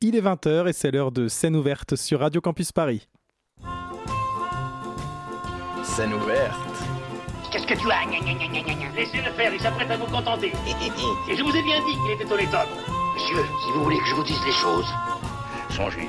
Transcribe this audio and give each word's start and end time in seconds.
Il 0.00 0.14
est 0.14 0.20
20h 0.20 0.68
et 0.68 0.72
c'est 0.72 0.92
l'heure 0.92 1.10
de 1.10 1.26
scène 1.26 1.56
ouverte 1.56 1.96
sur 1.96 2.20
Radio 2.20 2.40
Campus 2.40 2.70
Paris. 2.70 3.08
Scène 5.82 6.14
ouverte. 6.14 6.54
Qu'est-ce 7.50 7.66
que 7.66 7.74
tu 7.74 7.90
as? 7.90 8.06
Laissez-le 8.94 9.32
faire, 9.32 9.52
il 9.52 9.60
s'apprête 9.60 9.90
à 9.90 9.96
vous 9.96 10.06
contenter. 10.06 10.52
Et 11.28 11.34
je 11.36 11.42
vous 11.42 11.50
ai 11.50 11.62
bien 11.64 11.84
dit 11.84 11.94
qu'il 11.94 12.12
était 12.12 12.32
au 12.32 12.36
top. 12.36 12.68
Monsieur, 13.16 13.42
si 13.42 13.72
vous 13.74 13.82
voulez 13.82 13.98
que 13.98 14.06
je 14.06 14.14
vous 14.14 14.22
dise 14.22 14.38
les 14.46 14.52
choses. 14.52 14.86
Songez, 15.70 16.08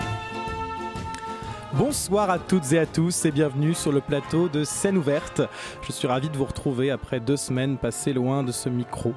Bonsoir 1.73 2.29
à 2.29 2.37
toutes 2.37 2.73
et 2.73 2.79
à 2.79 2.85
tous 2.85 3.23
et 3.23 3.31
bienvenue 3.31 3.73
sur 3.73 3.93
le 3.93 4.01
plateau 4.01 4.49
de 4.49 4.65
Scène 4.65 4.97
ouverte. 4.97 5.41
Je 5.83 5.93
suis 5.93 6.05
ravi 6.05 6.29
de 6.29 6.35
vous 6.35 6.43
retrouver 6.43 6.91
après 6.91 7.21
deux 7.21 7.37
semaines 7.37 7.77
passées 7.77 8.11
loin 8.11 8.43
de 8.43 8.51
ce 8.51 8.67
micro. 8.67 9.13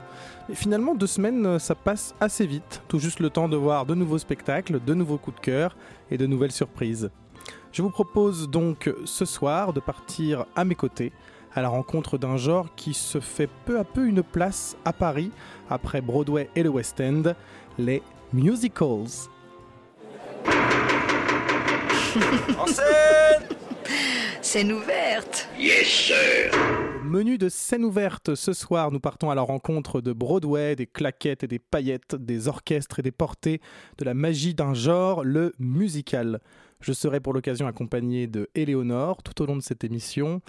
Et 0.49 0.55
finalement, 0.55 0.95
deux 0.95 1.09
semaines, 1.09 1.59
ça 1.59 1.75
passe 1.75 2.15
assez 2.21 2.47
vite. 2.47 2.81
Tout 2.87 3.01
juste 3.01 3.19
le 3.19 3.29
temps 3.29 3.49
de 3.49 3.57
voir 3.57 3.87
de 3.87 3.97
nouveaux 3.97 4.19
spectacles, 4.19 4.79
de 4.79 4.95
nouveaux 4.95 5.19
coups 5.19 5.37
de 5.37 5.41
cœur 5.41 5.77
et 6.13 6.17
de 6.17 6.27
nouvelles 6.27 6.53
surprises. 6.53 7.11
Je 7.73 7.83
vous 7.83 7.91
propose 7.91 8.49
donc 8.49 8.89
ce 9.05 9.25
soir 9.25 9.73
de 9.73 9.81
partir 9.81 10.47
à 10.55 10.65
mes 10.65 10.77
côtés 10.77 11.13
à 11.55 11.63
la 11.63 11.69
rencontre 11.69 12.19
d'un 12.19 12.37
genre 12.37 12.75
qui 12.77 12.95
se 12.95 13.19
fait 13.19 13.49
peu 13.65 13.81
à 13.81 13.85
peu 13.85 14.07
une 14.07 14.23
place 14.23 14.77
à 14.85 14.93
Paris 14.93 15.31
après 15.71 16.01
Broadway 16.01 16.49
et 16.55 16.63
le 16.63 16.69
West 16.69 17.01
End, 17.01 17.35
les 17.79 18.03
musicals. 18.33 19.29
En 22.59 22.67
scène 22.67 23.49
Scène 24.41 24.73
ouverte. 24.73 25.49
Yes, 25.59 25.87
sir 25.87 26.53
Menu 27.03 27.39
de 27.39 27.49
scène 27.49 27.85
ouverte, 27.85 28.37
ce 28.37 28.53
soir 28.53 28.93
nous 28.93 29.01
partons 29.01 29.31
à 29.31 29.35
la 29.35 29.43
rencontre 29.43 30.01
de 30.01 30.13
Broadway, 30.13 30.77
des 30.77 30.87
claquettes 30.87 31.43
et 31.43 31.49
des 31.49 31.59
paillettes, 31.59 32.15
des 32.15 32.47
orchestres 32.47 33.01
et 33.01 33.03
des 33.03 33.11
portées, 33.11 33.61
de 33.99 34.05
la 34.05 34.15
magie 34.15 34.55
d'un 34.55 34.75
genre, 34.75 35.25
le 35.25 35.53
musical. 35.59 36.41
Je 36.81 36.93
serai 36.93 37.19
pour 37.19 37.33
l'occasion 37.33 37.67
accompagné 37.67 38.27
de 38.27 38.49
Éléonore 38.55 39.23
tout 39.23 39.43
au 39.43 39.47
long 39.47 39.57
de 39.57 39.63
cette 39.63 39.83
émission, 39.83 40.41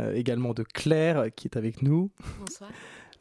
euh, 0.00 0.14
également 0.14 0.52
de 0.52 0.64
Claire 0.64 1.26
qui 1.34 1.48
est 1.48 1.56
avec 1.56 1.82
nous. 1.82 2.10
Bonsoir. 2.40 2.70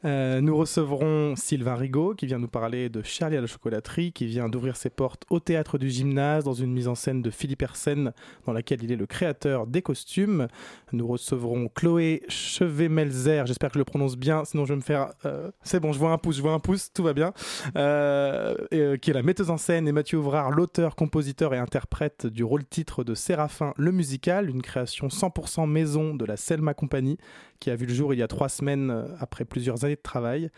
Euh, 0.05 0.39
nous 0.39 0.55
recevrons 0.55 1.35
Sylvain 1.35 1.73
Rigaud 1.73 2.13
qui 2.13 2.27
vient 2.27 2.37
nous 2.37 2.47
parler 2.47 2.89
de 2.89 3.01
Charlie 3.01 3.37
à 3.37 3.41
la 3.41 3.47
chocolaterie, 3.47 4.11
qui 4.11 4.27
vient 4.27 4.49
d'ouvrir 4.49 4.75
ses 4.77 4.91
portes 4.91 5.23
au 5.31 5.39
théâtre 5.39 5.79
du 5.79 5.89
gymnase 5.89 6.43
dans 6.43 6.53
une 6.53 6.71
mise 6.71 6.87
en 6.87 6.93
scène 6.93 7.23
de 7.23 7.31
Philippe 7.31 7.63
Hersen 7.63 8.13
dans 8.45 8.53
laquelle 8.53 8.83
il 8.83 8.91
est 8.91 8.97
le 8.97 9.07
créateur 9.07 9.65
des 9.65 9.81
costumes. 9.81 10.47
Nous 10.93 11.07
recevrons 11.07 11.69
Chloé 11.69 12.21
Chevet-Melzer, 12.29 13.47
j'espère 13.47 13.69
que 13.69 13.75
je 13.75 13.79
le 13.79 13.85
prononce 13.85 14.15
bien, 14.15 14.45
sinon 14.45 14.65
je 14.65 14.73
vais 14.73 14.77
me 14.77 14.81
faire... 14.81 15.13
euh, 15.25 15.49
C'est 15.63 15.79
bon, 15.79 15.91
je 15.91 15.97
vois 15.97 16.11
un 16.11 16.19
pouce, 16.19 16.37
je 16.37 16.41
vois 16.41 16.53
un 16.53 16.59
pouce, 16.59 16.91
tout 16.93 17.03
va 17.03 17.13
bien. 17.13 17.33
Euh, 17.75 18.55
qui 18.97 19.09
est 19.09 19.13
la 19.13 19.23
metteuse 19.23 19.49
en 19.49 19.57
scène 19.57 19.87
et 19.87 19.91
Mathieu 19.91 20.19
Ouvrard, 20.19 20.51
l'auteur, 20.51 20.95
compositeur 20.95 21.53
et 21.55 21.57
interprète 21.57 22.27
du 22.27 22.43
rôle-titre 22.43 23.03
de 23.03 23.15
Séraphin 23.15 23.73
le 23.77 23.91
musical, 23.91 24.49
une 24.49 24.61
création 24.61 25.07
100% 25.07 25.67
maison 25.67 26.13
de 26.13 26.25
la 26.25 26.37
Selma 26.37 26.75
Company 26.75 27.17
qui 27.59 27.71
a 27.71 27.75
vu 27.75 27.85
le 27.85 27.93
jour 27.93 28.13
il 28.13 28.19
y 28.19 28.23
a 28.23 28.27
trois 28.27 28.49
semaines 28.49 29.05
après 29.19 29.45
plusieurs 29.45 29.85
années 29.85 29.94
de 29.95 30.01
travail. 30.01 30.49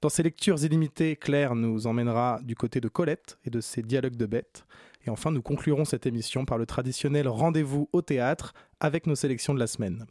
Dans 0.00 0.08
ses 0.08 0.22
lectures 0.22 0.62
illimitées, 0.62 1.16
Claire 1.16 1.54
nous 1.54 1.86
emmènera 1.86 2.40
du 2.42 2.54
côté 2.54 2.80
de 2.80 2.88
Colette 2.88 3.38
et 3.44 3.50
de 3.50 3.60
ses 3.60 3.82
dialogues 3.82 4.16
de 4.16 4.26
bêtes. 4.26 4.66
Et 5.06 5.10
enfin, 5.10 5.30
nous 5.30 5.42
conclurons 5.42 5.84
cette 5.84 6.06
émission 6.06 6.44
par 6.44 6.58
le 6.58 6.66
traditionnel 6.66 7.28
rendez-vous 7.28 7.88
au 7.92 8.02
théâtre 8.02 8.54
avec 8.80 9.06
nos 9.06 9.14
sélections 9.14 9.54
de 9.54 9.58
la 9.58 9.66
semaine. 9.66 10.06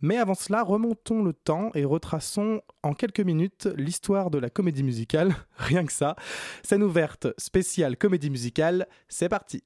Mais 0.00 0.18
avant 0.18 0.34
cela, 0.34 0.62
remontons 0.62 1.22
le 1.22 1.32
temps 1.32 1.70
et 1.74 1.84
retraçons 1.84 2.60
en 2.82 2.92
quelques 2.92 3.20
minutes 3.20 3.68
l'histoire 3.76 4.30
de 4.30 4.38
la 4.38 4.50
comédie 4.50 4.82
musicale. 4.82 5.34
Rien 5.56 5.84
que 5.86 5.92
ça. 5.92 6.16
Scène 6.62 6.82
ouverte 6.82 7.28
spéciale 7.38 7.96
comédie 7.96 8.30
musicale, 8.30 8.86
c'est 9.08 9.28
parti. 9.28 9.64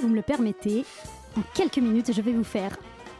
Vous 0.00 0.08
me 0.08 0.16
le 0.16 0.22
permettez, 0.22 0.84
en 1.36 1.42
quelques 1.54 1.78
minutes, 1.78 2.12
je 2.12 2.22
vais 2.22 2.32
vous 2.32 2.44
faire 2.44 2.76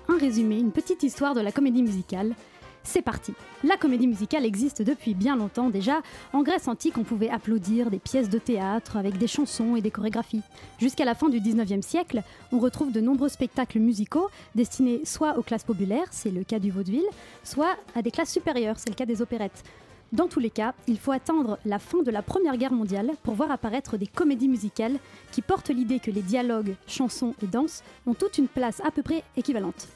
un 0.09 0.17
résumé, 0.19 0.59
une 0.59 0.73
petite 0.73 1.03
histoire 1.03 1.35
de 1.35 1.41
la 1.41 1.53
comédie 1.53 1.83
musicale. 1.83 2.35
C'est 2.83 3.03
parti. 3.03 3.35
La 3.63 3.77
comédie 3.77 4.07
musicale 4.07 4.47
existe 4.47 4.81
depuis 4.81 5.15
bien 5.15 5.37
longtemps 5.37 5.69
déjà. 5.69 6.01
En 6.33 6.43
Grèce 6.43 6.67
antique, 6.67 6.97
on 6.97 7.05
pouvait 7.05 7.29
applaudir 7.29 7.91
des 7.91 7.99
pièces 7.99 8.31
de 8.31 8.39
théâtre 8.39 8.97
avec 8.97 9.19
des 9.19 9.27
chansons 9.27 9.77
et 9.77 9.83
des 9.83 9.91
chorégraphies. 9.91 10.41
Jusqu'à 10.79 11.05
la 11.05 11.15
fin 11.15 11.29
du 11.29 11.41
19e 11.41 11.83
siècle, 11.83 12.23
on 12.51 12.59
retrouve 12.59 12.93
de 12.93 13.01
nombreux 13.01 13.29
spectacles 13.29 13.79
musicaux 13.79 14.31
destinés 14.55 15.03
soit 15.05 15.39
aux 15.39 15.43
classes 15.43 15.65
populaires, 15.65 16.09
c'est 16.11 16.31
le 16.31 16.43
cas 16.43 16.59
du 16.59 16.71
vaudeville, 16.71 17.05
soit 17.45 17.77
à 17.95 18.01
des 18.01 18.11
classes 18.11 18.33
supérieures, 18.33 18.79
c'est 18.79 18.89
le 18.89 18.97
cas 18.97 19.07
des 19.07 19.21
opérettes. 19.21 19.63
Dans 20.13 20.27
tous 20.27 20.41
les 20.41 20.51
cas, 20.51 20.75
il 20.89 20.99
faut 20.99 21.13
attendre 21.13 21.59
la 21.65 21.79
fin 21.79 22.03
de 22.03 22.11
la 22.11 22.23
Première 22.23 22.57
Guerre 22.57 22.73
mondiale 22.73 23.13
pour 23.23 23.35
voir 23.35 23.53
apparaître 23.53 23.97
des 23.97 24.09
comédies 24.09 24.49
musicales 24.49 24.99
qui 25.31 25.41
portent 25.41 25.71
l'idée 25.71 26.01
que 26.01 26.11
les 26.11 26.23
dialogues, 26.23 26.75
chansons 26.89 27.33
et 27.43 27.47
danses 27.47 27.85
ont 28.09 28.15
toute 28.15 28.39
une 28.39 28.49
place 28.49 28.81
à 28.85 28.91
peu 28.91 29.03
près 29.03 29.23
équivalente. 29.37 29.87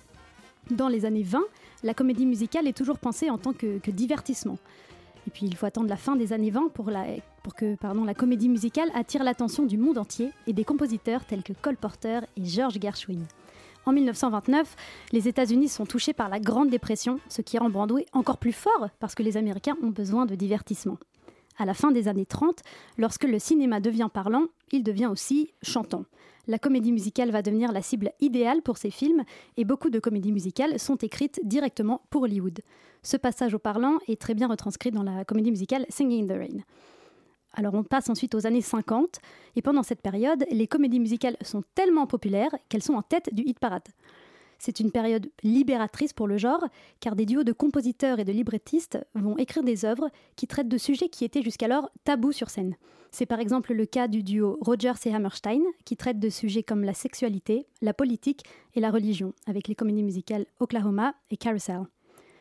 Dans 0.70 0.86
les 0.86 1.04
années 1.04 1.24
20, 1.24 1.42
la 1.82 1.94
comédie 1.94 2.26
musicale 2.26 2.68
est 2.68 2.76
toujours 2.76 2.98
pensée 2.98 3.28
en 3.28 3.38
tant 3.38 3.52
que, 3.52 3.90
divertissement. 3.90 4.56
Et 5.26 5.30
puis 5.30 5.46
il 5.46 5.56
faut 5.56 5.66
attendre 5.66 5.88
la 5.88 5.96
fin 5.96 6.14
des 6.14 6.32
années 6.32 6.50
20 6.50 6.68
pour, 6.72 6.86
que 7.56 7.76
la 8.06 8.14
comédie 8.14 8.48
musicale 8.48 8.90
attire 8.94 9.24
l'attention 9.24 9.66
du 9.66 9.78
monde 9.78 9.98
entier 9.98 10.30
et 10.46 10.52
des 10.52 10.64
compositeurs 10.64 11.24
tels 11.24 11.42
que 11.42 11.54
Cole 11.54 11.76
Porter 11.76 12.20
et 12.36 12.44
George 12.44 12.78
Gershwin. 12.80 13.24
En 13.86 13.92
1929, 13.92 14.76
les 15.12 15.28
États-Unis 15.28 15.68
sont 15.68 15.84
touchés 15.84 16.14
par 16.14 16.30
la 16.30 16.40
Grande 16.40 16.70
Dépression, 16.70 17.20
ce 17.28 17.42
qui 17.42 17.58
rend 17.58 17.68
Broadway 17.68 18.06
encore 18.12 18.38
plus 18.38 18.52
fort 18.52 18.88
parce 18.98 19.14
que 19.14 19.22
les 19.22 19.36
Américains 19.36 19.76
ont 19.82 19.90
besoin 19.90 20.24
de 20.24 20.34
divertissement. 20.34 20.96
À 21.58 21.66
la 21.66 21.74
fin 21.74 21.90
des 21.90 22.08
années 22.08 22.26
30, 22.26 22.62
lorsque 22.96 23.24
le 23.24 23.38
cinéma 23.38 23.80
devient 23.80 24.08
parlant, 24.12 24.46
il 24.72 24.82
devient 24.82 25.06
aussi 25.06 25.52
chantant. 25.62 26.04
La 26.46 26.58
comédie 26.58 26.92
musicale 26.92 27.30
va 27.30 27.42
devenir 27.42 27.72
la 27.72 27.82
cible 27.82 28.12
idéale 28.20 28.62
pour 28.62 28.78
ces 28.78 28.90
films 28.90 29.22
et 29.56 29.64
beaucoup 29.64 29.90
de 29.90 29.98
comédies 29.98 30.32
musicales 30.32 30.78
sont 30.78 30.96
écrites 30.96 31.40
directement 31.44 32.02
pour 32.10 32.22
Hollywood. 32.22 32.60
Ce 33.02 33.16
passage 33.16 33.54
au 33.54 33.58
parlant 33.58 33.98
est 34.08 34.20
très 34.20 34.34
bien 34.34 34.48
retranscrit 34.48 34.90
dans 34.90 35.02
la 35.02 35.24
comédie 35.24 35.50
musicale 35.50 35.86
Singing 35.90 36.24
in 36.24 36.34
the 36.34 36.38
Rain. 36.38 36.60
Alors 37.56 37.74
on 37.74 37.84
passe 37.84 38.10
ensuite 38.10 38.34
aux 38.34 38.46
années 38.46 38.60
50 38.60 39.20
et 39.56 39.62
pendant 39.62 39.82
cette 39.82 40.02
période, 40.02 40.44
les 40.50 40.66
comédies 40.66 41.00
musicales 41.00 41.36
sont 41.40 41.62
tellement 41.74 42.06
populaires 42.06 42.54
qu'elles 42.68 42.82
sont 42.82 42.94
en 42.94 43.02
tête 43.02 43.32
du 43.32 43.42
hit 43.42 43.58
parade. 43.58 43.88
C'est 44.58 44.80
une 44.80 44.90
période 44.90 45.30
libératrice 45.42 46.12
pour 46.12 46.26
le 46.26 46.36
genre, 46.36 46.64
car 47.00 47.16
des 47.16 47.26
duos 47.26 47.44
de 47.44 47.52
compositeurs 47.52 48.18
et 48.18 48.24
de 48.24 48.32
librettistes 48.32 48.98
vont 49.14 49.36
écrire 49.36 49.62
des 49.62 49.84
œuvres 49.84 50.10
qui 50.36 50.46
traitent 50.46 50.68
de 50.68 50.78
sujets 50.78 51.08
qui 51.08 51.24
étaient 51.24 51.42
jusqu'alors 51.42 51.90
tabous 52.04 52.32
sur 52.32 52.50
scène. 52.50 52.76
C'est 53.10 53.26
par 53.26 53.38
exemple 53.38 53.72
le 53.72 53.86
cas 53.86 54.08
du 54.08 54.22
duo 54.24 54.58
Rogers 54.60 55.06
et 55.06 55.14
Hammerstein, 55.14 55.62
qui 55.84 55.96
traite 55.96 56.18
de 56.18 56.28
sujets 56.28 56.64
comme 56.64 56.82
la 56.82 56.94
sexualité, 56.94 57.66
la 57.80 57.94
politique 57.94 58.42
et 58.74 58.80
la 58.80 58.90
religion, 58.90 59.34
avec 59.46 59.68
les 59.68 59.76
comédies 59.76 60.02
musicales 60.02 60.46
Oklahoma 60.58 61.14
et 61.30 61.36
Carousel. 61.36 61.82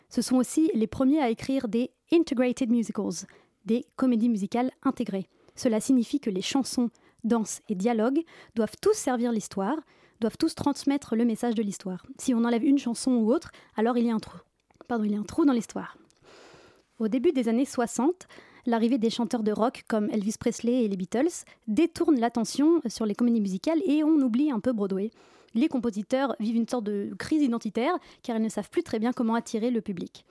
Ce 0.09 0.21
sont 0.21 0.37
aussi 0.37 0.71
les 0.73 0.87
premiers 0.87 1.21
à 1.21 1.29
écrire 1.29 1.67
des 1.67 1.91
Integrated 2.11 2.71
Musicals, 2.71 3.27
des 3.65 3.85
comédies 3.95 4.29
musicales 4.29 4.71
intégrées. 4.83 5.27
Cela 5.55 5.79
signifie 5.79 6.19
que 6.19 6.29
les 6.29 6.41
chansons, 6.41 6.89
danses 7.23 7.61
et 7.69 7.75
dialogues 7.75 8.21
doivent 8.55 8.75
tous 8.81 8.93
servir 8.93 9.31
l'histoire, 9.31 9.77
doivent 10.19 10.37
tous 10.37 10.55
transmettre 10.55 11.15
le 11.15 11.25
message 11.25 11.55
de 11.55 11.63
l'histoire. 11.63 12.05
Si 12.17 12.33
on 12.33 12.43
enlève 12.43 12.63
une 12.63 12.77
chanson 12.77 13.11
ou 13.11 13.31
autre, 13.31 13.51
alors 13.75 13.97
il 13.97 14.05
y 14.05 14.09
a 14.09 14.15
un 14.15 14.19
trou. 14.19 14.37
Il 15.01 15.11
y 15.11 15.15
a 15.15 15.19
un 15.19 15.23
trou 15.23 15.45
dans 15.45 15.53
l'histoire. 15.53 15.97
Au 16.99 17.07
début 17.07 17.31
des 17.31 17.49
années 17.49 17.65
60, 17.65 18.27
l'arrivée 18.65 18.97
des 18.97 19.09
chanteurs 19.09 19.43
de 19.43 19.51
rock 19.51 19.83
comme 19.87 20.09
Elvis 20.11 20.35
Presley 20.39 20.83
et 20.83 20.87
les 20.87 20.97
Beatles 20.97 21.45
détourne 21.67 22.19
l'attention 22.19 22.79
sur 22.87 23.05
les 23.05 23.15
comédies 23.15 23.41
musicales 23.41 23.81
et 23.85 24.03
on 24.03 24.15
oublie 24.21 24.51
un 24.51 24.59
peu 24.59 24.71
Broadway. 24.71 25.09
Les 25.55 25.67
compositeurs 25.67 26.35
vivent 26.39 26.55
une 26.55 26.67
sorte 26.67 26.83
de 26.83 27.13
crise 27.17 27.41
identitaire 27.41 27.97
car 28.21 28.37
ils 28.37 28.43
ne 28.43 28.49
savent 28.49 28.69
plus 28.69 28.83
très 28.83 28.99
bien 28.99 29.13
comment 29.13 29.35
attirer 29.35 29.71
le 29.71 29.81
public. 29.81 30.25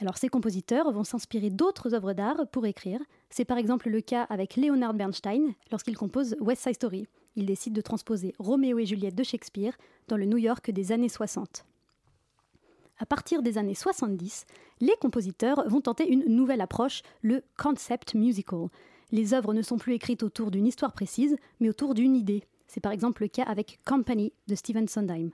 Alors 0.00 0.16
ces 0.16 0.28
compositeurs 0.28 0.90
vont 0.90 1.04
s'inspirer 1.04 1.50
d'autres 1.50 1.94
œuvres 1.94 2.12
d'art 2.12 2.46
pour 2.50 2.66
écrire. 2.66 3.00
C'est 3.30 3.44
par 3.44 3.58
exemple 3.58 3.88
le 3.88 4.00
cas 4.00 4.24
avec 4.24 4.56
Leonard 4.56 4.94
Bernstein 4.94 5.54
lorsqu'il 5.70 5.96
compose 5.96 6.36
West 6.40 6.62
Side 6.62 6.74
Story. 6.74 7.06
il 7.36 7.46
décide 7.46 7.72
de 7.72 7.80
transposer 7.80 8.34
Roméo 8.38 8.78
et 8.78 8.86
Juliette 8.86 9.14
de 9.14 9.22
Shakespeare 9.22 9.76
dans 10.08 10.16
le 10.16 10.26
New 10.26 10.38
York 10.38 10.70
des 10.70 10.92
années 10.92 11.08
60. 11.08 11.64
À 12.98 13.06
partir 13.06 13.42
des 13.42 13.58
années 13.58 13.74
70, 13.74 14.46
les 14.80 14.94
compositeurs 15.00 15.68
vont 15.68 15.80
tenter 15.80 16.08
une 16.08 16.24
nouvelle 16.26 16.60
approche, 16.60 17.02
le 17.20 17.42
concept 17.56 18.14
musical. 18.14 18.68
Les 19.10 19.34
œuvres 19.34 19.54
ne 19.54 19.62
sont 19.62 19.76
plus 19.76 19.94
écrites 19.94 20.22
autour 20.22 20.50
d'une 20.50 20.66
histoire 20.66 20.92
précise, 20.92 21.36
mais 21.60 21.68
autour 21.68 21.94
d'une 21.94 22.16
idée. 22.16 22.44
C'est 22.66 22.80
par 22.80 22.92
exemple 22.92 23.22
le 23.22 23.28
cas 23.28 23.44
avec 23.44 23.80
Company 23.84 24.32
de 24.46 24.54
Stephen 24.54 24.88
Sondheim. 24.88 25.30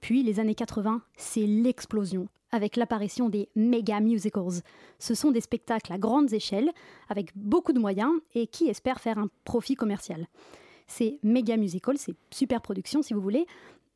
Puis 0.00 0.22
les 0.22 0.40
années 0.40 0.54
80, 0.54 1.02
c'est 1.16 1.46
l'explosion, 1.46 2.28
avec 2.56 2.76
l'apparition 2.76 3.28
des 3.28 3.48
mega 3.54 4.00
musicals. 4.00 4.62
Ce 4.98 5.14
sont 5.14 5.30
des 5.30 5.40
spectacles 5.40 5.92
à 5.92 5.98
grandes 5.98 6.32
échelles, 6.32 6.72
avec 7.08 7.30
beaucoup 7.36 7.72
de 7.72 7.78
moyens, 7.78 8.12
et 8.34 8.46
qui 8.46 8.68
espèrent 8.68 9.00
faire 9.00 9.18
un 9.18 9.28
profit 9.44 9.76
commercial. 9.76 10.26
Ces 10.86 11.18
méga 11.22 11.56
musicals, 11.56 11.98
ces 11.98 12.14
super 12.30 12.62
productions 12.62 13.02
si 13.02 13.12
vous 13.12 13.20
voulez, 13.20 13.46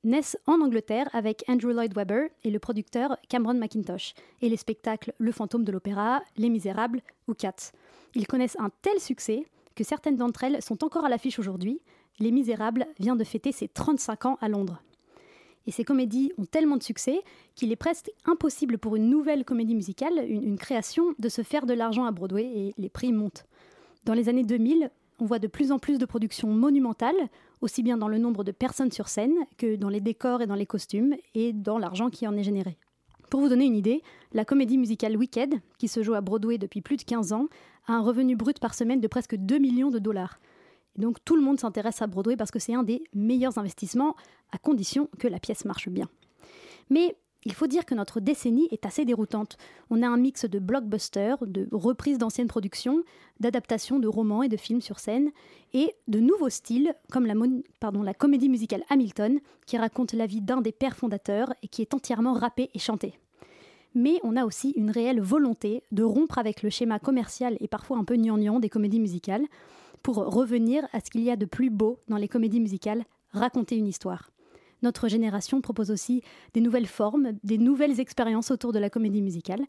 naissent 0.04 0.38
en 0.46 0.60
Angleterre 0.60 1.08
avec 1.12 1.44
Andrew 1.48 1.72
Lloyd 1.72 1.94
Webber 1.96 2.28
et 2.44 2.50
le 2.50 2.58
producteur 2.58 3.16
Cameron 3.28 3.54
McIntosh, 3.54 4.14
et 4.42 4.48
les 4.48 4.56
spectacles 4.56 5.14
Le 5.18 5.32
fantôme 5.32 5.64
de 5.64 5.72
l'opéra, 5.72 6.22
Les 6.36 6.50
Misérables 6.50 7.02
ou 7.28 7.34
Cats. 7.34 7.72
Ils 8.14 8.26
connaissent 8.26 8.58
un 8.58 8.70
tel 8.82 9.00
succès 9.00 9.44
que 9.74 9.84
certaines 9.84 10.16
d'entre 10.16 10.44
elles 10.44 10.62
sont 10.62 10.84
encore 10.84 11.04
à 11.04 11.08
l'affiche 11.08 11.38
aujourd'hui. 11.38 11.80
Les 12.18 12.32
Misérables 12.32 12.86
vient 12.98 13.16
de 13.16 13.24
fêter 13.24 13.52
ses 13.52 13.68
35 13.68 14.26
ans 14.26 14.38
à 14.40 14.48
Londres. 14.48 14.82
Et 15.66 15.70
ces 15.70 15.84
comédies 15.84 16.32
ont 16.38 16.44
tellement 16.44 16.76
de 16.76 16.82
succès 16.82 17.20
qu'il 17.54 17.70
est 17.72 17.76
presque 17.76 18.10
impossible 18.24 18.78
pour 18.78 18.96
une 18.96 19.08
nouvelle 19.08 19.44
comédie 19.44 19.74
musicale, 19.74 20.24
une, 20.28 20.58
création, 20.58 21.14
de 21.18 21.28
se 21.28 21.42
faire 21.42 21.66
de 21.66 21.74
l'argent 21.74 22.04
à 22.04 22.12
Broadway 22.12 22.44
et 22.44 22.74
les 22.78 22.88
prix 22.88 23.12
montent. 23.12 23.44
Dans 24.04 24.14
les 24.14 24.28
années 24.28 24.44
2000, 24.44 24.90
on 25.20 25.26
voit 25.26 25.38
de 25.38 25.46
plus 25.46 25.70
en 25.70 25.78
plus 25.78 25.98
de 25.98 26.06
productions 26.06 26.48
monumentales, 26.48 27.28
aussi 27.60 27.82
bien 27.82 27.98
dans 27.98 28.08
le 28.08 28.18
nombre 28.18 28.42
de 28.42 28.52
personnes 28.52 28.90
sur 28.90 29.08
scène 29.08 29.34
que 29.58 29.76
dans 29.76 29.90
les 29.90 30.00
décors 30.00 30.40
et 30.40 30.46
dans 30.46 30.54
les 30.54 30.66
costumes 30.66 31.14
et 31.34 31.52
dans 31.52 31.78
l'argent 31.78 32.08
qui 32.08 32.26
en 32.26 32.36
est 32.36 32.42
généré. 32.42 32.78
Pour 33.28 33.40
vous 33.40 33.48
donner 33.48 33.66
une 33.66 33.76
idée, 33.76 34.02
la 34.32 34.44
comédie 34.44 34.78
musicale 34.78 35.16
Wicked, 35.16 35.54
qui 35.78 35.86
se 35.86 36.02
joue 36.02 36.14
à 36.14 36.20
Broadway 36.20 36.58
depuis 36.58 36.80
plus 36.80 36.96
de 36.96 37.02
15 37.02 37.32
ans, 37.32 37.46
a 37.86 37.92
un 37.92 38.00
revenu 38.00 38.34
brut 38.34 38.58
par 38.58 38.74
semaine 38.74 39.00
de 39.00 39.06
presque 39.06 39.36
2 39.36 39.58
millions 39.58 39.90
de 39.90 39.98
dollars. 39.98 40.40
Donc 40.96 41.18
tout 41.24 41.36
le 41.36 41.42
monde 41.42 41.60
s'intéresse 41.60 42.02
à 42.02 42.06
Broadway 42.06 42.36
parce 42.36 42.50
que 42.50 42.58
c'est 42.58 42.74
un 42.74 42.82
des 42.82 43.02
meilleurs 43.14 43.58
investissements, 43.58 44.16
à 44.52 44.58
condition 44.58 45.08
que 45.18 45.28
la 45.28 45.38
pièce 45.38 45.64
marche 45.64 45.88
bien. 45.88 46.08
Mais 46.90 47.16
il 47.44 47.54
faut 47.54 47.66
dire 47.66 47.86
que 47.86 47.94
notre 47.94 48.20
décennie 48.20 48.68
est 48.70 48.84
assez 48.84 49.06
déroutante. 49.06 49.56
On 49.88 50.02
a 50.02 50.08
un 50.08 50.18
mix 50.18 50.44
de 50.44 50.58
blockbusters, 50.58 51.38
de 51.46 51.68
reprises 51.72 52.18
d'anciennes 52.18 52.48
productions, 52.48 53.02
d'adaptations 53.38 53.98
de 53.98 54.08
romans 54.08 54.42
et 54.42 54.50
de 54.50 54.58
films 54.58 54.82
sur 54.82 54.98
scène, 54.98 55.30
et 55.72 55.94
de 56.06 56.20
nouveaux 56.20 56.50
styles, 56.50 56.94
comme 57.10 57.24
la 57.24 58.14
comédie 58.14 58.50
musicale 58.50 58.82
Hamilton, 58.90 59.40
qui 59.66 59.78
raconte 59.78 60.12
la 60.12 60.26
vie 60.26 60.42
d'un 60.42 60.60
des 60.60 60.72
pères 60.72 60.96
fondateurs 60.96 61.54
et 61.62 61.68
qui 61.68 61.80
est 61.80 61.94
entièrement 61.94 62.34
rappée 62.34 62.68
et 62.74 62.78
chantée. 62.78 63.14
Mais 63.94 64.20
on 64.22 64.36
a 64.36 64.44
aussi 64.44 64.74
une 64.76 64.90
réelle 64.90 65.20
volonté 65.20 65.82
de 65.92 66.02
rompre 66.02 66.38
avec 66.38 66.62
le 66.62 66.68
schéma 66.68 66.98
commercial 66.98 67.56
et 67.60 67.68
parfois 67.68 67.96
un 67.96 68.04
peu 68.04 68.16
gnangnan 68.16 68.60
des 68.60 68.68
comédies 68.68 69.00
musicales, 69.00 69.46
pour 70.02 70.16
revenir 70.16 70.86
à 70.92 71.00
ce 71.00 71.10
qu'il 71.10 71.22
y 71.22 71.30
a 71.30 71.36
de 71.36 71.46
plus 71.46 71.70
beau 71.70 71.98
dans 72.08 72.16
les 72.16 72.28
comédies 72.28 72.60
musicales, 72.60 73.04
raconter 73.32 73.76
une 73.76 73.86
histoire. 73.86 74.30
Notre 74.82 75.08
génération 75.08 75.60
propose 75.60 75.90
aussi 75.90 76.22
des 76.54 76.60
nouvelles 76.60 76.86
formes, 76.86 77.32
des 77.44 77.58
nouvelles 77.58 78.00
expériences 78.00 78.50
autour 78.50 78.72
de 78.72 78.78
la 78.78 78.88
comédie 78.88 79.20
musicale. 79.20 79.60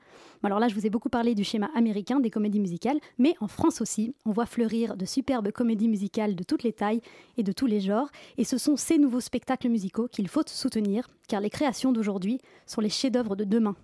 Alors 0.43 0.59
là, 0.59 0.67
je 0.67 0.75
vous 0.75 0.85
ai 0.85 0.89
beaucoup 0.89 1.09
parlé 1.09 1.35
du 1.35 1.43
schéma 1.43 1.69
américain 1.75 2.19
des 2.19 2.29
comédies 2.29 2.59
musicales, 2.59 2.99
mais 3.17 3.35
en 3.41 3.47
France 3.47 3.81
aussi, 3.81 4.15
on 4.25 4.31
voit 4.31 4.45
fleurir 4.45 4.95
de 4.95 5.05
superbes 5.05 5.51
comédies 5.51 5.89
musicales 5.89 6.35
de 6.35 6.43
toutes 6.43 6.63
les 6.63 6.73
tailles 6.73 7.01
et 7.37 7.43
de 7.43 7.51
tous 7.51 7.65
les 7.65 7.81
genres, 7.81 8.09
et 8.37 8.43
ce 8.43 8.57
sont 8.57 8.77
ces 8.77 8.97
nouveaux 8.97 9.19
spectacles 9.19 9.69
musicaux 9.69 10.07
qu'il 10.07 10.27
faut 10.27 10.43
soutenir, 10.45 11.09
car 11.27 11.41
les 11.41 11.49
créations 11.49 11.91
d'aujourd'hui 11.91 12.39
sont 12.65 12.81
les 12.81 12.89
chefs-d'œuvre 12.89 13.35
de 13.35 13.43
demain. 13.43 13.75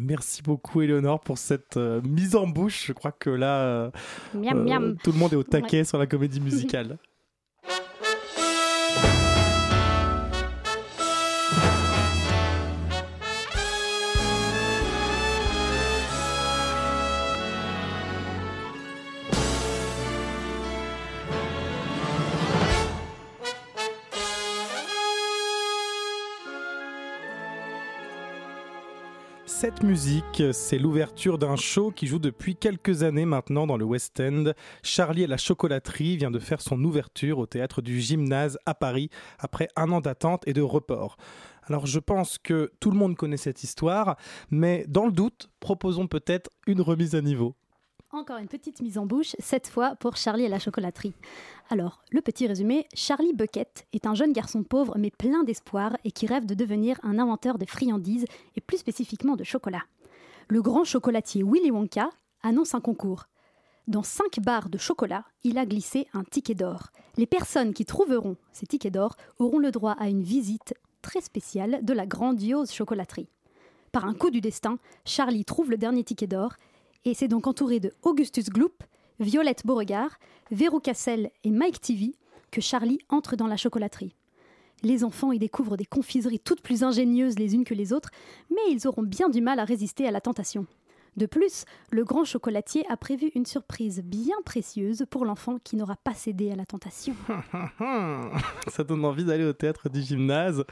Merci 0.00 0.42
beaucoup, 0.42 0.82
Eleonore, 0.82 1.20
pour 1.20 1.38
cette 1.38 1.76
euh, 1.76 2.00
mise 2.02 2.36
en 2.36 2.46
bouche. 2.46 2.86
Je 2.86 2.92
crois 2.92 3.12
que 3.12 3.30
là, 3.30 3.60
euh, 3.60 3.90
miam, 4.34 4.64
miam. 4.64 4.96
Tout 5.02 5.12
le 5.12 5.18
monde 5.18 5.32
est 5.32 5.36
au 5.36 5.42
taquet 5.42 5.78
ouais. 5.78 5.84
sur 5.84 5.98
la 5.98 6.06
comédie 6.06 6.40
musicale. 6.40 6.98
Cette 29.60 29.82
musique, 29.82 30.44
c'est 30.52 30.78
l'ouverture 30.78 31.36
d'un 31.36 31.56
show 31.56 31.90
qui 31.90 32.06
joue 32.06 32.20
depuis 32.20 32.54
quelques 32.54 33.02
années 33.02 33.24
maintenant 33.24 33.66
dans 33.66 33.76
le 33.76 33.84
West 33.84 34.20
End. 34.20 34.52
Charlie 34.84 35.24
et 35.24 35.26
la 35.26 35.36
chocolaterie 35.36 36.16
vient 36.16 36.30
de 36.30 36.38
faire 36.38 36.60
son 36.60 36.80
ouverture 36.84 37.40
au 37.40 37.46
théâtre 37.46 37.82
du 37.82 38.00
Gymnase 38.00 38.56
à 38.66 38.74
Paris 38.76 39.10
après 39.40 39.66
un 39.74 39.90
an 39.90 40.00
d'attente 40.00 40.46
et 40.46 40.52
de 40.52 40.60
report. 40.60 41.16
Alors 41.64 41.86
je 41.86 41.98
pense 41.98 42.38
que 42.38 42.70
tout 42.78 42.92
le 42.92 42.96
monde 42.96 43.16
connaît 43.16 43.36
cette 43.36 43.64
histoire, 43.64 44.16
mais 44.52 44.84
dans 44.86 45.06
le 45.06 45.12
doute, 45.12 45.50
proposons 45.58 46.06
peut-être 46.06 46.50
une 46.68 46.80
remise 46.80 47.16
à 47.16 47.20
niveau. 47.20 47.56
Encore 48.10 48.38
une 48.38 48.48
petite 48.48 48.80
mise 48.80 48.96
en 48.96 49.04
bouche, 49.04 49.36
cette 49.38 49.68
fois 49.68 49.94
pour 49.96 50.16
Charlie 50.16 50.44
et 50.44 50.48
la 50.48 50.58
chocolaterie. 50.58 51.12
Alors, 51.68 52.02
le 52.10 52.22
petit 52.22 52.46
résumé, 52.46 52.86
Charlie 52.94 53.34
Bucket 53.34 53.86
est 53.92 54.06
un 54.06 54.14
jeune 54.14 54.32
garçon 54.32 54.62
pauvre 54.62 54.96
mais 54.96 55.10
plein 55.10 55.44
d'espoir 55.44 55.94
et 56.04 56.10
qui 56.10 56.26
rêve 56.26 56.46
de 56.46 56.54
devenir 56.54 56.98
un 57.02 57.18
inventeur 57.18 57.58
de 57.58 57.66
friandises 57.66 58.24
et 58.56 58.62
plus 58.62 58.78
spécifiquement 58.78 59.36
de 59.36 59.44
chocolat. 59.44 59.82
Le 60.48 60.62
grand 60.62 60.84
chocolatier 60.84 61.42
Willy 61.44 61.70
Wonka 61.70 62.08
annonce 62.42 62.74
un 62.74 62.80
concours. 62.80 63.26
Dans 63.88 64.02
5 64.02 64.40
barres 64.40 64.70
de 64.70 64.78
chocolat, 64.78 65.26
il 65.44 65.58
a 65.58 65.66
glissé 65.66 66.06
un 66.14 66.24
ticket 66.24 66.54
d'or. 66.54 66.88
Les 67.18 67.26
personnes 67.26 67.74
qui 67.74 67.84
trouveront 67.84 68.38
ces 68.52 68.66
tickets 68.66 68.94
d'or 68.94 69.16
auront 69.38 69.58
le 69.58 69.70
droit 69.70 69.92
à 69.98 70.08
une 70.08 70.22
visite 70.22 70.72
très 71.02 71.20
spéciale 71.20 71.80
de 71.82 71.92
la 71.92 72.06
grandiose 72.06 72.72
chocolaterie. 72.72 73.28
Par 73.92 74.06
un 74.06 74.14
coup 74.14 74.30
du 74.30 74.40
destin, 74.40 74.78
Charlie 75.04 75.44
trouve 75.44 75.70
le 75.70 75.76
dernier 75.76 76.04
ticket 76.04 76.26
d'or 76.26 76.54
et 77.04 77.14
c'est 77.14 77.28
donc 77.28 77.46
entouré 77.46 77.80
de 77.80 77.92
Augustus 78.02 78.50
Gloop, 78.50 78.82
Violette 79.20 79.64
Beauregard, 79.64 80.18
Vérou 80.50 80.80
Cassel 80.80 81.30
et 81.44 81.50
Mike 81.50 81.80
TV 81.80 82.14
que 82.50 82.60
Charlie 82.60 82.98
entre 83.08 83.36
dans 83.36 83.46
la 83.46 83.56
chocolaterie. 83.56 84.14
Les 84.82 85.02
enfants 85.02 85.32
y 85.32 85.38
découvrent 85.38 85.76
des 85.76 85.84
confiseries 85.84 86.38
toutes 86.38 86.60
plus 86.60 86.84
ingénieuses 86.84 87.38
les 87.38 87.54
unes 87.54 87.64
que 87.64 87.74
les 87.74 87.92
autres, 87.92 88.10
mais 88.50 88.70
ils 88.70 88.86
auront 88.86 89.02
bien 89.02 89.28
du 89.28 89.40
mal 89.40 89.58
à 89.58 89.64
résister 89.64 90.06
à 90.06 90.12
la 90.12 90.20
tentation. 90.20 90.66
De 91.18 91.26
plus, 91.26 91.64
le 91.90 92.04
grand 92.04 92.24
chocolatier 92.24 92.86
a 92.88 92.96
prévu 92.96 93.32
une 93.34 93.44
surprise 93.44 94.02
bien 94.04 94.36
précieuse 94.44 95.04
pour 95.10 95.24
l'enfant 95.24 95.58
qui 95.58 95.74
n'aura 95.74 95.96
pas 95.96 96.14
cédé 96.14 96.52
à 96.52 96.54
la 96.54 96.64
tentation. 96.64 97.16
Ça 98.68 98.84
donne 98.84 99.04
envie 99.04 99.24
d'aller 99.24 99.44
au 99.44 99.52
théâtre 99.52 99.88
du 99.88 100.00
gymnase. 100.00 100.64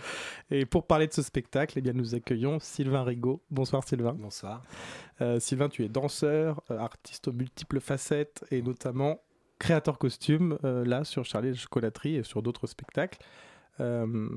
Et 0.53 0.65
pour 0.65 0.87
parler 0.87 1.09
de 1.09 1.12
ce 1.12 1.23
spectacle, 1.23 1.76
eh 1.76 1.81
bien, 1.81 1.93
nous 1.95 2.15
accueillons 2.15 2.61
Sylvain 2.61 3.03
Rigaud. 3.03 3.43
Bonsoir 3.50 3.83
Sylvain. 3.83 4.12
Bonsoir. 4.12 4.62
Euh, 5.21 5.41
Sylvain, 5.41 5.69
tu 5.69 5.85
es 5.85 5.88
danseur, 5.88 6.62
euh, 6.71 6.79
artiste 6.79 7.26
aux 7.26 7.33
multiples 7.33 7.81
facettes 7.81 8.45
et 8.53 8.62
notamment 8.62 9.19
créateur 9.59 9.99
costume, 9.99 10.59
euh, 10.62 10.85
là 10.85 11.03
sur 11.03 11.25
Charlie 11.25 11.49
et 11.49 11.53
la 11.53 11.57
chocolaterie 11.57 12.15
et 12.15 12.23
sur 12.23 12.41
d'autres 12.41 12.69
spectacles. 12.69 13.19
Euh, 13.81 14.29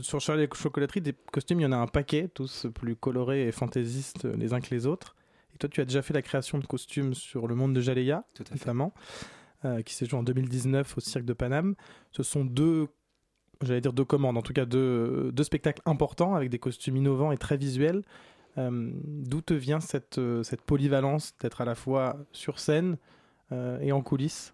sur 0.00 0.18
Charlie 0.18 0.44
et 0.44 0.46
la 0.46 0.54
chocolaterie, 0.54 1.02
des 1.02 1.12
costumes, 1.30 1.60
il 1.60 1.64
y 1.64 1.66
en 1.66 1.72
a 1.72 1.76
un 1.76 1.88
paquet, 1.88 2.30
tous 2.32 2.68
plus 2.74 2.96
colorés 2.96 3.46
et 3.46 3.52
fantaisistes 3.52 4.24
les 4.24 4.54
uns 4.54 4.62
que 4.62 4.74
les 4.74 4.86
autres. 4.86 5.14
Et 5.56 5.58
toi, 5.58 5.70
tu 5.70 5.80
as 5.80 5.86
déjà 5.86 6.02
fait 6.02 6.12
la 6.12 6.20
création 6.20 6.58
de 6.58 6.66
costumes 6.66 7.14
sur 7.14 7.48
le 7.48 7.54
monde 7.54 7.72
de 7.72 7.80
Jaléa, 7.80 8.24
notamment, 8.52 8.92
euh, 9.64 9.80
qui 9.80 9.94
s'est 9.94 10.04
joué 10.04 10.18
en 10.18 10.22
2019 10.22 10.98
au 10.98 11.00
Cirque 11.00 11.24
de 11.24 11.32
Paname. 11.32 11.74
Ce 12.12 12.22
sont 12.22 12.44
deux, 12.44 12.88
j'allais 13.62 13.80
dire 13.80 13.94
deux 13.94 14.04
commandes, 14.04 14.36
en 14.36 14.42
tout 14.42 14.52
cas 14.52 14.66
deux, 14.66 15.32
deux 15.32 15.44
spectacles 15.44 15.80
importants 15.86 16.34
avec 16.34 16.50
des 16.50 16.58
costumes 16.58 16.98
innovants 16.98 17.32
et 17.32 17.38
très 17.38 17.56
visuels. 17.56 18.02
Euh, 18.58 18.90
D'où 19.02 19.40
te 19.40 19.54
vient 19.54 19.80
cette, 19.80 20.20
cette 20.42 20.60
polyvalence 20.60 21.34
d'être 21.40 21.62
à 21.62 21.64
la 21.64 21.74
fois 21.74 22.18
sur 22.32 22.58
scène 22.60 22.98
euh, 23.52 23.80
et 23.80 23.92
en 23.92 24.02
coulisses? 24.02 24.52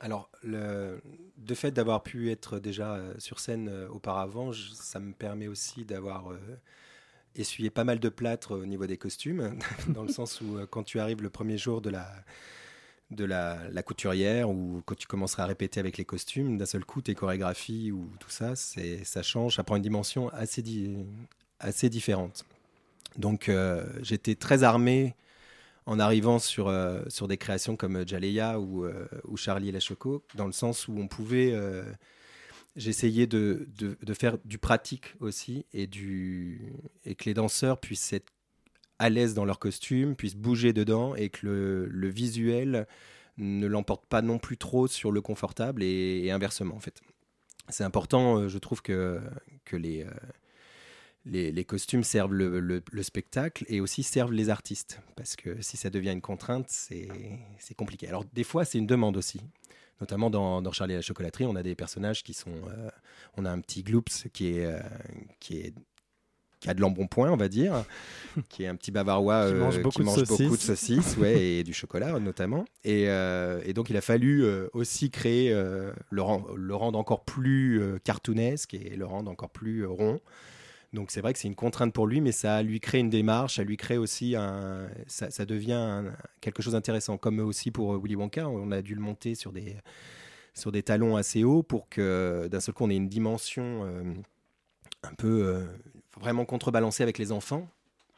Alors, 0.00 0.30
le, 0.42 1.00
de 1.36 1.54
fait 1.54 1.70
d'avoir 1.70 2.02
pu 2.02 2.30
être 2.30 2.58
déjà 2.58 2.94
euh, 2.94 3.14
sur 3.18 3.38
scène 3.38 3.68
euh, 3.68 3.88
auparavant, 3.88 4.50
je, 4.50 4.70
ça 4.72 4.98
me 4.98 5.12
permet 5.12 5.46
aussi 5.46 5.84
d'avoir 5.84 6.32
euh, 6.32 6.38
essuyé 7.36 7.70
pas 7.70 7.84
mal 7.84 7.98
de 7.98 8.08
plâtre 8.08 8.52
au 8.52 8.66
niveau 8.66 8.86
des 8.86 8.96
costumes, 8.96 9.58
dans 9.88 10.02
le 10.02 10.12
sens 10.12 10.40
où 10.40 10.56
euh, 10.56 10.66
quand 10.66 10.82
tu 10.82 11.00
arrives 11.00 11.22
le 11.22 11.30
premier 11.30 11.58
jour 11.58 11.80
de 11.80 11.90
la 11.90 12.10
de 13.10 13.24
la, 13.26 13.82
couturière 13.82 14.48
ou 14.48 14.80
quand 14.86 14.94
tu 14.94 15.06
commenceras 15.06 15.42
à 15.42 15.46
répéter 15.46 15.78
avec 15.78 15.98
les 15.98 16.04
costumes, 16.06 16.56
d'un 16.56 16.64
seul 16.64 16.82
coup 16.82 17.02
tes 17.02 17.14
chorégraphies 17.14 17.92
ou 17.92 18.10
tout 18.18 18.30
ça, 18.30 18.56
c'est 18.56 19.04
ça 19.04 19.22
change, 19.22 19.56
ça 19.56 19.64
prend 19.64 19.76
une 19.76 19.82
dimension 19.82 20.30
assez 20.30 20.62
di 20.62 20.96
assez 21.60 21.90
différente. 21.90 22.46
Donc 23.18 23.50
euh, 23.50 23.84
j'étais 24.00 24.34
très 24.34 24.62
armé 24.62 25.14
en 25.84 25.98
arrivant 25.98 26.38
sur, 26.38 26.68
euh, 26.68 27.02
sur 27.08 27.28
des 27.28 27.36
créations 27.36 27.76
comme 27.76 28.08
Jaleya 28.08 28.58
ou, 28.58 28.86
ou 29.24 29.36
Charlie 29.36 29.68
et 29.68 29.72
la 29.72 29.80
Choco, 29.80 30.24
dans 30.34 30.46
le 30.46 30.52
sens 30.52 30.88
où 30.88 30.96
on 30.96 31.06
pouvait. 31.06 31.52
J'essayais 32.74 33.26
de, 33.26 33.68
de, 33.76 34.14
faire 34.14 34.38
du 34.46 34.56
pratique 34.56 35.14
aussi 35.20 35.66
et, 35.74 35.86
que 35.88 37.24
les 37.24 37.34
danseurs 37.34 37.78
puissent 37.78 38.12
être 38.14 38.32
à 38.98 39.10
l'aise 39.10 39.34
dans 39.34 39.44
leur 39.44 39.58
costume, 39.58 40.16
puissent 40.16 40.36
bouger 40.36 40.72
dedans 40.72 41.14
et 41.14 41.28
que 41.28 41.46
le, 41.90 42.08
visuel 42.08 42.86
ne 43.36 43.66
l'emporte 43.66 44.06
pas 44.06 44.22
non 44.22 44.38
plus 44.38 44.56
trop 44.56 44.86
sur 44.86 45.12
le 45.12 45.20
confortable 45.20 45.82
et, 45.82 46.30
inversement 46.30 46.74
en 46.74 46.80
fait. 46.80 47.00
C'est 47.68 47.84
important, 47.84 48.38
euh, 48.38 48.48
je 48.48 48.58
trouve, 48.58 48.80
que, 48.82 49.20
que 49.64 49.76
les, 49.76 50.04
euh, 50.04 50.10
les, 51.26 51.64
costumes 51.64 52.04
servent 52.04 52.34
le, 52.34 52.58
le- 52.60 52.82
le 52.90 53.02
spectacle 53.02 53.64
et 53.68 53.80
aussi 53.80 54.02
servent 54.02 54.32
les 54.32 54.50
artistes. 54.50 55.00
Parce 55.16 55.36
que 55.36 55.60
si 55.62 55.76
ça 55.76 55.90
devient 55.90 56.10
une 56.10 56.20
contrainte, 56.20 56.66
c'est 56.68 57.08
compliqué. 57.76 58.08
Alors 58.08 58.24
des 58.32 58.44
fois, 58.44 58.64
c'est 58.64 58.78
une 58.78 58.86
demande 58.86 59.16
aussi. 59.16 59.40
Notamment 60.00 60.30
dans, 60.30 60.62
dans 60.62 60.72
Charlie 60.72 60.94
et 60.94 60.96
la 60.96 61.02
chocolaterie, 61.02 61.44
on 61.46 61.54
a 61.56 61.62
des 61.62 61.74
personnages 61.74 62.22
qui 62.24 62.34
sont... 62.34 62.50
euh, 62.50 62.88
on 63.36 63.44
a 63.44 63.50
un 63.50 63.60
petit 63.60 63.82
Gloops 63.82 64.26
qui 64.32 64.58
est... 64.58 64.66
euh, 64.66 64.80
qui 65.40 65.58
est 65.60 65.74
qui 66.60 66.70
a 66.70 66.74
de 66.74 66.80
l'embonpoint, 66.80 67.28
on 67.32 67.36
va 67.36 67.48
dire, 67.48 67.84
qui 68.48 68.62
est 68.62 68.68
un 68.68 68.76
petit 68.76 68.92
bavarois 68.92 69.46
Qui 69.48 69.54
euh, 69.54 69.58
mange 69.58 69.82
beaucoup 69.82 69.98
de 69.98 70.04
beaucoup 70.04 70.20
de 70.56 70.60
saucisses. 70.60 70.60
saucisses 71.04 71.16
ouais, 71.16 71.42
et 71.42 71.64
du 71.64 71.74
chocolat 71.74 72.16
notamment. 72.20 72.64
Et, 72.84 73.08
euh, 73.08 73.60
et 73.64 73.72
donc 73.72 73.90
il 73.90 73.96
a 73.96 74.00
fallu 74.00 74.44
euh, 74.44 74.68
aussi 74.72 75.10
créer, 75.10 75.52
euh, 75.52 75.90
le, 76.10 76.22
ren- 76.22 76.44
le 76.54 76.74
rendre 76.76 77.00
encore 77.00 77.24
plus 77.24 77.82
euh, 77.82 77.98
cartoonesque 78.04 78.74
et 78.74 78.94
le 78.94 79.04
rendre 79.04 79.28
encore 79.28 79.50
plus 79.50 79.80
euh, 79.82 79.88
rond. 79.88 80.20
Donc 80.92 81.10
c'est 81.10 81.22
vrai 81.22 81.32
que 81.32 81.38
c'est 81.38 81.48
une 81.48 81.54
contrainte 81.54 81.92
pour 81.94 82.06
lui, 82.06 82.20
mais 82.20 82.32
ça 82.32 82.62
lui 82.62 82.78
crée 82.78 82.98
une 82.98 83.08
démarche, 83.08 83.56
ça 83.56 83.64
lui 83.64 83.78
crée 83.78 83.96
aussi 83.96 84.36
un, 84.36 84.90
ça, 85.06 85.46
devient 85.46 86.02
quelque 86.40 86.62
chose 86.62 86.74
d'intéressant. 86.74 87.16
Comme 87.16 87.38
aussi 87.38 87.70
pour 87.70 87.94
euh, 87.94 87.98
Willy 87.98 88.16
Wonka, 88.16 88.48
on 88.48 88.70
a 88.72 88.82
dû 88.82 88.94
le 88.94 89.00
monter 89.00 89.34
sur 89.34 89.52
des 89.52 89.76
sur 90.54 90.70
des 90.70 90.82
talons 90.82 91.16
assez 91.16 91.44
hauts 91.44 91.62
pour 91.62 91.88
que 91.88 92.46
d'un 92.50 92.60
seul 92.60 92.74
coup 92.74 92.84
on 92.84 92.90
ait 92.90 92.96
une 92.96 93.08
dimension 93.08 93.86
euh, 93.86 94.02
un 95.02 95.14
peu 95.14 95.44
euh, 95.46 95.64
vraiment 96.20 96.44
contrebalancée 96.44 97.02
avec 97.02 97.16
les 97.16 97.32
enfants 97.32 97.68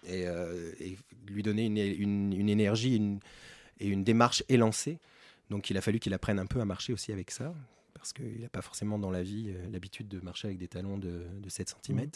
et, 0.09 0.27
lui 1.27 1.43
donner 1.43 1.65
une, 1.65 1.79
une- 1.79 2.49
énergie 2.51 3.01
et 3.81 3.87
une 3.87 4.05
démarche 4.05 4.43
élancée. 4.51 4.99
Donc 5.49 5.71
il 5.71 5.79
a 5.79 5.81
fallu 5.81 5.99
qu'il 6.01 6.13
apprenne 6.13 6.39
un 6.39 6.45
peu 6.45 6.61
à 6.61 6.67
marcher 6.67 6.93
aussi 6.93 7.13
avec 7.13 7.31
ça, 7.31 7.55
parce 7.95 8.13
qu'il 8.13 8.41
n'a 8.41 8.49
pas 8.49 8.63
forcément 8.63 8.99
dans 8.99 9.11
la 9.11 9.23
vie 9.23 9.47
euh, 9.49 9.71
l'habitude 9.71 10.09
de 10.09 10.21
marcher 10.21 10.49
avec 10.49 10.59
des 10.59 10.69
talons 10.69 10.99
de, 10.99 11.27
de 11.41 11.49
7 11.49 11.77
cm. 11.83 12.11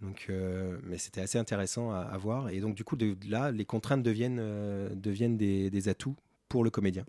Donc, 0.00 0.26
euh, 0.30 0.78
mais 0.84 0.98
c'était 0.98 1.20
assez 1.20 1.38
intéressant 1.38 1.92
à, 1.92 1.98
à 1.98 2.16
voir. 2.16 2.48
Et 2.48 2.60
donc 2.60 2.74
du 2.74 2.84
coup, 2.84 2.96
de, 2.96 3.14
de 3.14 3.30
là, 3.30 3.50
les 3.50 3.64
contraintes 3.64 4.02
deviennent, 4.02 4.40
euh, 4.40 4.88
deviennent 4.94 5.36
des, 5.36 5.70
des 5.70 5.88
atouts 5.88 6.16
pour 6.48 6.64
le 6.64 6.70
comédien. 6.70 7.04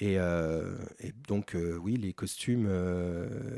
Et, 0.00 0.12
et 0.14 1.12
donc, 1.26 1.56
oui, 1.80 1.96
les 1.96 2.12
costumes 2.12 2.70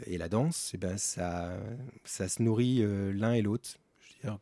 et 0.06 0.16
la 0.16 0.30
danse, 0.30 0.70
eh 0.72 0.78
ben, 0.78 0.96
ça, 0.96 1.60
ça 2.04 2.28
se 2.30 2.42
nourrit 2.42 2.82
l'un 3.12 3.34
et 3.34 3.42
l'autre. 3.42 3.68
Je 4.00 4.14
veux 4.14 4.20
dire, 4.22 4.38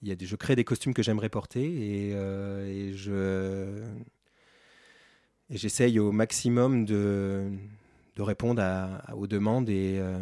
il 0.00 0.08
y 0.08 0.12
a 0.12 0.14
des, 0.14 0.26
je 0.26 0.36
crée 0.36 0.54
des 0.54 0.62
costumes 0.62 0.94
que 0.94 1.02
j'aimerais 1.02 1.28
porter 1.28 1.64
et, 1.64 2.10
et 2.10 2.92
je 2.92 3.82
et 5.50 5.56
j'essaye 5.56 5.98
au 5.98 6.12
maximum 6.12 6.84
de, 6.84 7.50
de 8.18 8.22
répondre 8.22 8.60
aux 9.14 9.28
demandes 9.28 9.70
et 9.70 9.98
euh, 9.98 10.18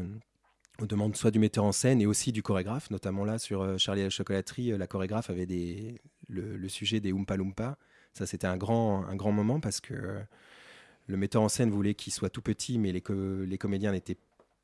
aux 0.78 0.86
demandes 0.86 1.16
soit 1.16 1.30
du 1.30 1.38
metteur 1.38 1.64
en 1.64 1.72
scène 1.72 2.00
et 2.02 2.06
aussi 2.06 2.30
du 2.30 2.42
chorégraphe. 2.42 2.90
Notamment 2.90 3.24
là 3.24 3.38
sur 3.38 3.62
euh, 3.62 3.78
Charlie 3.78 4.02
et 4.02 4.04
la 4.04 4.10
chocolaterie, 4.10 4.72
euh, 4.72 4.78
la 4.78 4.86
chorégraphe 4.86 5.30
avait 5.30 5.46
le, 6.28 6.68
sujet 6.68 7.00
des 7.00 7.12
Oompa 7.12 7.36
Loompa. 7.36 7.78
Ça, 8.12 8.26
c'était 8.26 8.46
un 8.46 8.58
grand, 8.58 9.04
un 9.06 9.16
grand 9.16 9.32
moment 9.32 9.60
parce 9.60 9.80
que 9.80 10.20
le 11.06 11.16
metteur 11.16 11.40
en 11.40 11.48
scène 11.48 11.70
voulait 11.70 11.94
qu'il 11.94 12.12
soit 12.12 12.28
tout 12.30 12.42
petit, 12.42 12.78
mais 12.78 12.92
les, 12.92 13.02
les 13.46 13.58
comédiens 13.58 13.92
n'étaient 13.92 14.18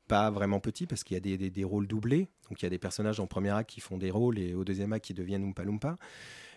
pas 0.07 0.29
vraiment 0.29 0.59
petits 0.59 0.85
parce 0.85 1.03
qu'il 1.03 1.15
y 1.15 1.17
a 1.17 1.21
des, 1.21 1.37
des- 1.37 1.49
des 1.49 1.63
rôles 1.63 1.87
doublés. 1.87 2.27
Donc 2.49 2.61
il 2.61 2.65
y 2.65 2.67
a 2.67 2.69
des 2.69 2.77
personnages 2.77 3.19
en 3.19 3.25
premier 3.25 3.49
acte 3.49 3.71
qui 3.71 3.79
font 3.79 3.97
des 3.97 4.11
rôles 4.11 4.37
et 4.37 4.53
au 4.53 4.63
deuxième 4.63 4.93
acte 4.93 5.05
qui 5.05 5.13
deviennent 5.15 5.43
Oompa 5.43 5.63
Loompa. 5.63 5.97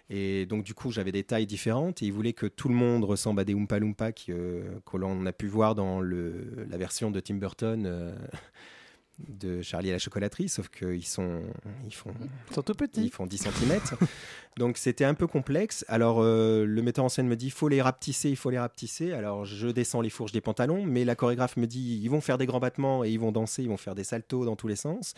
Et 0.08 0.46
donc 0.46 0.62
du 0.62 0.75
coup 0.75 0.92
j'avais 0.92 1.12
des 1.12 1.25
tailles 1.25 1.46
différentes 1.46 2.02
et 2.02 2.06
il 2.06 2.12
voulait 2.12 2.32
que 2.32 2.46
tout 2.46 2.68
le 2.68 2.75
monde 2.75 3.04
ressemble 3.04 3.40
à 3.40 3.44
des 3.44 3.54
Oompa 3.54 3.78
Loompa 3.78 4.10
euh, 4.28 4.78
que 4.84 4.96
l'on 4.96 5.26
a 5.26 5.32
pu 5.32 5.48
voir 5.48 5.75
dans 5.75 6.00
le, 6.00 6.66
la 6.70 6.76
version 6.76 7.10
de 7.10 7.18
Tim 7.18 7.34
Burton 7.34 7.84
euh, 7.86 8.14
de 9.28 9.62
Charlie 9.62 9.88
et 9.88 9.92
la 9.92 9.98
chocolaterie, 9.98 10.48
sauf 10.48 10.68
qu'ils 10.68 11.06
sont, 11.06 11.42
ils 11.86 11.94
font, 11.94 12.12
Ils 12.50 12.54
sont 12.54 12.62
tout 12.62 12.75
petits. 12.75 13.06
ils 13.06 13.10
font 13.10 13.26
10 13.26 13.38
cm. 13.38 13.80
Donc 14.58 14.76
c'était 14.76 15.06
un 15.06 15.14
peu 15.14 15.26
complexe. 15.26 15.84
Alors 15.88 16.18
euh, 16.20 16.64
le 16.64 16.82
metteur 16.82 17.04
en 17.04 17.08
scène 17.08 17.26
me 17.26 17.34
dit 17.34 17.46
il 17.46 17.52
faut 17.52 17.68
les 17.68 17.82
rapetisser, 17.82 18.30
il 18.30 18.36
faut 18.36 18.50
les 18.50 18.58
rapetisser. 18.58 19.12
Alors 19.12 19.44
je 19.44 19.68
descends 19.68 20.02
les 20.02 20.10
fourches 20.10 20.32
des 20.32 20.40
pantalons, 20.40 20.84
mais 20.84 21.04
la 21.04 21.16
chorégraphe 21.16 21.56
me 21.56 21.66
dit 21.66 21.98
ils 22.00 22.08
vont 22.08 22.20
faire 22.20 22.38
des 22.38 22.46
grands 22.46 22.60
battements 22.60 23.04
et 23.04 23.10
ils 23.10 23.18
vont 23.18 23.32
danser, 23.32 23.62
ils 23.62 23.68
vont 23.68 23.76
faire 23.76 23.96
des 23.96 24.04
saltos 24.04 24.44
dans 24.44 24.54
tous 24.54 24.68
les 24.68 24.76
sens. 24.76 25.14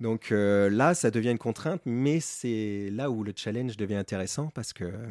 Donc 0.00 0.30
euh, 0.30 0.68
là, 0.68 0.94
ça 0.94 1.10
devient 1.10 1.30
une 1.30 1.38
contrainte, 1.38 1.80
mais 1.84 2.20
c'est 2.20 2.90
là 2.90 3.10
où 3.10 3.24
le 3.24 3.32
challenge 3.34 3.76
devient 3.76 3.96
intéressant 3.96 4.50
parce 4.50 4.72
que 4.72 4.84
euh, 4.84 5.08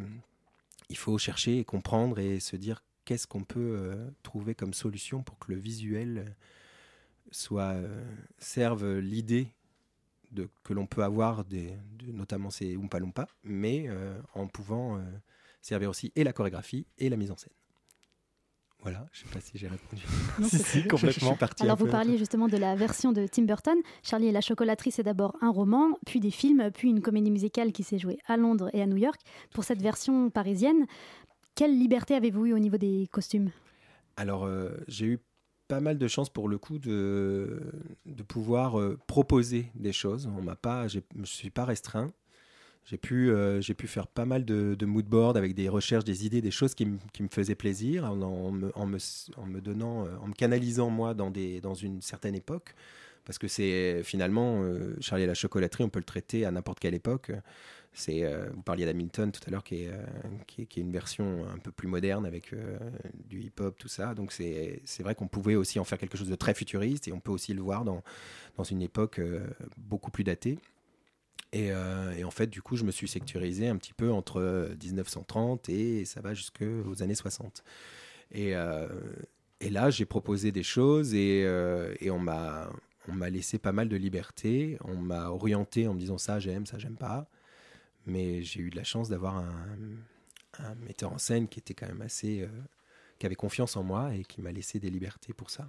il 0.88 0.96
faut 0.96 1.18
chercher 1.18 1.58
et 1.58 1.64
comprendre 1.64 2.18
et 2.18 2.38
se 2.38 2.56
dire 2.56 2.84
qu'est-ce 3.04 3.26
qu'on 3.26 3.42
peut 3.44 3.76
euh, 3.76 4.10
trouver 4.22 4.54
comme 4.54 4.74
solution 4.74 5.22
pour 5.22 5.38
que 5.38 5.52
le 5.52 5.58
visuel 5.58 6.36
soit 7.32 7.74
serve 8.38 8.98
l'idée 8.98 9.48
que 10.62 10.72
l'on 10.72 10.86
peut 10.86 11.02
avoir, 11.02 11.44
notamment 12.06 12.50
ces 12.50 12.76
Oompa 12.76 13.00
Loompa, 13.00 13.26
mais 13.42 13.88
en 14.34 14.46
pouvant 14.46 15.02
servir 15.60 15.90
aussi 15.90 16.12
et 16.14 16.22
la 16.22 16.32
chorégraphie 16.32 16.86
et 16.98 17.08
la 17.08 17.16
mise 17.16 17.32
en 17.32 17.36
scène. 17.36 17.52
Voilà, 18.86 19.04
je 19.10 19.22
sais 19.22 19.26
pas 19.32 19.40
si 19.40 19.58
j'ai 19.58 19.66
répondu. 19.66 20.00
Non, 20.38 20.46
Si, 20.46 20.58
c'est 20.58 20.82
si, 20.82 20.82
complètement. 20.86 21.10
Je 21.10 21.26
suis 21.26 21.34
parti 21.34 21.64
Alors 21.64 21.76
vous 21.76 21.88
parliez 21.88 22.18
justement 22.18 22.46
de 22.46 22.56
la 22.56 22.76
version 22.76 23.10
de 23.10 23.26
Tim 23.26 23.42
Burton. 23.42 23.76
Charlie 24.04 24.28
et 24.28 24.32
la 24.32 24.40
chocolaterie, 24.40 24.92
c'est 24.92 25.02
d'abord 25.02 25.36
un 25.40 25.50
roman, 25.50 25.98
puis 26.06 26.20
des 26.20 26.30
films, 26.30 26.70
puis 26.72 26.90
une 26.90 27.02
comédie 27.02 27.32
musicale 27.32 27.72
qui 27.72 27.82
s'est 27.82 27.98
jouée 27.98 28.18
à 28.28 28.36
Londres 28.36 28.70
et 28.74 28.82
à 28.82 28.86
New 28.86 28.96
York. 28.96 29.20
Pour 29.52 29.64
cette 29.64 29.82
version 29.82 30.30
parisienne, 30.30 30.86
quelle 31.56 31.76
liberté 31.76 32.14
avez-vous 32.14 32.46
eu 32.46 32.52
au 32.52 32.60
niveau 32.60 32.76
des 32.76 33.08
costumes? 33.10 33.50
Alors, 34.16 34.44
euh, 34.44 34.70
j'ai 34.86 35.06
eu 35.06 35.18
pas 35.66 35.80
mal 35.80 35.98
de 35.98 36.06
chance 36.06 36.30
pour 36.30 36.48
le 36.48 36.56
coup 36.56 36.78
de, 36.78 37.60
de 38.04 38.22
pouvoir 38.22 38.78
euh, 38.78 38.96
proposer 39.08 39.66
des 39.74 39.92
choses. 39.92 40.30
On 40.38 40.42
m'a 40.42 40.54
pas, 40.54 40.86
je 40.86 41.00
ne 41.16 41.24
suis 41.24 41.50
pas 41.50 41.64
restreint. 41.64 42.12
J'ai 42.86 42.98
pu, 42.98 43.30
euh, 43.30 43.60
pu 43.60 43.88
faire 43.88 44.06
pas 44.06 44.24
mal 44.24 44.44
de, 44.44 44.76
de 44.76 44.86
mood 44.86 45.06
board 45.06 45.36
avec 45.36 45.54
des 45.54 45.68
recherches, 45.68 46.04
des 46.04 46.24
idées, 46.24 46.40
des 46.40 46.52
choses 46.52 46.76
qui, 46.76 46.86
qui 47.12 47.24
me 47.24 47.28
faisaient 47.28 47.56
plaisir 47.56 48.04
en, 48.04 48.52
me, 48.52 48.70
en, 48.78 48.86
me, 48.86 49.60
donnant, 49.60 50.06
euh, 50.06 50.16
en 50.22 50.28
me 50.28 50.34
canalisant 50.34 50.88
moi 50.88 51.12
dans, 51.12 51.32
des, 51.32 51.60
dans 51.60 51.74
une 51.74 52.00
certaine 52.00 52.36
époque. 52.36 52.76
Parce 53.24 53.38
que 53.38 53.48
c'est 53.48 54.04
finalement, 54.04 54.62
euh, 54.62 54.94
Charlie 55.00 55.24
et 55.24 55.26
la 55.26 55.34
chocolaterie, 55.34 55.82
on 55.82 55.88
peut 55.88 55.98
le 55.98 56.04
traiter 56.04 56.44
à 56.46 56.52
n'importe 56.52 56.78
quelle 56.78 56.94
époque. 56.94 57.32
Vous 58.06 58.62
parliez 58.62 58.84
d'Hamilton 58.84 59.32
tout 59.32 59.40
à 59.48 59.50
l'heure, 59.50 59.64
qui 59.64 59.88
qui, 60.46 60.62
est, 60.62 60.66
qui 60.66 60.78
est 60.78 60.82
une 60.82 60.92
version 60.92 61.44
un 61.52 61.58
peu 61.58 61.72
plus 61.72 61.88
moderne 61.88 62.24
avec 62.24 62.54
du 63.28 63.40
hip-hop, 63.40 63.76
tout 63.78 63.88
ça. 63.88 64.14
Donc 64.14 64.30
c'est, 64.30 64.82
vrai 65.00 65.16
qu'on 65.16 65.26
pouvait 65.26 65.56
aussi 65.56 65.80
en 65.80 65.84
faire 65.84 65.98
quelque 65.98 66.16
chose 66.16 66.28
de 66.28 66.36
très 66.36 66.54
futuriste 66.54 67.08
et 67.08 67.12
on 67.12 67.20
peut 67.20 67.32
aussi 67.32 67.52
le 67.52 67.62
voir 67.62 67.84
dans, 67.84 68.04
dans 68.56 68.64
une 68.64 68.82
époque 68.82 69.20
beaucoup 69.76 70.10
plus 70.12 70.24
datée. 70.24 70.58
Et, 71.52 71.72
euh, 71.72 72.12
et 72.16 72.24
en 72.24 72.30
fait, 72.30 72.48
du 72.48 72.62
coup, 72.62 72.76
je 72.76 72.84
me 72.84 72.90
suis 72.90 73.08
sectorisé 73.08 73.68
un 73.68 73.76
petit 73.76 73.94
peu 73.94 74.10
entre 74.12 74.40
euh, 74.40 74.74
1930 74.82 75.68
et 75.68 76.04
ça 76.04 76.20
va 76.20 76.34
jusqu'aux 76.34 77.02
années 77.02 77.14
60. 77.14 77.64
Et, 78.32 78.56
euh, 78.56 78.88
et 79.60 79.70
là, 79.70 79.90
j'ai 79.90 80.04
proposé 80.04 80.52
des 80.52 80.62
choses 80.62 81.14
et, 81.14 81.44
euh, 81.44 81.94
on 82.10 82.18
m'a 83.14 83.30
laissé 83.30 83.58
pas 83.58 83.72
mal 83.72 83.88
de 83.88 83.96
liberté. 83.96 84.78
On 84.84 84.96
m'a 84.96 85.30
orienté 85.30 85.86
en 85.88 85.94
me 85.94 85.98
disant 86.00 86.18
ça 86.18 86.40
j'aime, 86.40 86.66
ça 86.66 86.78
j'aime 86.78 86.96
pas. 86.96 87.28
Mais 88.06 88.42
j'ai 88.42 88.60
eu 88.60 88.70
de 88.70 88.76
la 88.76 88.84
chance 88.84 89.08
d'avoir 89.08 89.36
un, 89.36 89.66
un 90.58 90.74
metteur 90.76 91.12
en 91.12 91.18
scène 91.18 91.48
qui 91.48 91.58
était 91.58 91.74
quand 91.74 91.86
même 91.86 92.02
assez, 92.02 92.42
euh, 92.42 92.48
qui 93.18 93.26
avait 93.26 93.34
confiance 93.34 93.76
en 93.76 93.82
moi 93.82 94.14
et 94.14 94.24
qui 94.24 94.40
m'a 94.42 94.52
laissé 94.52 94.78
des 94.78 94.90
libertés 94.90 95.32
pour 95.32 95.50
ça. 95.50 95.68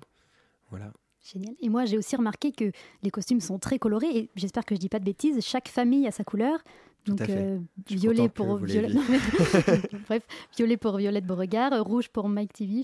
Voilà. 0.69 0.91
Génial. 1.34 1.53
Et 1.62 1.69
moi, 1.69 1.86
j'ai 1.86 1.98
aussi 1.98 2.15
remarqué 2.15 2.51
que 2.51 2.72
les 3.03 3.10
costumes 3.10 3.41
sont 3.41 3.60
très 3.60 3.79
colorés 3.79 4.15
et 4.17 4.29
j'espère 4.36 4.63
que 4.65 4.75
je 4.75 4.79
dis 4.79 4.89
pas 4.89 5.00
de 5.00 5.05
bêtises. 5.05 5.39
Chaque 5.46 5.67
famille 5.67 6.07
a 6.07 6.12
sa 6.12 6.24
couleur. 6.24 6.60
Donc, 7.05 7.22
à 7.22 7.25
fait. 7.25 7.38
euh, 7.38 7.57
violet 7.89 8.27
pour 8.27 8.57
Violet-. 8.57 8.89
Bref, 10.10 10.27
violet 10.57 10.75
pour 10.75 10.98
Violette 10.98 11.25
Beauregard, 11.25 11.72
rouge 11.86 12.10
pour 12.10 12.27
Mike 12.27 12.51
TV, 12.51 12.81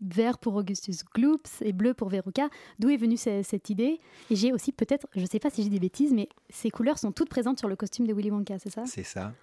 vert 0.00 0.38
pour 0.38 0.54
Augustus 0.54 1.04
Gloops 1.14 1.60
et 1.62 1.72
bleu 1.74 1.92
pour 1.92 2.08
Veruca. 2.08 2.48
D'où 2.78 2.88
est 2.88 2.96
venue 2.96 3.18
ce- 3.18 3.42
cette 3.42 3.68
idée? 3.68 4.00
Et 4.30 4.36
j'ai 4.36 4.50
aussi 4.52 4.72
peut-être, 4.72 5.06
je 5.14 5.26
sais 5.26 5.38
pas 5.38 5.50
si 5.50 5.62
j'ai 5.62 5.68
des 5.68 5.78
bêtises, 5.80 6.12
mais 6.14 6.28
ces 6.48 6.70
couleurs 6.70 6.98
sont 6.98 7.12
toutes 7.12 7.28
présentes 7.28 7.58
sur 7.58 7.68
le 7.68 7.76
costume 7.76 8.06
de 8.06 8.14
Willy 8.14 8.30
Wonka, 8.30 8.58
c'est 8.58 8.70
ça? 8.72 8.84
C'est 8.86 9.02
ça. 9.02 9.34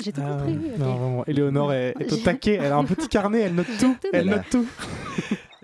J'ai 0.00 0.12
tout 0.12 0.20
Ah, 0.24 0.36
compris. 0.38 0.54
Non, 0.78 0.96
vraiment. 0.96 1.24
Éléonore 1.26 1.72
est, 1.72 1.94
est 1.98 2.12
au 2.12 2.16
taquet. 2.24 2.54
Elle 2.62 2.70
a 2.72 2.76
un 2.76 2.84
petit 2.84 3.08
carnet, 3.08 3.40
elle 3.40 3.54
note 3.56 3.66
tout. 3.80 3.96
Tout 4.00 4.08
Elle 4.12 4.26
note 4.26 4.48
tout. 4.50 4.66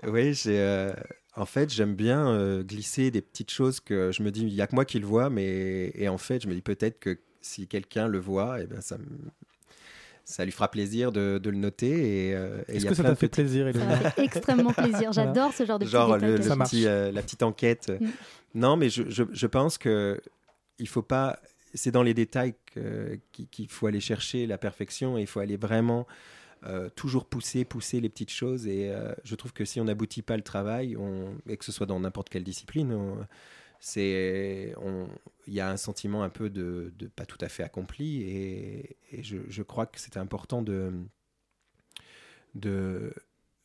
Oui, 0.07 0.33
j'ai. 0.33 0.59
euh, 0.59 0.91
en 1.35 1.45
fait, 1.45 1.71
j'aime 1.73 1.95
bien 1.95 2.27
euh, 2.29 2.63
glisser 2.63 3.09
des 3.11 3.21
petites 3.21 3.51
choses 3.51 3.79
que 3.79 4.11
je 4.11 4.21
me 4.23 4.31
dis, 4.31 4.41
il 4.41 4.53
y 4.53 4.61
a 4.61 4.67
que 4.67 4.75
moi 4.75 4.85
qui 4.85 4.99
le 4.99 5.05
vois, 5.07 5.29
mais 5.29 5.91
et 5.95 6.07
en 6.07 6.17
fait, 6.17 6.41
je 6.43 6.47
me 6.47 6.53
dis 6.53 6.61
peut-être 6.61 6.99
que 6.99 7.17
si 7.41 7.67
quelqu'un 7.67 8.07
le 8.07 8.19
voit, 8.19 8.61
et 8.61 8.67
ben 8.67 8.81
ça 8.81 8.97
me 8.97 9.05
ça 10.25 10.45
lui 10.45 10.53
fera 10.53 10.71
plaisir 10.71 11.11
de, 11.11 11.37
de 11.37 11.49
le 11.49 11.57
noter. 11.57 12.29
Et, 12.29 12.35
euh, 12.35 12.61
et 12.69 12.77
Est-ce 12.77 12.85
y 12.85 12.87
a 12.87 12.89
que 12.91 12.95
ça 12.95 13.03
plein 13.03 13.09
t'a 13.09 13.15
de 13.15 13.19
fait 13.19 13.27
petits- 13.27 13.41
plaisir, 13.41 13.65
Ça 13.65 13.69
Elena 13.71 13.85
m'a 14.03 14.11
fait 14.11 14.23
extrêmement 14.23 14.71
plaisir. 14.71 15.11
J'adore 15.11 15.51
ce 15.53 15.65
genre 15.65 15.79
de 15.79 15.85
genre 15.85 16.17
le, 16.17 16.35
petit, 16.37 16.87
euh, 16.87 17.11
la 17.11 17.21
petite 17.21 17.43
enquête. 17.43 17.91
Mm. 17.99 18.07
Non, 18.55 18.77
mais 18.77 18.89
je, 18.89 19.03
je, 19.09 19.23
je 19.31 19.47
pense 19.47 19.77
que 19.77 20.21
il 20.79 20.87
faut 20.87 21.01
pas. 21.01 21.39
C'est 21.73 21.91
dans 21.91 22.03
les 22.03 22.13
détails 22.13 22.53
qu'il 23.51 23.67
faut 23.69 23.87
aller 23.87 23.99
chercher 23.99 24.45
la 24.47 24.57
perfection 24.59 25.17
et 25.17 25.21
il 25.21 25.27
faut 25.27 25.39
aller 25.41 25.57
vraiment 25.57 26.05
euh, 26.65 26.89
toujours 26.95 27.25
pousser, 27.25 27.65
pousser 27.65 27.99
les 27.99 28.07
petites 28.07 28.31
choses. 28.31 28.67
Et 28.67 28.89
euh, 28.89 29.13
je 29.23 29.35
trouve 29.35 29.51
que 29.51 29.65
si 29.65 29.81
on 29.81 29.85
n'aboutit 29.85 30.21
pas 30.21 30.37
le 30.37 30.43
travail, 30.43 30.95
et 31.47 31.57
que 31.57 31.65
ce 31.65 31.73
soit 31.73 31.85
dans 31.85 31.99
n'importe 31.99 32.29
quelle 32.29 32.43
discipline, 32.43 32.97
c'est 33.79 34.73
il 35.47 35.53
y 35.53 35.59
a 35.59 35.69
un 35.69 35.75
sentiment 35.77 36.23
un 36.23 36.29
peu 36.29 36.49
de, 36.49 36.93
pas 37.15 37.25
tout 37.25 37.39
à 37.41 37.49
fait 37.49 37.63
accompli. 37.63 38.21
Et, 38.21 38.97
je, 39.21 39.61
crois 39.61 39.85
que 39.85 39.99
c'était 39.99 40.19
important 40.19 40.61
de 40.61 40.93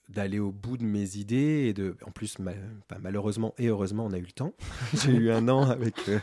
d'aller 0.09 0.39
au 0.39 0.51
bout 0.51 0.79
de 0.79 0.85
mes 0.85 1.17
idées 1.19 1.67
et 1.69 1.75
de 1.75 1.95
en 2.07 2.11
plus 2.11 2.39
malheureusement 2.99 3.55
et 3.59 3.67
heureusement 3.67 4.07
on 4.07 4.13
a 4.13 4.19
eu 4.19 4.23
le 4.23 4.33
temps. 4.33 4.55
J'ai 4.95 5.13
eu 5.13 5.31
un 5.31 5.49
an 5.49 5.69
avec 5.69 6.09
euh, 6.09 6.19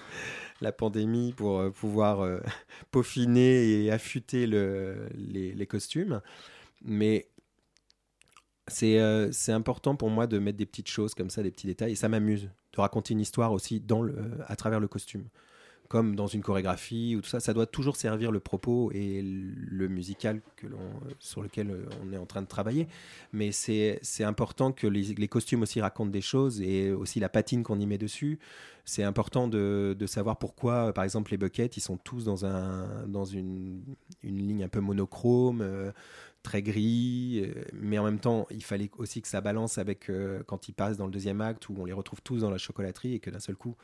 la 0.60 0.72
pandémie 0.72 1.34
pour 1.34 1.72
pouvoir 1.72 2.28
peaufiner 2.92 3.84
et 3.84 3.92
affûter 3.92 4.48
le, 4.48 5.08
les, 5.14 5.54
les 5.54 5.68
costumes 5.68 6.22
mais 6.86 7.28
c'est 8.68 9.00
euh, 9.00 9.32
important 9.50 9.96
pour 9.96 10.10
moi 10.10 10.28
de 10.28 10.40
mettre 10.40 10.58
des 10.58 10.66
petites 10.66 10.88
choses 10.88 11.14
comme 11.14 11.30
ça, 11.30 11.44
des 11.44 11.52
petits 11.52 11.68
détails, 11.68 11.92
et 11.92 11.96
ça 11.96 12.10
m'amuse 12.10 12.50
de 12.74 12.82
raconter 12.82 13.14
une 13.14 13.20
histoire 13.20 13.52
aussi 13.52 13.80
dans 13.80 14.02
le, 14.02 14.16
à 14.48 14.56
travers 14.56 14.80
le 14.80 14.88
costume. 14.88 15.26
Comme 15.88 16.16
dans 16.16 16.26
une 16.26 16.42
chorégraphie 16.42 17.16
ou 17.16 17.22
tout 17.22 17.30
ça, 17.30 17.40
ça 17.40 17.54
doit 17.54 17.68
toujours 17.68 17.96
servir 17.96 18.32
le 18.32 18.40
propos 18.40 18.92
et 18.92 19.22
le 19.22 19.88
musical 19.88 20.42
que 20.56 20.66
l'on, 20.66 20.80
sur 21.20 21.44
lequel 21.44 21.70
euh, 21.70 21.86
on 22.04 22.12
est 22.12 22.18
en 22.18 22.26
train 22.26 22.42
de 22.42 22.48
travailler. 22.48 22.88
Mais 23.34 23.52
c'est 23.52 24.00
important 24.22 24.72
que 24.72 24.88
les, 24.88 25.28
costumes 25.28 25.62
aussi 25.62 25.80
racontent 25.80 26.10
des 26.10 26.22
choses 26.22 26.60
et 26.60 26.92
aussi 26.92 27.20
la 27.20 27.30
patine 27.30 27.62
qu'on 27.62 27.80
y 27.80 27.86
met 27.86 28.00
dessus. 28.00 28.40
C'est 28.84 29.04
important 29.04 29.48
de, 29.48 29.96
de 29.98 30.08
savoir 30.08 30.40
pourquoi, 30.40 30.92
par 30.92 31.04
exemple, 31.04 31.30
les 31.30 31.38
buckets, 31.38 31.78
ils 31.78 31.82
sont 31.82 31.98
tous 31.98 32.24
dans, 32.24 32.48
un, 32.48 33.08
dans 33.08 33.26
une, 33.26 33.84
une 34.24 34.40
ligne 34.40 34.64
un 34.64 34.70
peu 34.70 34.80
monochrome. 34.80 35.62
euh, 35.62 35.92
très 36.46 36.62
gris, 36.62 37.42
euh, 37.44 37.64
mais 37.74 37.98
en 37.98 38.04
même 38.06 38.20
temps, 38.20 38.46
il 38.52 38.64
fallait 38.64 38.90
aussi 38.98 39.22
que 39.22 39.28
ça 39.28 39.42
balance 39.42 39.78
avec 39.80 40.10
euh, 40.10 40.44
quand 40.46 40.68
ils 40.70 40.74
passent 40.74 40.98
dans 40.98 41.06
le 41.08 41.12
deuxième 41.12 41.42
acte 41.42 41.68
où 41.70 41.76
on 41.78 41.86
les 41.86 41.92
retrouve 41.94 42.22
tous 42.22 42.40
dans 42.42 42.50
la 42.52 42.58
chocolaterie 42.60 43.16
et 43.16 43.20
que 43.20 43.30
d'un 43.32 43.40
seul 43.40 43.56
coup, 43.56 43.76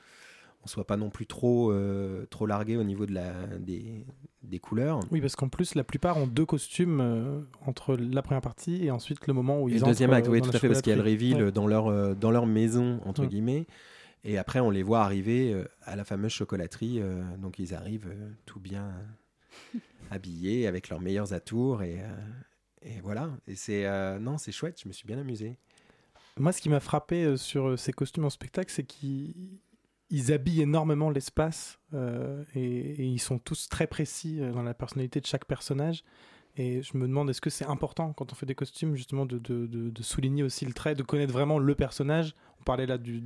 on 0.64 0.68
soit 0.68 0.86
pas 0.86 0.96
non 0.96 1.10
plus 1.10 1.26
trop, 1.26 1.72
euh, 1.72 2.26
trop 2.30 2.46
largué 2.46 2.78
au 2.78 2.84
niveau 2.84 3.08
de 3.08 3.14
la, 3.16 3.34
des, 3.60 4.06
des 4.44 4.60
couleurs. 4.60 5.00
Oui, 5.10 5.20
parce 5.20 5.36
qu'en 5.36 5.50
plus, 5.50 5.74
la 5.74 5.84
plupart 5.84 6.18
ont 6.18 6.28
deux 6.28 6.46
costumes 6.46 7.00
euh, 7.02 7.42
entre 7.66 7.96
la 7.96 8.22
première 8.22 8.42
partie 8.44 8.86
et 8.86 8.92
ensuite 8.92 9.26
le 9.26 9.34
moment 9.34 9.60
où 9.64 9.68
ils 9.70 9.80
le 9.80 9.82
deuxième 9.82 10.12
entrent, 10.12 10.18
acte, 10.20 10.28
oui, 10.30 10.42
tout 10.42 10.50
à 10.56 10.60
fait, 10.60 10.68
parce 10.68 10.84
qu'il 10.84 10.92
y 10.92 10.94
a 10.94 10.98
le 10.98 11.02
chocolaterie. 11.02 11.34
reveal 11.34 11.46
Ouais. 11.46 11.52
dans, 11.52 11.66
leur, 11.68 12.16
dans 12.16 12.30
leur 12.32 12.46
maison, 12.46 13.02
entre 13.06 13.24
Mm. 13.24 13.28
guillemets. 13.28 13.66
Et 14.24 14.38
après, 14.38 14.60
on 14.60 14.70
les 14.70 14.84
voit 14.84 15.02
arriver 15.02 15.64
à 15.82 15.96
la 15.96 16.04
fameuse 16.04 16.32
chocolaterie. 16.32 17.02
donc, 17.40 17.58
ils 17.58 17.74
arrivent 17.74 18.14
tout 18.46 18.60
bien 18.60 18.94
habillés, 20.12 20.68
avec 20.68 20.90
leurs 20.90 21.02
meilleurs 21.02 21.34
atours. 21.34 21.82
Et, 21.82 21.98
et 22.82 23.00
voilà. 23.02 23.30
Et 23.48 23.56
c'est 23.56 23.86
euh, 23.86 24.20
non, 24.20 24.38
c'est 24.38 24.52
chouette, 24.52 24.82
je 24.82 24.88
me 24.88 24.94
suis 24.94 25.06
bien 25.06 25.20
amusé. 25.20 25.58
Moi, 26.38 26.52
ce 26.52 26.62
qui 26.62 26.70
m'a 26.70 26.80
frappé 26.80 27.24
euh, 27.24 27.38
sur 27.38 27.70
euh, 27.70 27.78
ces 27.78 27.94
costumes 27.94 28.26
en 28.26 28.30
spectacle, 28.30 28.72
c'est 28.72 28.84
qu'ils 28.84 29.60
ils 30.10 30.34
habillent 30.34 30.62
énormément 30.62 31.10
l'espace 31.10 31.80
et, 32.54 33.06
ils 33.06 33.20
sont 33.20 33.40
tous 33.40 33.70
très 33.70 33.88
précis 33.88 34.42
dans 34.42 34.62
la 34.62 34.74
personnalité 34.74 35.22
de 35.22 35.26
chaque 35.26 35.46
personnage. 35.46 36.04
Et 36.58 36.82
je 36.82 36.98
me 36.98 37.08
demande, 37.08 37.30
est-ce 37.30 37.40
que 37.40 37.50
c'est 37.50 37.66
important 37.66 38.12
quand 38.12 38.34
on 38.34 38.36
fait 38.36 38.46
des 38.46 38.56
costumes, 38.56 38.94
justement, 38.94 39.26
de, 39.26 39.92
souligner 40.02 40.44
aussi 40.44 40.66
le 40.66 40.74
trait, 40.74 40.96
de 40.96 41.04
connaître 41.04 41.32
vraiment 41.32 41.60
le 41.60 41.76
personnage? 41.76 42.36
On 42.60 42.64
parlait 42.66 42.88
là 42.88 42.98
de 42.98 43.22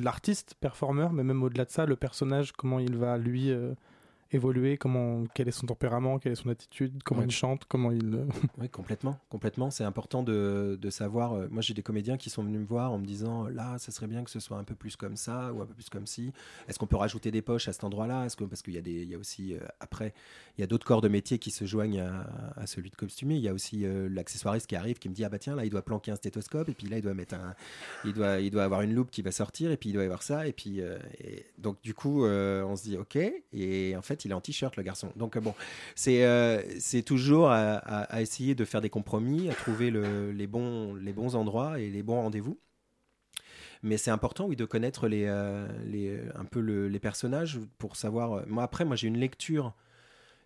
l'artiste, 0.00 0.54
performeur, 0.60 1.12
mais 1.12 1.24
même 1.24 1.42
au-delà 1.42 1.64
de 1.64 1.70
ça, 1.70 1.84
le 1.84 1.96
personnage, 1.96 2.52
comment 2.52 2.78
il 2.78 2.96
va, 2.96 3.18
lui, 3.18 3.52
évoluer, 4.30 4.76
comment, 4.76 5.24
quel 5.34 5.48
est 5.48 5.52
son 5.52 5.66
tempérament, 5.66 6.18
quelle 6.18 6.32
est 6.32 6.36
son 6.36 6.50
attitude, 6.50 7.02
comment 7.04 7.20
Ouais. 7.20 7.26
il 7.26 7.30
chante, 7.32 7.64
comment 7.68 7.90
il... 7.90 8.14
euh, 8.14 8.24
Oui, 8.58 8.68
complètement, 8.68 9.18
complètement. 9.30 9.70
C'est 9.70 9.84
important 9.84 10.22
de, 10.22 10.78
de 10.80 10.90
savoir. 10.90 11.32
euh, 11.34 11.48
moi, 11.50 11.62
j'ai 11.62 11.74
des 11.74 11.82
comédiens 11.82 12.16
qui 12.16 12.28
sont 12.30 12.42
venus 12.42 12.60
me 12.60 12.66
voir 12.66 12.92
en 12.92 12.98
me 12.98 13.06
disant 13.06 13.46
là, 13.48 13.78
ça 13.78 13.90
serait 13.92 14.06
bien 14.06 14.22
que 14.24 14.30
ce 14.30 14.40
soit 14.40 14.58
un 14.58 14.64
peu 14.64 14.74
plus 14.74 14.96
comme 14.96 15.16
ça 15.16 15.52
ou 15.52 15.62
un 15.62 15.66
peu 15.66 15.74
plus 15.74 15.88
comme 15.88 16.06
ci. 16.06 16.32
Est-ce 16.68 16.78
qu'on 16.78 16.86
peut 16.86 16.96
rajouter 16.96 17.30
des 17.30 17.40
poches 17.42 17.68
à 17.68 17.72
cet 17.72 17.84
endroit-là? 17.84 18.26
Est-ce 18.26 18.36
que 18.36 18.44
parce 18.44 18.62
qu'il 18.62 18.74
y 18.74 18.78
a 18.78 18.82
des, 18.82 19.02
il 19.02 19.08
y 19.08 19.14
a 19.14 19.18
aussi 19.18 19.54
euh, 19.54 19.60
après, 19.80 20.12
il 20.56 20.60
y 20.60 20.64
a 20.64 20.66
d'autres 20.66 20.86
corps 20.86 21.00
de 21.00 21.08
métier 21.08 21.38
qui 21.38 21.50
se 21.50 21.64
joignent 21.64 22.00
à, 22.00 22.26
à 22.56 22.66
celui 22.66 22.90
de 22.90 22.96
costumier. 22.96 23.36
Il 23.36 23.42
y 23.42 23.48
a 23.48 23.54
aussi 23.54 23.86
euh, 23.86 24.08
l'accessoiriste 24.10 24.66
qui 24.66 24.76
arrive, 24.76 24.98
qui 24.98 25.08
me 25.08 25.14
dit 25.14 25.24
ah 25.24 25.28
bah 25.30 25.38
tiens 25.38 25.56
là, 25.56 25.64
il 25.64 25.70
doit 25.70 25.82
planquer 25.82 26.10
un 26.10 26.16
stéthoscope 26.16 26.68
et 26.68 26.74
puis 26.74 26.86
là, 26.88 26.98
il 26.98 27.02
doit 27.02 27.14
mettre 27.14 27.34
un, 27.34 27.54
il 28.04 28.12
doit, 28.12 28.40
il 28.40 28.50
doit 28.50 28.64
avoir 28.64 28.82
une 28.82 28.94
loupe 28.94 29.10
qui 29.10 29.22
va 29.22 29.32
sortir 29.32 29.70
et 29.70 29.76
puis 29.78 29.88
il 29.90 29.92
doit 29.94 30.02
y 30.02 30.06
avoir 30.06 30.22
ça 30.22 30.46
et 30.46 30.52
puis 30.52 30.80
euh, 30.82 30.98
et 31.18 31.46
donc 31.56 31.80
du 31.82 31.94
coup, 31.94 32.24
on 32.26 32.76
se 32.76 32.82
dit 32.82 32.96
ok 32.98 33.16
et 33.52 33.96
en 33.96 34.02
fait, 34.02 34.17
il 34.24 34.30
est 34.30 34.34
en 34.34 34.40
t-shirt 34.40 34.76
le 34.76 34.82
garçon. 34.82 35.10
Donc 35.16 35.36
euh, 35.36 35.40
bon, 35.40 35.54
c'est 35.94 36.24
euh, 36.24 36.62
toujours 37.04 37.50
à, 37.50 38.20
essayer 38.20 38.54
de 38.54 38.64
faire 38.64 38.80
des 38.80 38.90
compromis, 38.90 39.50
à 39.50 39.54
trouver 39.54 39.90
le- 39.90 40.32
les, 40.32 40.46
bons, 40.46 40.94
les 40.94 41.12
bons 41.12 41.34
endroits 41.36 41.78
et 41.80 41.90
les 41.90 42.02
bons 42.02 42.20
rendez-vous. 42.22 42.58
Mais 43.82 43.96
c'est 43.96 44.10
important, 44.10 44.46
oui, 44.46 44.56
de 44.56 44.64
connaître 44.64 45.06
les, 45.08 45.24
euh, 45.26 45.68
les, 45.84 46.20
un 46.34 46.44
peu 46.44 46.60
le- 46.60 46.88
les 46.88 46.98
personnages 46.98 47.60
pour 47.78 47.96
savoir. 47.96 48.46
Moi, 48.48 48.62
après, 48.62 48.84
moi, 48.84 48.96
j'ai 48.96 49.06
une 49.08 49.18
lecture 49.18 49.74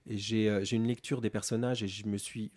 et 0.06 0.18
j'ai 0.18 0.72
une 0.72 0.86
lecture 0.86 1.20
des 1.20 1.30
personnages 1.30 1.82
et 1.82 1.88
je 1.88 2.06
me 2.06 2.18
suis, 2.18 2.52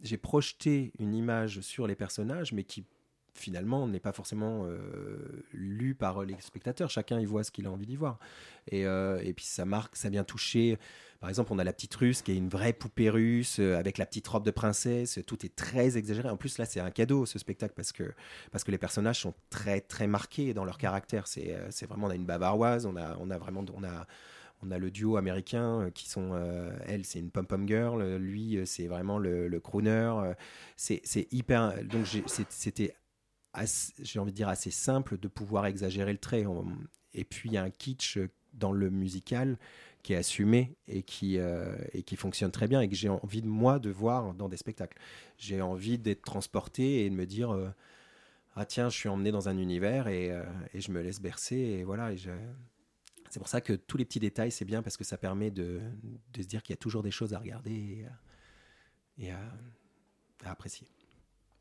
j'ai 0.00 0.18
projeté 0.18 0.92
une 0.98 1.14
image 1.14 1.60
sur 1.60 1.86
les 1.86 1.96
personnages, 1.96 2.52
mais 2.52 2.64
qui 2.64 2.84
finalement 3.34 3.86
n'est 3.86 4.00
pas 4.00 4.12
forcément 4.12 4.66
euh, 4.66 5.44
lu 5.52 5.94
par 5.94 6.22
les 6.24 6.36
spectateurs. 6.40 6.90
Chacun 6.90 7.20
y 7.20 7.24
voit 7.24 7.44
ce 7.44 7.50
qu'il 7.50 7.66
a 7.66 7.70
envie 7.70 7.86
d'y 7.86 7.96
voir. 7.96 8.18
Et, 8.68 8.86
euh, 8.86 9.20
et 9.22 9.32
puis 9.32 9.44
ça 9.44 9.64
marque, 9.64 9.96
ça 9.96 10.08
vient 10.08 10.24
toucher. 10.24 10.78
Par 11.20 11.28
exemple, 11.28 11.52
on 11.52 11.58
a 11.58 11.64
la 11.64 11.72
petite 11.72 11.94
russe 11.94 12.22
qui 12.22 12.32
est 12.32 12.36
une 12.36 12.48
vraie 12.48 12.72
poupée 12.72 13.10
russe 13.10 13.58
euh, 13.60 13.78
avec 13.78 13.98
la 13.98 14.06
petite 14.06 14.26
robe 14.26 14.44
de 14.44 14.50
princesse. 14.50 15.18
Tout 15.26 15.44
est 15.44 15.54
très 15.54 15.96
exagéré. 15.96 16.28
En 16.28 16.36
plus, 16.36 16.58
là, 16.58 16.64
c'est 16.64 16.80
un 16.80 16.90
cadeau 16.90 17.26
ce 17.26 17.38
spectacle 17.38 17.74
parce 17.76 17.92
que, 17.92 18.12
parce 18.52 18.64
que 18.64 18.70
les 18.70 18.78
personnages 18.78 19.20
sont 19.20 19.34
très 19.50 19.80
très 19.80 20.06
marqués 20.06 20.54
dans 20.54 20.64
leur 20.64 20.78
caractère. 20.78 21.26
C'est 21.26 21.86
vraiment, 21.86 22.06
on 22.06 22.10
a 22.10 22.14
une 22.14 22.26
bavaroise, 22.26 22.86
on 22.86 22.96
a, 22.96 23.16
on 23.18 23.30
a 23.30 23.38
vraiment, 23.38 23.64
on 23.74 23.84
a, 23.84 24.06
on 24.62 24.70
a 24.70 24.78
le 24.78 24.90
duo 24.90 25.16
américain 25.16 25.90
qui 25.94 26.08
sont, 26.08 26.38
elle, 26.86 27.04
c'est 27.04 27.18
une 27.18 27.30
pom-pom 27.30 27.66
girl, 27.66 28.16
lui, 28.16 28.60
c'est 28.66 28.86
vraiment 28.88 29.18
le, 29.18 29.48
le 29.48 29.60
crooner. 29.60 30.12
c'est 30.76 31.28
hyper. 31.32 31.82
Donc 31.84 32.06
c'était, 32.26 32.94
j'ai 33.54 34.18
envie 34.18 34.32
de 34.32 34.36
dire, 34.36 34.48
assez 34.48 34.70
simple 34.70 35.18
de 35.18 35.28
pouvoir 35.28 35.66
exagérer 35.66 36.12
le 36.12 36.18
trait. 36.18 36.44
Et 37.14 37.24
puis 37.24 37.48
il 37.48 37.52
y 37.52 37.58
a 37.58 37.62
un 37.62 37.70
kitsch 37.70 38.18
dans 38.54 38.72
le 38.72 38.90
musical 38.90 39.58
qui 40.02 40.14
est 40.14 40.16
assumé 40.16 40.76
et 40.88 41.02
qui, 41.02 41.38
euh, 41.38 41.76
et 41.92 42.02
qui 42.02 42.16
fonctionne 42.16 42.50
très 42.50 42.68
bien 42.68 42.80
et 42.80 42.88
que 42.88 42.94
j'ai 42.94 43.08
envie 43.08 43.42
de 43.42 43.46
moi 43.46 43.78
de 43.78 43.90
voir 43.90 44.34
dans 44.34 44.48
des 44.48 44.56
spectacles. 44.56 44.98
J'ai 45.36 45.60
envie 45.60 45.98
d'être 45.98 46.22
transporté 46.22 47.04
et 47.04 47.10
de 47.10 47.14
me 47.14 47.26
dire 47.26 47.50
euh, 47.50 47.68
ah 48.54 48.64
tiens 48.64 48.88
je 48.88 48.96
suis 48.96 49.08
emmené 49.08 49.30
dans 49.30 49.48
un 49.48 49.58
univers 49.58 50.08
et, 50.08 50.30
euh, 50.30 50.42
et 50.72 50.80
je 50.80 50.90
me 50.90 51.02
laisse 51.02 51.20
bercer 51.20 51.56
et 51.56 51.84
voilà 51.84 52.10
c'est 53.28 53.38
pour 53.38 53.48
ça 53.48 53.60
que 53.60 53.74
tous 53.74 53.96
les 53.96 54.04
petits 54.04 54.20
détails 54.20 54.50
c'est 54.50 54.64
bien 54.64 54.82
parce 54.82 54.96
que 54.96 55.04
ça 55.04 55.18
permet 55.18 55.50
de, 55.50 55.80
de 56.32 56.42
se 56.42 56.46
dire 56.46 56.62
qu'il 56.62 56.72
y 56.72 56.78
a 56.78 56.80
toujours 56.80 57.02
des 57.02 57.10
choses 57.10 57.34
à 57.34 57.38
regarder 57.38 58.06
et, 59.18 59.30
à 59.30 60.50
apprécier. 60.50 60.88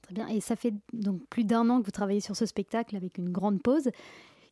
Très 0.09 0.15
bien. 0.15 0.27
Et 0.27 0.41
ça 0.41 0.55
fait 0.55 0.73
donc 0.91 1.21
plus 1.29 1.43
d'un 1.43 1.69
an 1.69 1.79
que 1.79 1.85
vous 1.85 1.91
travaillez 1.91 2.19
sur 2.19 2.35
ce 2.35 2.47
spectacle 2.47 2.95
avec 2.95 3.19
une 3.19 3.29
grande 3.29 3.61
pause. 3.61 3.89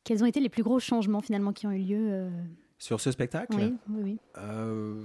Quels 0.03 0.23
ont 0.23 0.27
été 0.27 0.39
les 0.39 0.49
plus 0.49 0.61
gros 0.61 0.79
changements 0.79 1.21
finalement 1.21 1.51
qui 1.51 1.65
ont 1.65 1.71
eu 1.71 1.79
lieu 1.79 2.07
euh, 2.11 2.29
Sur 2.77 3.01
ce 3.01 3.11
spectacle? 3.11 3.55
Oui, 3.57 3.73
oui, 3.89 4.01
oui. 4.03 4.19
Euh, 4.37 5.03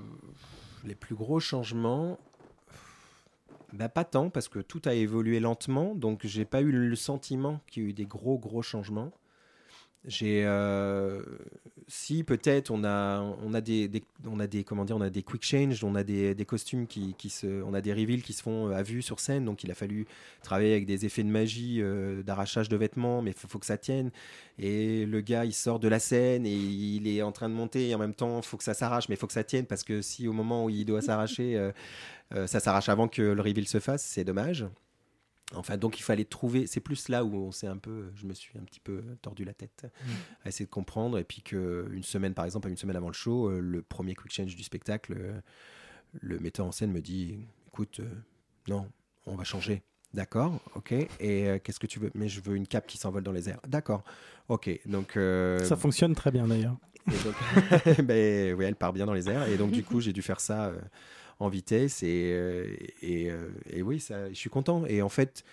les 0.84 0.94
plus 0.94 1.14
gros 1.14 1.40
changements, 1.40 2.18
bah, 3.72 3.88
pas 3.88 4.04
tant 4.04 4.28
parce 4.28 4.48
que 4.48 4.58
tout 4.58 4.82
a 4.84 4.92
évolué 4.92 5.40
lentement, 5.40 5.94
donc 5.94 6.26
j'ai 6.26 6.44
pas 6.44 6.60
eu 6.60 6.70
le 6.70 6.96
sentiment 6.96 7.60
qu'il 7.66 7.82
y 7.82 7.86
a 7.86 7.88
eu 7.88 7.92
des 7.94 8.04
gros 8.04 8.38
gros 8.38 8.62
changements. 8.62 9.10
J'ai, 10.04 10.42
euh, 10.44 11.22
si 11.86 12.24
peut-être 12.24 12.72
on 12.72 12.82
a, 12.82 13.20
on 13.20 13.54
a 13.54 13.60
des, 13.60 13.88
on 14.26 14.40
a 14.40 14.48
des, 14.48 14.64
comment 14.64 14.84
dire, 14.84 14.96
on 14.96 15.00
a 15.00 15.10
des 15.10 15.22
quick 15.22 15.44
change, 15.44 15.84
on 15.84 15.94
a 15.94 16.02
des, 16.02 16.34
des 16.34 16.44
costumes 16.44 16.88
qui, 16.88 17.14
qui 17.14 17.30
se, 17.30 17.62
on 17.62 17.72
a 17.72 17.80
des 17.80 17.92
reveals 17.92 18.22
qui 18.22 18.32
se 18.32 18.42
font 18.42 18.68
euh, 18.68 18.74
à 18.74 18.82
vue 18.82 19.00
sur 19.00 19.20
scène, 19.20 19.44
donc 19.44 19.62
il 19.62 19.70
a 19.70 19.74
fallu 19.74 20.06
travailler 20.42 20.72
avec 20.72 20.86
des 20.86 21.06
effets 21.06 21.22
de 21.22 21.28
magie, 21.28 21.78
euh, 21.80 22.24
d'arrachage 22.24 22.68
de 22.68 22.76
vêtements, 22.76 23.22
mais 23.22 23.32
faut, 23.32 23.46
faut 23.46 23.60
que 23.60 23.66
ça 23.66 23.78
tienne. 23.78 24.10
Et 24.58 25.06
le 25.06 25.20
gars, 25.20 25.44
il 25.44 25.54
sort 25.54 25.78
de 25.78 25.86
la 25.86 26.00
scène 26.00 26.46
et 26.46 26.52
il 26.52 27.06
est 27.06 27.22
en 27.22 27.30
train 27.30 27.48
de 27.48 27.54
monter 27.54 27.90
et 27.90 27.94
en 27.94 27.98
même 27.98 28.14
temps, 28.14 28.42
faut 28.42 28.56
que 28.56 28.64
ça 28.64 28.74
s'arrache, 28.74 29.08
mais 29.08 29.14
faut 29.14 29.28
que 29.28 29.32
ça 29.32 29.44
tienne 29.44 29.66
parce 29.66 29.84
que 29.84 30.02
si 30.02 30.26
au 30.26 30.32
moment 30.32 30.64
où 30.64 30.70
il 30.70 30.84
doit 30.84 31.02
s'arracher, 31.02 31.70
ça 32.46 32.60
s'arrache 32.60 32.88
avant 32.88 33.08
que 33.08 33.22
le 33.22 33.40
reveal 33.40 33.68
se 33.68 33.78
fasse, 33.78 34.02
c'est 34.02 34.24
dommage. 34.24 34.66
Enfin, 35.54 35.76
donc 35.76 35.98
il 35.98 36.02
fallait 36.02 36.24
trouver. 36.24 36.66
C'est 36.66 36.80
plus 36.80 37.08
là 37.08 37.24
où 37.24 37.34
on 37.34 37.52
s'est 37.52 37.66
un 37.66 37.76
peu, 37.76 38.10
je 38.14 38.26
me 38.26 38.34
suis 38.34 38.58
un 38.58 38.62
petit 38.64 38.80
peu 38.80 39.02
tordu 39.22 39.44
la 39.44 39.54
tête 39.54 39.86
à 40.44 40.48
essayer 40.48 40.66
de 40.66 40.70
comprendre. 40.70 41.18
Et 41.18 41.24
puis 41.24 41.42
que 41.42 41.88
une 41.92 42.02
semaine, 42.02 42.34
par 42.34 42.44
exemple, 42.44 42.68
une 42.68 42.76
semaine 42.76 42.96
avant 42.96 43.08
le 43.08 43.12
show, 43.14 43.48
euh, 43.48 43.60
le 43.60 43.82
premier 43.82 44.14
quick 44.14 44.32
change 44.32 44.54
du 44.56 44.62
spectacle, 44.62 45.14
euh, 45.16 45.40
le 46.20 46.38
metteur 46.38 46.66
en 46.66 46.72
scène 46.72 46.92
me 46.92 47.00
dit 47.00 47.38
écoute, 47.68 48.00
euh, 48.00 48.08
non, 48.68 48.86
on 49.26 49.34
va 49.34 49.44
changer. 49.44 49.82
D'accord, 50.14 50.60
ok. 50.74 50.92
Et 50.92 51.08
euh, 51.48 51.58
qu'est-ce 51.58 51.80
que 51.80 51.86
tu 51.86 51.98
veux? 51.98 52.10
Mais 52.14 52.28
je 52.28 52.40
veux 52.42 52.54
une 52.54 52.66
cape 52.66 52.86
qui 52.86 52.98
s'envole 52.98 53.22
dans 53.22 53.32
les 53.32 53.48
airs. 53.48 53.60
D'accord, 53.66 54.04
ok. 54.48 54.70
Donc 54.84 55.16
euh, 55.16 55.58
Ça 55.64 55.76
fonctionne 55.76 56.14
très 56.14 56.30
bien 56.30 56.46
d'ailleurs. 56.46 56.76
et 57.08 57.16
donc, 57.24 58.00
ben, 58.04 58.54
oui, 58.54 58.64
elle 58.66 58.76
part 58.76 58.92
bien 58.92 59.06
dans 59.06 59.14
les 59.14 59.30
airs. 59.30 59.48
Et 59.48 59.56
donc, 59.56 59.70
du 59.70 59.82
coup, 59.82 60.00
j'ai 60.00 60.12
dû 60.12 60.20
faire 60.20 60.40
ça 60.40 60.66
euh, 60.66 60.78
en 61.42 61.48
vitesse. 61.48 62.02
Et, 62.02 62.32
euh, 62.32 62.66
euh, 63.02 63.50
et 63.70 63.82
oui, 63.82 64.04
je 64.08 64.34
suis 64.34 64.50
content. 64.50 64.84
Et 64.86 65.02
en 65.02 65.08
fait, 65.08 65.44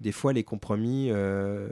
des 0.00 0.12
fois, 0.12 0.32
les 0.32 0.44
compromis 0.44 1.10
euh, 1.10 1.68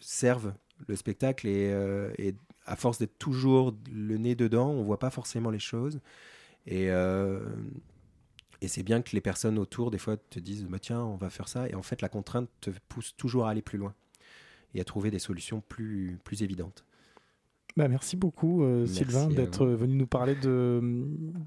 servent 0.00 0.54
le 0.86 0.96
spectacle. 0.96 1.46
Et, 1.46 2.34
à 2.66 2.76
force 2.76 2.98
d'être 2.98 3.18
toujours 3.18 3.74
le 3.90 4.18
nez 4.18 4.34
dedans, 4.34 4.68
on 4.68 4.82
voit 4.82 4.98
pas 4.98 5.08
forcément 5.08 5.48
les 5.48 5.58
choses. 5.58 6.00
Et, 6.66 6.88
et 8.60 8.68
c'est 8.68 8.82
bien 8.82 9.00
que 9.00 9.12
les 9.12 9.22
personnes 9.22 9.58
autour, 9.58 9.90
des 9.90 9.96
fois, 9.96 10.18
te 10.18 10.38
disent 10.38 10.64
bah, 10.64 10.78
tiens, 10.78 11.00
on 11.00 11.16
va 11.16 11.30
faire 11.30 11.48
ça. 11.48 11.66
Et 11.70 11.74
en 11.74 11.82
fait, 11.82 12.02
la 12.02 12.10
contrainte 12.10 12.50
te 12.60 12.70
pousse 12.90 13.16
toujours 13.16 13.46
à 13.46 13.50
aller 13.50 13.62
plus 13.62 13.78
loin 13.78 13.94
et 14.74 14.82
à 14.82 14.84
trouver 14.84 15.10
des 15.10 15.18
solutions 15.18 15.62
plus, 15.62 16.18
plus 16.24 16.42
évidentes. 16.42 16.84
Bah, 17.78 17.86
merci 17.86 18.16
beaucoup, 18.16 18.64
euh, 18.64 18.80
Merci 18.80 18.94
Sylvain, 18.96 19.28
d'être 19.28 19.64
venu 19.64 19.94
nous 19.94 20.08
parler 20.08 20.34
de, 20.34 20.80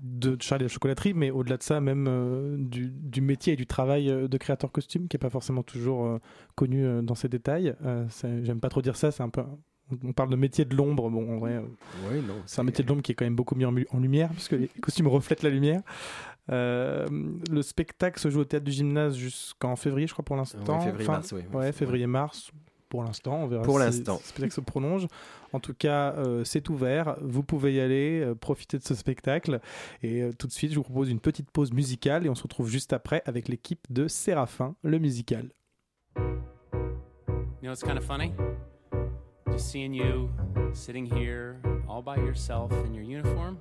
de 0.01 0.37
Charlie 0.39 0.63
la 0.63 0.69
chocolaterie, 0.69 1.13
mais 1.13 1.29
au-delà 1.29 1.57
de 1.57 1.63
ça, 1.63 1.81
même 1.81 2.05
euh, 2.07 2.55
du, 2.57 2.89
du 2.89 3.19
métier 3.19 3.51
et 3.51 3.55
du 3.57 3.67
travail 3.67 4.09
euh, 4.09 4.29
de 4.29 4.37
créateur 4.37 4.71
costume, 4.71 5.09
qui 5.09 5.17
n'est 5.17 5.19
pas 5.19 5.29
forcément 5.29 5.61
toujours 5.61 6.05
euh, 6.05 6.19
connu 6.55 7.03
dans 7.03 7.15
ses 7.15 7.27
détails. 7.27 7.75
J'aime 8.43 8.61
pas 8.61 8.69
trop 8.69 8.81
dire 8.81 8.95
ça, 8.95 9.11
c'est 9.11 9.23
un 9.23 9.27
peu. 9.27 9.43
On 10.05 10.13
parle 10.13 10.29
de 10.29 10.37
métier 10.37 10.63
de 10.63 10.73
l'ombre. 10.73 11.09
Bon, 11.09 11.35
en 11.35 11.37
vrai, 11.37 11.61
c'est 12.45 12.61
un 12.61 12.63
métier 12.63 12.85
de 12.85 12.87
l'ombre 12.87 13.01
qui 13.01 13.11
est 13.11 13.15
quand 13.15 13.25
même 13.25 13.35
beaucoup 13.35 13.55
mis 13.55 13.65
en, 13.65 13.99
lumière, 13.99 14.29
puisque 14.29 14.53
les 14.53 14.69
costumes 14.79 15.07
reflètent 15.07 15.43
la 15.43 15.49
lumière. 15.49 15.81
Euh, 16.49 17.07
le 17.51 17.61
spectacle 17.61 18.21
se 18.21 18.29
joue 18.29 18.39
au 18.39 18.45
théâtre 18.45 18.63
du 18.63 18.71
gymnase 18.71 19.17
jusqu'en 19.17 19.75
février, 19.75 20.07
je 20.07 20.13
crois, 20.13 20.23
pour 20.23 20.37
l'instant. 20.37 20.59
Ouais. 21.33 21.45
Ouais, 21.53 21.71
février-mars, 21.73 22.51
pour 22.91 23.03
l'instant. 23.03 23.39
On 23.43 23.47
verra 23.47 23.63
Pour 23.63 23.79
si 23.79 23.85
l'instant. 23.85 24.17
si 24.17 24.23
le 24.23 24.27
spectacle 24.27 24.53
se 24.53 24.61
prolonge. 24.61 25.07
En 25.53 25.59
tout 25.61 25.73
cas, 25.73 26.13
euh, 26.17 26.43
c'est 26.43 26.69
ouvert. 26.69 27.15
Vous 27.21 27.41
pouvez 27.41 27.73
y 27.73 27.79
aller, 27.79 28.19
euh, 28.21 28.35
profiter 28.35 28.77
de 28.77 28.83
ce 28.83 28.93
spectacle. 28.95 29.61
Et 30.03 30.21
euh, 30.21 30.33
tout 30.37 30.45
de 30.45 30.51
suite, 30.51 30.71
je 30.71 30.75
vous 30.75 30.83
propose 30.83 31.09
une 31.09 31.21
petite 31.21 31.49
pause 31.51 31.71
musicale 31.71 32.25
et 32.25 32.29
on 32.29 32.35
se 32.35 32.43
retrouve 32.43 32.69
juste 32.69 32.91
après 32.91 33.23
avec 33.25 33.47
l'équipe 33.47 33.87
de 33.89 34.07
Séraphin, 34.09 34.75
le 34.83 34.99
musical. 34.99 35.49
You 36.17 37.67
know, 37.67 37.71
it's 37.71 37.81
kind 37.81 37.97
of 37.97 38.03
funny. 38.03 38.33
Just 39.51 39.71
seeing 39.71 39.93
you 39.93 40.29
sitting 40.73 41.05
here 41.05 41.55
all 41.87 42.01
by 42.01 42.17
yourself 42.17 42.71
in 42.85 42.93
your 42.93 43.05
uniform. 43.05 43.57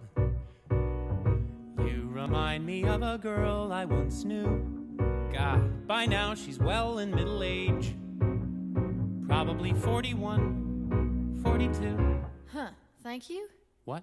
You 1.78 2.10
remind 2.12 2.64
me 2.66 2.84
of 2.84 3.02
a 3.02 3.16
girl 3.16 3.70
I 3.72 3.84
once 3.84 4.24
knew. 4.24 4.46
God, 5.32 5.86
by 5.86 6.06
now 6.06 6.34
she's 6.34 6.58
well 6.58 6.98
in 6.98 7.10
middle 7.14 7.42
age. 7.44 7.94
Probably 9.30 9.72
41, 9.72 11.40
42. 11.44 12.20
Huh, 12.52 12.70
thank 13.04 13.30
you. 13.30 13.46
What? 13.84 14.02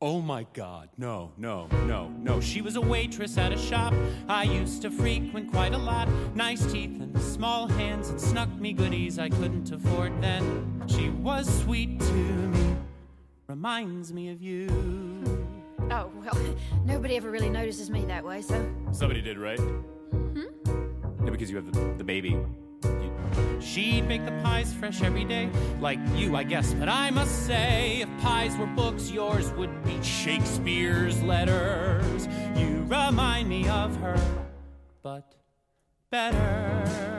Oh 0.00 0.22
my 0.22 0.46
god, 0.54 0.88
no, 0.96 1.30
no, 1.36 1.66
no, 1.86 2.08
no. 2.08 2.40
She 2.40 2.62
was 2.62 2.76
a 2.76 2.80
waitress 2.80 3.36
at 3.36 3.52
a 3.52 3.58
shop 3.58 3.92
I 4.30 4.44
used 4.44 4.80
to 4.80 4.90
frequent 4.90 5.52
quite 5.52 5.74
a 5.74 5.78
lot. 5.78 6.08
Nice 6.34 6.64
teeth 6.72 7.02
and 7.02 7.20
small 7.20 7.66
hands 7.66 8.08
and 8.08 8.18
snuck 8.18 8.48
me 8.48 8.72
goodies 8.72 9.18
I 9.18 9.28
couldn't 9.28 9.70
afford 9.70 10.22
then. 10.22 10.82
She 10.86 11.10
was 11.10 11.46
sweet 11.60 12.00
to 12.00 12.14
me, 12.14 12.76
reminds 13.48 14.10
me 14.10 14.30
of 14.30 14.40
you. 14.40 14.68
Oh, 15.90 16.10
well, 16.24 16.56
nobody 16.86 17.18
ever 17.18 17.30
really 17.30 17.50
notices 17.50 17.90
me 17.90 18.06
that 18.06 18.24
way, 18.24 18.40
so. 18.40 18.74
Somebody 18.90 19.20
did, 19.20 19.36
right? 19.36 19.60
Hmm? 19.60 20.46
Yeah, 21.24 21.30
because 21.30 21.50
you 21.50 21.56
have 21.56 21.70
the, 21.70 21.94
the 21.98 22.04
baby. 22.04 22.42
She'd 23.60 24.06
make 24.06 24.24
the 24.24 24.32
pies 24.42 24.74
fresh 24.74 25.02
every 25.02 25.24
day, 25.24 25.48
like 25.80 25.98
you, 26.14 26.36
I 26.36 26.42
guess. 26.42 26.74
But 26.74 26.88
I 26.88 27.10
must 27.10 27.46
say, 27.46 28.02
if 28.02 28.08
pies 28.20 28.56
were 28.56 28.66
books, 28.66 29.10
yours 29.10 29.50
would 29.52 29.84
be 29.84 30.02
Shakespeare's 30.02 31.22
letters. 31.22 32.28
You 32.56 32.84
remind 32.88 33.48
me 33.48 33.68
of 33.68 33.96
her, 33.96 34.20
but 35.02 35.36
better. 36.10 37.18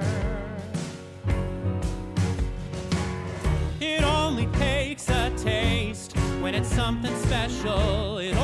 It 3.79 4.03
only 4.03 4.45
takes 4.47 5.09
a 5.09 5.31
taste 5.37 6.15
when 6.41 6.53
it's 6.53 6.69
something 6.69 7.15
special. 7.23 8.19
It 8.19 8.35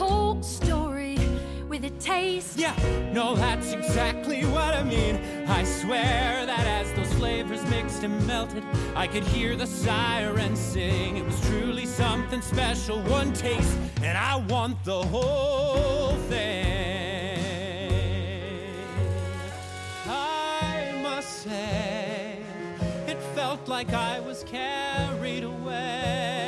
whole 0.00 0.42
story 0.42 1.18
with 1.68 1.84
a 1.84 1.90
taste. 2.00 2.56
Yeah, 2.56 2.74
no, 3.12 3.36
that's 3.36 3.72
exactly 3.72 4.46
what 4.46 4.72
I 4.74 4.82
mean. 4.82 5.16
I 5.46 5.62
swear 5.62 6.46
that 6.46 6.66
as 6.66 6.90
those 6.94 7.12
flavors 7.18 7.62
mixed 7.68 8.02
and 8.02 8.26
melted, 8.26 8.64
I 8.96 9.06
could 9.06 9.24
hear 9.24 9.56
the 9.56 9.66
sirens 9.66 10.58
sing. 10.58 11.18
It 11.18 11.26
was 11.26 11.38
truly 11.48 11.84
something 11.84 12.40
special, 12.40 13.02
one 13.02 13.34
taste, 13.34 13.76
and 14.02 14.16
I 14.16 14.36
want 14.36 14.82
the 14.84 15.02
whole 15.02 16.16
thing. 16.30 17.36
I 20.06 20.98
must 21.02 21.42
say, 21.44 22.38
it 23.06 23.20
felt 23.34 23.68
like 23.68 23.92
I 23.92 24.18
was 24.20 24.44
carried 24.44 25.44
away, 25.44 26.39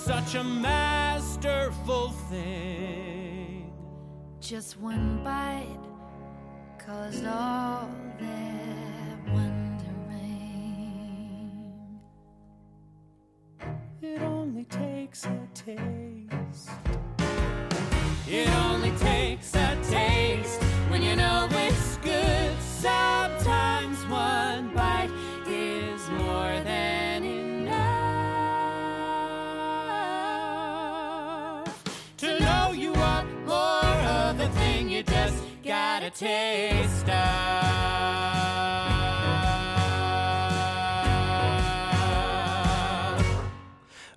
such 0.00 0.34
a 0.34 0.42
masterful 0.42 2.08
thing. 2.30 3.70
Just 4.40 4.80
one 4.80 5.22
bite 5.22 5.66
caused 6.78 7.26
all 7.26 7.86
that 8.18 9.18
wondering. 9.26 9.90
It 14.00 14.22
only 14.22 14.64
takes 14.64 15.26
a 15.26 15.38
taste. 15.52 16.70
It 18.26 18.48
only 18.64 18.92
takes 18.92 19.54
a 19.54 19.76
taste 19.82 20.62
when 20.88 21.02
you 21.02 21.14
know 21.14 21.46
it's 21.50 21.98
good. 21.98 22.56
Sometimes 22.62 23.29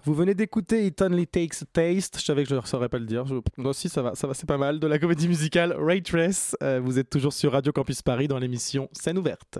Vous 0.05 0.13
venez 0.13 0.33
d'écouter 0.33 0.85
It 0.85 1.01
Only 1.01 1.27
Takes 1.27 1.61
a 1.61 1.65
Taste. 1.71 2.19
Je 2.19 2.25
savais 2.25 2.43
que 2.43 2.49
je 2.49 2.55
ne 2.55 2.61
saurais 2.61 2.89
pas 2.89 2.99
le 2.99 3.05
dire. 3.05 3.25
Je... 3.25 3.35
Moi 3.57 3.69
aussi, 3.69 3.87
ça 3.89 4.01
va, 4.01 4.15
ça 4.15 4.27
va 4.27 4.33
c'est 4.33 4.47
pas 4.47 4.57
mal. 4.57 4.79
De 4.79 4.87
la 4.87 4.99
comédie 4.99 5.27
musicale 5.27 5.73
Ray 5.77 6.01
Trace. 6.01 6.57
Euh, 6.61 6.81
vous 6.83 6.99
êtes 6.99 7.09
toujours 7.09 7.31
sur 7.31 7.53
Radio 7.53 7.71
Campus 7.71 8.01
Paris 8.01 8.27
dans 8.27 8.37
l'émission 8.39 8.89
Scène 8.91 9.17
ouverte. 9.17 9.59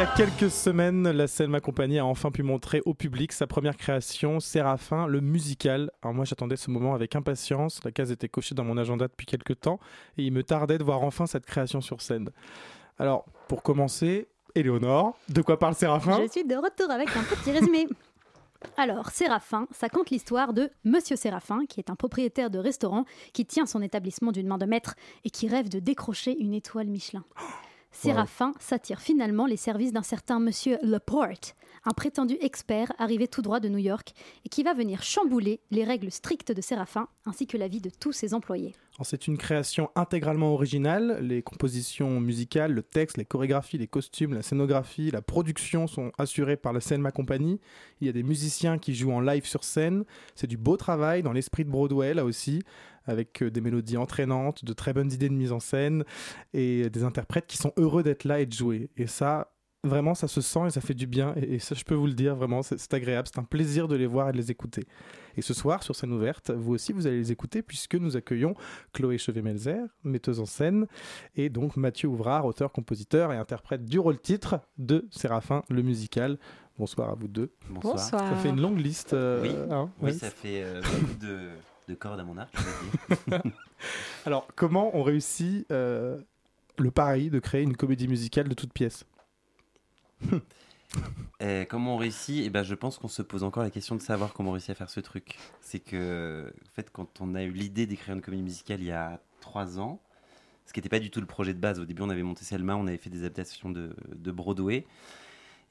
Y 0.00 0.02
a 0.02 0.06
quelques 0.06 0.50
semaines, 0.50 1.10
la 1.10 1.26
scène 1.26 1.50
Ma 1.50 1.60
Compagnie 1.60 1.98
a 1.98 2.06
enfin 2.06 2.30
pu 2.30 2.42
montrer 2.42 2.80
au 2.86 2.94
public 2.94 3.32
sa 3.32 3.46
première 3.46 3.76
création, 3.76 4.40
Séraphin, 4.40 5.06
le 5.06 5.20
musical. 5.20 5.90
Alors 6.00 6.14
moi 6.14 6.24
j'attendais 6.24 6.56
ce 6.56 6.70
moment 6.70 6.94
avec 6.94 7.16
impatience, 7.16 7.84
la 7.84 7.90
case 7.90 8.10
était 8.10 8.28
cochée 8.30 8.54
dans 8.54 8.64
mon 8.64 8.78
agenda 8.78 9.08
depuis 9.08 9.26
quelques 9.26 9.60
temps 9.60 9.78
et 10.16 10.22
il 10.22 10.32
me 10.32 10.42
tardait 10.42 10.78
de 10.78 10.84
voir 10.84 11.02
enfin 11.02 11.26
cette 11.26 11.44
création 11.44 11.82
sur 11.82 12.00
scène. 12.00 12.30
Alors 12.98 13.26
pour 13.46 13.62
commencer, 13.62 14.28
Éléonore, 14.54 15.18
de 15.28 15.42
quoi 15.42 15.58
parle 15.58 15.74
Séraphin? 15.74 16.22
Je 16.22 16.30
suis 16.30 16.44
de 16.46 16.56
retour 16.56 16.90
avec 16.90 17.14
un 17.14 17.22
petit 17.22 17.50
résumé. 17.50 17.86
Alors, 18.78 19.10
Séraphin, 19.10 19.66
ça 19.70 19.88
compte 19.88 20.10
l'histoire 20.10 20.52
de 20.52 20.70
Monsieur 20.84 21.16
Séraphin, 21.16 21.64
qui 21.66 21.80
est 21.80 21.88
un 21.90 21.94
propriétaire 21.94 22.50
de 22.50 22.58
restaurant 22.58 23.04
qui 23.32 23.44
tient 23.44 23.64
son 23.64 23.80
établissement 23.80 24.32
d'une 24.32 24.46
main 24.46 24.58
de 24.58 24.66
maître 24.66 24.96
et 25.24 25.30
qui 25.30 25.48
rêve 25.48 25.68
de 25.68 25.78
décrocher 25.78 26.38
une 26.38 26.52
étoile 26.54 26.86
Michelin. 26.86 27.24
Séraphin 27.92 28.52
s'attire 28.60 29.00
finalement 29.00 29.46
les 29.46 29.56
services 29.56 29.92
d'un 29.92 30.02
certain 30.02 30.40
Monsieur 30.40 30.78
Laporte, 30.82 31.56
un 31.84 31.92
prétendu 31.92 32.36
expert 32.40 32.92
arrivé 32.98 33.28
tout 33.28 33.42
droit 33.42 33.60
de 33.60 33.68
New 33.68 33.78
York 33.78 34.12
et 34.44 34.48
qui 34.48 34.62
va 34.62 34.74
venir 34.74 35.02
chambouler 35.02 35.60
les 35.70 35.84
règles 35.84 36.10
strictes 36.10 36.52
de 36.52 36.60
Séraphin 36.60 37.08
ainsi 37.26 37.46
que 37.46 37.56
la 37.56 37.68
vie 37.68 37.80
de 37.80 37.90
tous 37.90 38.12
ses 38.12 38.32
employés. 38.34 38.74
C'est 39.02 39.26
une 39.26 39.38
création 39.38 39.90
intégralement 39.94 40.52
originale. 40.52 41.20
Les 41.22 41.42
compositions 41.42 42.20
musicales, 42.20 42.72
le 42.72 42.82
texte, 42.82 43.16
les 43.16 43.24
chorégraphies, 43.24 43.78
les 43.78 43.86
costumes, 43.86 44.34
la 44.34 44.42
scénographie, 44.42 45.10
la 45.10 45.22
production 45.22 45.86
sont 45.86 46.12
assurées 46.18 46.58
par 46.58 46.74
la 46.74 46.80
scène 46.80 47.00
Ma 47.00 47.10
Compagnie. 47.10 47.60
Il 48.00 48.06
y 48.06 48.10
a 48.10 48.12
des 48.12 48.22
musiciens 48.22 48.78
qui 48.78 48.94
jouent 48.94 49.12
en 49.12 49.20
live 49.20 49.46
sur 49.46 49.64
scène. 49.64 50.04
C'est 50.34 50.46
du 50.46 50.58
beau 50.58 50.76
travail 50.76 51.22
dans 51.22 51.32
l'esprit 51.32 51.64
de 51.64 51.70
Broadway 51.70 52.12
là 52.12 52.26
aussi, 52.26 52.62
avec 53.06 53.42
euh, 53.42 53.50
des 53.50 53.60
mélodies 53.60 53.96
entraînantes, 53.96 54.64
de 54.64 54.72
très 54.72 54.92
bonnes 54.92 55.12
idées 55.12 55.28
de 55.28 55.34
mise 55.34 55.52
en 55.52 55.60
scène 55.60 56.04
et 56.52 56.90
des 56.90 57.04
interprètes 57.04 57.46
qui 57.46 57.56
sont 57.56 57.72
heureux 57.76 58.02
d'être 58.02 58.24
là 58.24 58.40
et 58.40 58.46
de 58.46 58.52
jouer. 58.52 58.90
Et 58.96 59.06
ça, 59.06 59.52
vraiment, 59.84 60.14
ça 60.14 60.28
se 60.28 60.40
sent 60.40 60.66
et 60.66 60.70
ça 60.70 60.80
fait 60.80 60.94
du 60.94 61.06
bien. 61.06 61.34
Et, 61.36 61.54
et 61.54 61.58
ça, 61.58 61.74
je 61.74 61.84
peux 61.84 61.94
vous 61.94 62.06
le 62.06 62.12
dire, 62.14 62.34
vraiment, 62.36 62.62
c'est 62.62 62.78
c'est 62.78 62.92
agréable. 62.94 63.28
C'est 63.32 63.40
un 63.40 63.44
plaisir 63.44 63.88
de 63.88 63.96
les 63.96 64.06
voir 64.06 64.28
et 64.28 64.32
de 64.32 64.36
les 64.36 64.50
écouter. 64.50 64.86
Et 65.36 65.42
ce 65.42 65.54
soir, 65.54 65.82
sur 65.82 65.94
scène 65.94 66.12
ouverte, 66.12 66.50
vous 66.50 66.74
aussi, 66.74 66.92
vous 66.92 67.06
allez 67.06 67.16
les 67.18 67.32
écouter 67.32 67.62
puisque 67.62 67.94
nous 67.94 68.16
accueillons 68.16 68.54
Chloé 68.92 69.16
Chevet-Melzer, 69.16 69.78
metteuse 70.04 70.40
en 70.40 70.44
scène, 70.44 70.86
et 71.36 71.48
donc 71.48 71.76
Mathieu 71.76 72.08
Ouvrard, 72.08 72.44
auteur, 72.46 72.72
compositeur 72.72 73.32
et 73.32 73.36
interprète 73.36 73.84
du 73.84 73.98
rôle-titre 74.00 74.58
de 74.76 75.06
Séraphin, 75.10 75.62
le 75.70 75.82
musical. 75.82 76.36
Bonsoir 76.78 77.10
à 77.10 77.14
vous 77.14 77.28
deux. 77.28 77.52
Bonsoir. 77.70 77.94
Bonsoir. 77.94 78.28
Ça 78.30 78.36
fait 78.36 78.48
une 78.48 78.60
longue 78.60 78.78
liste. 78.78 79.12
euh, 79.12 79.42
Oui, 79.42 79.54
hein, 79.70 79.90
oui, 80.00 80.06
ouais. 80.10 80.12
ça 80.14 80.30
fait 80.30 80.62
euh, 80.64 80.80
beaucoup 80.82 81.14
de, 81.20 81.48
de 81.90 81.94
cordes 81.94 82.20
à 82.20 82.24
mon 82.24 82.38
arc. 82.38 82.54
Alors, 84.26 84.46
comment 84.56 84.96
on 84.96 85.02
réussit 85.02 85.70
euh, 85.70 86.18
le 86.78 86.90
pari 86.90 87.30
de 87.30 87.38
créer 87.38 87.62
une 87.62 87.76
comédie 87.76 88.08
musicale 88.08 88.48
de 88.48 88.54
toute 88.54 88.72
pièce 88.72 89.04
Et 91.40 91.66
comment 91.70 91.94
on 91.94 91.98
réussit? 91.98 92.44
Eh 92.44 92.50
ben, 92.50 92.62
je 92.62 92.74
pense 92.74 92.98
qu'on 92.98 93.08
se 93.08 93.22
pose 93.22 93.44
encore 93.44 93.62
la 93.62 93.70
question 93.70 93.94
de 93.96 94.02
savoir 94.02 94.32
comment 94.32 94.50
on 94.50 94.52
réussit 94.52 94.70
à 94.70 94.74
faire 94.74 94.90
ce 94.90 95.00
truc. 95.00 95.38
C'est 95.60 95.78
que, 95.80 96.52
en 96.68 96.74
fait, 96.74 96.90
quand 96.92 97.20
on 97.20 97.34
a 97.34 97.42
eu 97.42 97.52
l'idée 97.52 97.86
d'écrire 97.86 98.14
une 98.14 98.20
comédie 98.20 98.42
musicale 98.42 98.80
il 98.80 98.86
y 98.86 98.92
a 98.92 99.20
trois 99.40 99.78
ans, 99.78 100.00
ce 100.66 100.72
qui 100.72 100.78
n'était 100.80 100.88
pas 100.88 100.98
du 101.00 101.10
tout 101.10 101.20
le 101.20 101.26
projet 101.26 101.54
de 101.54 101.58
base. 101.60 101.80
Au 101.80 101.84
début, 101.84 102.02
on 102.02 102.10
avait 102.10 102.22
monté 102.22 102.44
Selma, 102.44 102.76
on 102.76 102.86
avait 102.86 102.98
fait 102.98 103.10
des 103.10 103.20
adaptations 103.20 103.70
de, 103.70 103.94
de 104.14 104.30
Broadway. 104.32 104.86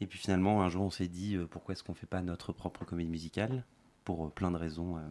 Et 0.02 0.08
puis 0.08 0.18
finalement, 0.20 0.62
un 0.64 0.70
jour, 0.70 0.84
on 0.84 0.90
s'est 0.90 1.08
dit 1.08 1.36
euh, 1.36 1.46
pourquoi 1.48 1.74
est-ce 1.74 1.84
qu'on 1.84 1.94
fait 1.94 2.08
pas 2.08 2.22
notre 2.22 2.54
propre 2.54 2.86
comédie 2.86 3.10
musicale? 3.10 3.66
Pour 4.06 4.26
euh, 4.26 4.30
plein 4.30 4.52
de 4.52 4.58
raisons. 4.58 4.98
euh, 4.98 5.02
euh, 5.02 5.10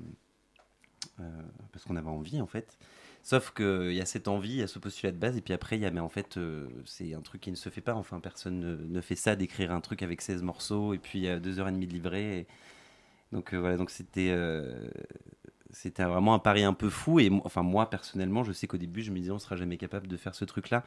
parce 1.73 1.85
qu'on 1.85 1.97
avait 1.97 2.09
envie, 2.09 2.41
en 2.41 2.47
fait. 2.47 2.79
Sauf 3.23 3.53
qu'il 3.53 3.93
y 3.93 4.01
a 4.01 4.07
cette 4.07 4.29
envie, 4.29 4.51
il 4.51 4.57
y 4.59 4.63
a 4.63 4.67
ce 4.69 4.79
postulat 4.79 5.13
de 5.13 5.19
base, 5.19 5.37
et 5.37 5.41
puis 5.43 5.53
après, 5.55 5.77
il 5.77 5.83
y 5.83 5.87
a, 5.87 5.91
mais 5.91 6.01
en 6.01 6.09
fait, 6.09 6.37
euh, 6.39 6.69
c'est 6.87 7.15
un 7.15 7.21
truc 7.21 7.41
qui 7.43 7.51
ne 7.51 7.57
se 7.57 7.69
fait 7.69 7.81
pas. 7.81 7.95
Enfin, 7.95 8.21
personne 8.21 8.61
ne, 8.91 9.01
fait 9.01 9.17
ça, 9.17 9.37
d'écrire 9.37 9.73
un 9.73 9.81
truc 9.81 10.03
avec 10.03 10.21
16 10.23 10.43
morceaux, 10.43 10.95
et 10.95 10.99
puis 10.99 11.29
euh, 11.29 11.39
deux 11.41 11.59
heures 11.61 11.69
et 11.69 11.73
demie 11.73 11.87
de 11.87 11.93
livret. 11.93 12.23
et- 12.41 12.47
Donc 13.33 13.55
euh, 13.55 13.59
voilà, 13.61 13.77
donc 13.79 13.91
c'était 13.91 14.31
euh, 14.33 14.89
c'était 15.71 16.05
vraiment 16.05 16.35
un 16.35 16.39
pari 16.39 16.63
un 16.65 16.73
peu 16.75 16.89
fou. 16.91 17.21
Et 17.21 17.31
enfin, 17.45 17.63
moi, 17.63 17.91
personnellement, 17.91 18.45
je 18.45 18.53
sais 18.53 18.67
qu'au 18.67 18.77
début, 18.79 19.03
je 19.03 19.11
me 19.11 19.19
disais, 19.19 19.31
on 19.31 19.39
sera 19.39 19.57
jamais 19.57 19.77
capable 19.77 20.07
de 20.09 20.17
faire 20.17 20.35
ce 20.35 20.45
truc-là. 20.45 20.85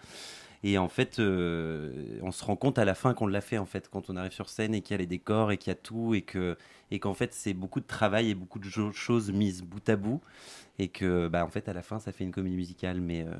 Et 0.63 0.77
en 0.77 0.89
fait, 0.89 1.19
euh, 1.19 2.19
on 2.21 2.31
se 2.31 2.43
rend 2.45 2.55
compte 2.55 2.77
à 2.77 2.85
la 2.85 2.93
fin 2.95 3.13
qu'on 3.15 3.27
l'a 3.27 3.41
fait, 3.41 3.57
en 3.57 3.65
fait, 3.65 3.89
quand 3.89 4.09
on 4.09 4.15
arrive 4.15 4.31
sur 4.31 4.49
scène 4.49 4.75
et 4.75 4.81
qu'il 4.81 4.93
y 4.93 4.95
a 4.95 4.97
les 4.99 5.07
décors 5.07 5.51
et 5.51 5.57
qu'il 5.57 5.71
y 5.71 5.73
a 5.73 5.75
tout, 5.75 6.13
et 6.13 6.21
que 6.21 6.57
et 6.91 6.99
qu'en 6.99 7.13
fait, 7.13 7.33
c'est 7.33 7.53
beaucoup 7.53 7.79
de 7.79 7.87
travail 7.87 8.29
et 8.31 8.35
beaucoup 8.35 8.59
de 8.59 8.69
choses 8.91 9.31
mises 9.31 9.63
bout 9.63 9.87
à 9.89 9.95
bout. 9.95 10.21
Et 10.79 10.87
que, 10.89 11.27
bah, 11.27 11.45
en 11.45 11.49
fait, 11.49 11.69
à 11.69 11.73
la 11.73 11.83
fin, 11.83 11.99
ça 11.99 12.11
fait 12.11 12.23
une 12.23 12.31
comédie 12.31 12.55
musicale, 12.55 13.01
mais, 13.01 13.23
euh, 13.27 13.31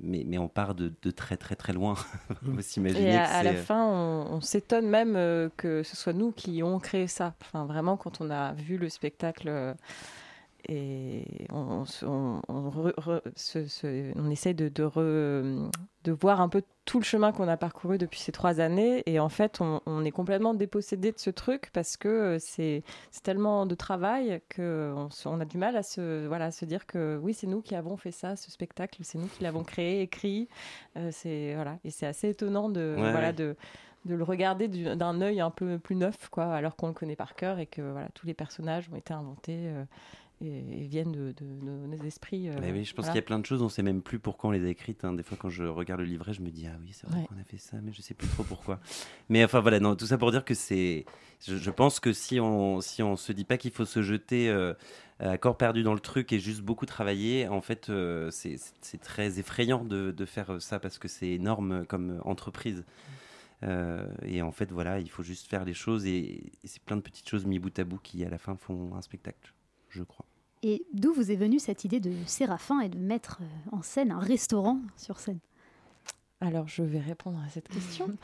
mais, 0.00 0.24
mais 0.26 0.38
on 0.38 0.48
part 0.48 0.74
de, 0.74 0.92
de 1.02 1.10
très, 1.10 1.36
très, 1.36 1.56
très 1.56 1.72
loin. 1.72 1.94
Faut 2.54 2.60
s'imaginer 2.62 3.12
Et 3.12 3.16
à, 3.16 3.22
que 3.24 3.28
à 3.28 3.42
la 3.42 3.52
c'est- 3.52 3.56
fin, 3.56 3.84
on, 3.84 4.34
on 4.36 4.40
s'étonne 4.40 4.88
même 4.88 5.16
euh, 5.16 5.48
que 5.56 5.82
ce 5.82 5.96
soit 5.96 6.12
nous 6.12 6.32
qui 6.32 6.62
ont 6.62 6.78
créé 6.78 7.06
ça. 7.08 7.34
Enfin, 7.42 7.64
vraiment, 7.66 7.96
quand 7.96 8.20
on 8.20 8.30
a 8.30 8.52
vu 8.54 8.76
le 8.78 8.88
spectacle 8.88 9.48
euh, 9.48 9.74
et 10.68 11.46
on, 11.52 11.58
on 11.58 11.84
se- 11.84 12.04
on, 12.06 12.40
on 12.48 12.70
re- 12.70 12.94
re- 12.94 13.22
se- 13.36 13.66
se- 13.66 14.12
on 14.18 14.30
essaye 14.30 14.54
de, 14.54 14.68
de, 14.68 14.84
re- 14.84 15.70
de 16.04 16.12
voir 16.12 16.40
un 16.40 16.48
peu 16.48 16.62
tout 16.84 16.98
le 16.98 17.04
chemin 17.04 17.32
qu'on 17.32 17.48
a 17.48 17.56
parcouru 17.56 17.98
depuis 17.98 18.20
ces 18.20 18.32
trois 18.32 18.60
années. 18.60 19.02
Et 19.06 19.18
en 19.18 19.28
fait, 19.28 19.60
on, 19.60 19.80
on 19.86 20.04
est 20.04 20.10
complètement 20.12 20.54
dépossédé 20.54 21.12
de 21.12 21.18
ce 21.18 21.30
truc 21.30 21.70
parce 21.72 21.96
que 21.96 22.08
euh, 22.08 22.38
c'est 22.40 22.82
tellement 23.22 23.66
de 23.66 23.74
travail 23.74 24.40
qu'on 24.54 25.08
on 25.24 25.40
a 25.40 25.44
du 25.44 25.58
mal 25.58 25.76
à 25.76 25.82
se, 25.82 26.26
voilà, 26.26 26.46
à 26.46 26.50
se 26.50 26.64
dire 26.64 26.86
que 26.86 27.18
oui, 27.22 27.34
c'est 27.34 27.46
nous 27.46 27.62
qui 27.62 27.74
avons 27.74 27.96
fait 27.96 28.12
ça, 28.12 28.36
ce 28.36 28.50
spectacle, 28.50 29.00
c'est 29.02 29.18
nous 29.18 29.26
qui 29.28 29.42
l'avons 29.42 29.64
créé, 29.64 30.02
écrit. 30.02 30.48
Euh, 30.96 31.10
voilà, 31.54 31.78
et 31.84 31.90
c'est 31.90 32.06
assez 32.06 32.28
étonnant 32.30 32.68
de 32.68 32.94
Ouais, 32.96 33.10
voilà 33.10 33.28
ouais. 33.28 33.32
de 33.32 33.56
de 34.04 34.14
le 34.14 34.22
regarder 34.22 34.68
du- 34.68 34.84
d'un 34.84 35.20
œil 35.20 35.40
un 35.40 35.50
peu 35.50 35.80
plus 35.80 35.96
neuf, 35.96 36.28
quoi, 36.30 36.44
alors 36.54 36.76
qu'on 36.76 36.86
le 36.86 36.92
connaît 36.92 37.16
par 37.16 37.34
cœur 37.34 37.58
et 37.58 37.66
que 37.66 37.82
voilà, 37.82 38.06
tous 38.14 38.24
les 38.24 38.34
personnages 38.34 38.88
ont 38.92 38.94
été 38.96 39.12
inventés 39.12 39.62
euh, 39.66 39.82
et, 40.42 40.86
viennent 40.86 41.12
de, 41.12 41.32
de- 41.32 41.44
de 41.64 41.86
nos 41.86 42.04
esprits. 42.04 42.48
euh, 42.48 42.54
oui, 42.72 42.84
je 42.84 42.92
pense 42.94 43.04
voilà. 43.06 43.12
qu'il 43.12 43.16
y 43.16 43.24
a 43.24 43.26
plein 43.26 43.38
de 43.38 43.46
choses, 43.46 43.62
on 43.62 43.68
sait 43.68 43.82
même 43.82 44.02
plus 44.02 44.18
pourquoi 44.18 44.50
on 44.50 44.52
les 44.52 44.64
a 44.64 44.68
écrites. 44.68 45.04
hein. 45.04 45.12
Des 45.14 45.22
fois, 45.22 45.36
quand 45.40 45.48
je 45.48 45.64
regarde 45.64 46.00
le 46.00 46.06
livret, 46.06 46.32
je 46.34 46.42
me 46.42 46.50
dis, 46.50 46.66
ah 46.66 46.76
oui, 46.80 46.90
c'est 46.92 47.06
vrai 47.06 47.20
Ouais. 47.20 47.26
qu'on 47.26 47.38
a 47.40 47.44
fait 47.44 47.56
ça, 47.58 47.78
mais 47.82 47.92
je 47.92 48.02
sais 48.02 48.14
plus 48.14 48.28
trop 48.28 48.42
pourquoi. 48.44 48.80
mais 49.28 49.44
enfin, 49.44 49.60
voilà, 49.60 49.80
non, 49.80 49.96
tout 49.96 50.06
ça 50.06 50.18
pour 50.18 50.30
dire 50.30 50.44
que 50.44 50.54
c'est. 50.54 51.04
Je, 51.46 51.56
je 51.56 51.70
pense 51.70 52.00
que 52.00 52.12
si 52.12 52.38
on 52.40 52.80
si 52.80 53.02
on 53.02 53.16
se 53.16 53.32
dit 53.32 53.44
pas 53.44 53.56
qu'il 53.58 53.70
faut 53.70 53.84
se 53.84 54.02
jeter 54.02 54.48
euh, 54.48 54.72
à 55.20 55.36
corps 55.38 55.56
perdu 55.56 55.82
dans 55.82 55.94
le 55.94 56.00
truc 56.00 56.32
et 56.32 56.38
juste 56.38 56.60
beaucoup 56.62 56.86
travailler, 56.86 57.48
en 57.48 57.60
fait, 57.60 57.88
euh, 57.90 58.30
c'est- 58.30 58.58
très 59.02 59.38
effrayant 59.38 59.84
de, 59.84 60.10
de 60.10 60.24
faire 60.26 60.60
ça 60.60 60.78
parce 60.78 60.98
que 60.98 61.08
c'est 61.08 61.28
énorme 61.30 61.86
comme 61.86 62.20
entreprise. 62.24 62.84
Euh, 63.62 64.06
et 64.22 64.42
en 64.42 64.52
fait, 64.52 64.70
voilà, 64.70 65.00
il 65.00 65.08
faut 65.08 65.22
juste 65.22 65.48
faire 65.48 65.64
les 65.64 65.72
choses 65.74 66.04
et, 66.06 66.52
et 66.62 66.66
c'est 66.66 66.82
plein 66.82 66.96
de 66.96 67.00
petites 67.02 67.26
choses 67.28 67.46
mis 67.46 67.58
bout 67.58 67.76
à 67.78 67.84
bout 67.84 67.98
qui, 67.98 68.22
à 68.24 68.28
la 68.28 68.36
fin, 68.38 68.54
font 68.56 68.94
un 68.94 69.00
spectacle, 69.00 69.54
je 69.88 70.02
crois. 70.02 70.25
Et 70.62 70.86
d'où 70.92 71.12
vous 71.12 71.30
est 71.30 71.36
venue 71.36 71.58
cette 71.58 71.84
idée 71.84 72.00
de 72.00 72.12
Séraphin 72.26 72.80
et 72.80 72.88
de 72.88 72.98
mettre 72.98 73.40
euh, 73.42 73.76
en 73.76 73.82
scène 73.82 74.10
un 74.10 74.18
restaurant 74.18 74.80
sur 74.96 75.18
scène? 75.18 75.38
Alors, 76.42 76.68
je 76.68 76.82
vais 76.82 76.98
répondre 77.00 77.38
à 77.44 77.48
cette 77.48 77.68
question. 77.68 78.08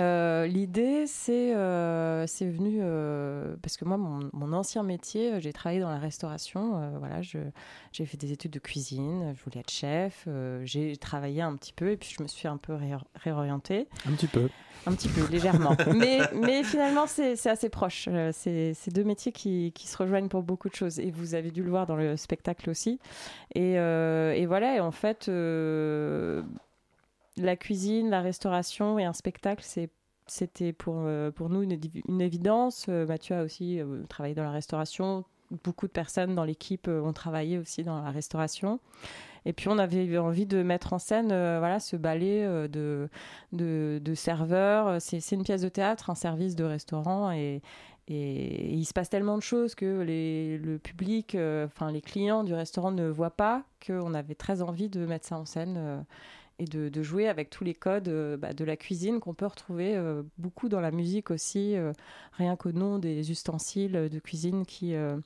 Euh, 0.00 0.46
L'idée, 0.46 1.06
c'est 1.08 1.54
euh, 1.56 2.24
c'est 2.28 2.48
venu 2.48 2.78
euh, 2.80 3.56
parce 3.62 3.76
que 3.76 3.84
moi, 3.84 3.96
mon, 3.96 4.30
mon 4.32 4.52
ancien 4.52 4.84
métier, 4.84 5.32
euh, 5.32 5.40
j'ai 5.40 5.52
travaillé 5.52 5.80
dans 5.80 5.90
la 5.90 5.98
restauration. 5.98 6.96
voilà, 7.00 7.20
j'ai 7.20 8.06
fait 8.06 8.16
des 8.16 8.30
études 8.32 8.52
de 8.52 8.60
cuisine. 8.60 9.34
Je 9.36 9.42
voulais 9.42 9.58
être 9.60 9.70
chef. 9.72 10.28
j'ai 10.62 10.96
travaillé 10.96 11.42
un 11.42 11.56
petit 11.56 11.72
peu 11.72 11.90
et 11.90 11.96
puis 11.96 12.14
je 12.16 12.22
me 12.22 12.28
suis 12.28 12.46
un 12.46 12.58
peu 12.58 12.74
ré- 12.74 12.94
réorientée. 13.16 13.88
Un 14.06 14.12
petit 14.12 14.28
peu. 14.28 14.48
Un 14.86 14.92
petit 14.92 15.08
peu, 15.08 15.26
légèrement. 15.30 15.76
mais, 15.96 16.20
mais 16.34 16.62
finalement, 16.62 17.06
c'est 17.08 17.32
assez 17.48 17.68
proche. 17.68 18.08
C'est 18.32 18.72
c'est 18.74 18.92
deux 18.94 19.04
métiers 19.04 19.32
qui, 19.32 19.72
qui 19.74 19.88
se 19.88 19.96
rejoignent 19.96 20.28
pour 20.28 20.44
beaucoup 20.44 20.68
de 20.68 20.74
choses. 20.76 21.00
Et 21.00 21.10
vous 21.10 21.34
avez 21.34 21.50
dû 21.50 21.64
le 21.64 21.70
voir 21.70 21.86
dans 21.86 21.96
le 21.96 22.16
spectacle 22.16 22.70
aussi. 22.70 23.00
Et, 23.56 23.72
et 23.72 24.46
voilà, 24.46 24.76
et 24.76 24.80
en 24.80 24.92
fait, 24.92 25.28
la 27.38 27.56
cuisine, 27.56 28.10
la 28.10 28.20
restauration 28.20 28.98
et 28.98 29.04
un 29.04 29.12
spectacle, 29.12 29.64
c'était 30.26 30.72
pour, 30.72 30.96
euh, 30.98 31.30
pour 31.30 31.48
nous 31.50 31.62
une, 31.62 31.72
évi- 31.72 32.02
une 32.08 32.20
évidence. 32.20 32.86
Euh, 32.88 33.06
Mathieu 33.06 33.36
a 33.36 33.42
aussi 33.42 33.80
euh, 33.80 34.02
travaillé 34.08 34.34
dans 34.34 34.44
la 34.44 34.50
restauration. 34.50 35.24
Beaucoup 35.64 35.86
de 35.86 35.92
personnes 35.92 36.34
dans 36.34 36.44
l'équipe 36.44 36.88
ont 36.88 37.14
travaillé 37.14 37.56
aussi 37.56 37.82
dans 37.82 38.02
la 38.02 38.10
restauration. 38.10 38.80
Et 39.46 39.54
puis 39.54 39.68
on 39.68 39.78
avait 39.78 40.18
envie 40.18 40.44
de 40.44 40.62
mettre 40.62 40.92
en 40.92 40.98
scène 40.98 41.28
voilà, 41.28 41.80
ce 41.80 41.96
ballet 41.96 42.68
de, 42.68 43.08
serveurs. 44.14 45.00
C'est 45.00 45.30
une 45.30 45.44
pièce 45.44 45.62
de 45.62 45.70
théâtre, 45.70 46.10
un 46.10 46.14
service 46.14 46.54
de 46.54 46.64
restaurant. 46.64 47.32
Et, 47.32 47.62
il 48.08 48.84
se 48.84 48.92
passe 48.92 49.08
tellement 49.08 49.36
de 49.36 49.42
choses 49.42 49.74
que 49.74 50.04
le 50.06 50.76
public, 50.76 51.34
enfin 51.64 51.92
les 51.92 52.02
clients 52.02 52.44
du 52.44 52.52
restaurant 52.52 52.90
ne 52.90 53.08
voient 53.08 53.34
pas 53.34 53.62
qu'on 53.86 54.12
avait 54.12 54.34
très 54.34 54.60
envie 54.60 54.90
de 54.90 55.06
mettre 55.06 55.26
ça 55.26 55.38
en 55.38 55.46
scène. 55.46 56.04
Et 56.58 56.64
de, 56.64 57.02
jouer 57.02 57.28
avec 57.28 57.50
tous 57.50 57.64
les 57.64 57.74
codes 57.74 58.08
euh, 58.08 58.36
bah, 58.36 58.52
de 58.52 58.64
la 58.64 58.76
cuisine 58.76 59.20
qu'on 59.20 59.34
peut 59.34 59.46
retrouver 59.46 59.96
euh, 59.96 60.22
beaucoup 60.38 60.68
dans 60.68 60.80
la 60.80 60.90
musique 60.90 61.30
aussi, 61.30 61.76
euh, 61.76 61.92
rien 62.32 62.56
qu'au 62.56 62.72
nom 62.72 62.98
des 62.98 63.30
ustensiles 63.30 64.08
de 64.10 64.18
cuisine 64.18 64.66
qui, 64.66 64.94
euh, 64.94 65.16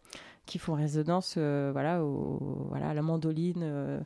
qui 0.44 0.58
font 0.58 0.74
résonance 0.74 1.38
voilà, 1.38 2.02
à 2.74 2.94
la 2.94 3.02
mandoline, 3.02 4.04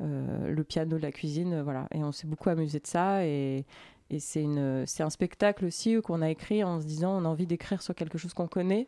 le 0.00 0.62
piano 0.62 0.96
de 0.96 1.02
la 1.02 1.12
cuisine. 1.12 1.62
voilà. 1.62 1.88
Et 1.92 2.04
on 2.04 2.12
s'est 2.12 2.26
beaucoup 2.26 2.50
amusé 2.50 2.78
de 2.78 2.86
ça. 2.86 3.26
Et, 3.26 3.64
et 4.10 4.20
c'est 4.20 4.44
un 4.44 5.10
spectacle 5.10 5.64
aussi 5.64 6.00
qu'on 6.02 6.22
a 6.22 6.30
écrit 6.30 6.62
en 6.62 6.80
se 6.80 6.86
disant 6.86 7.20
on 7.20 7.24
a 7.24 7.28
envie 7.28 7.46
d'écrire 7.46 7.82
sur 7.82 7.94
quelque 7.94 8.18
chose 8.18 8.34
qu'on 8.34 8.48
connaît. 8.48 8.86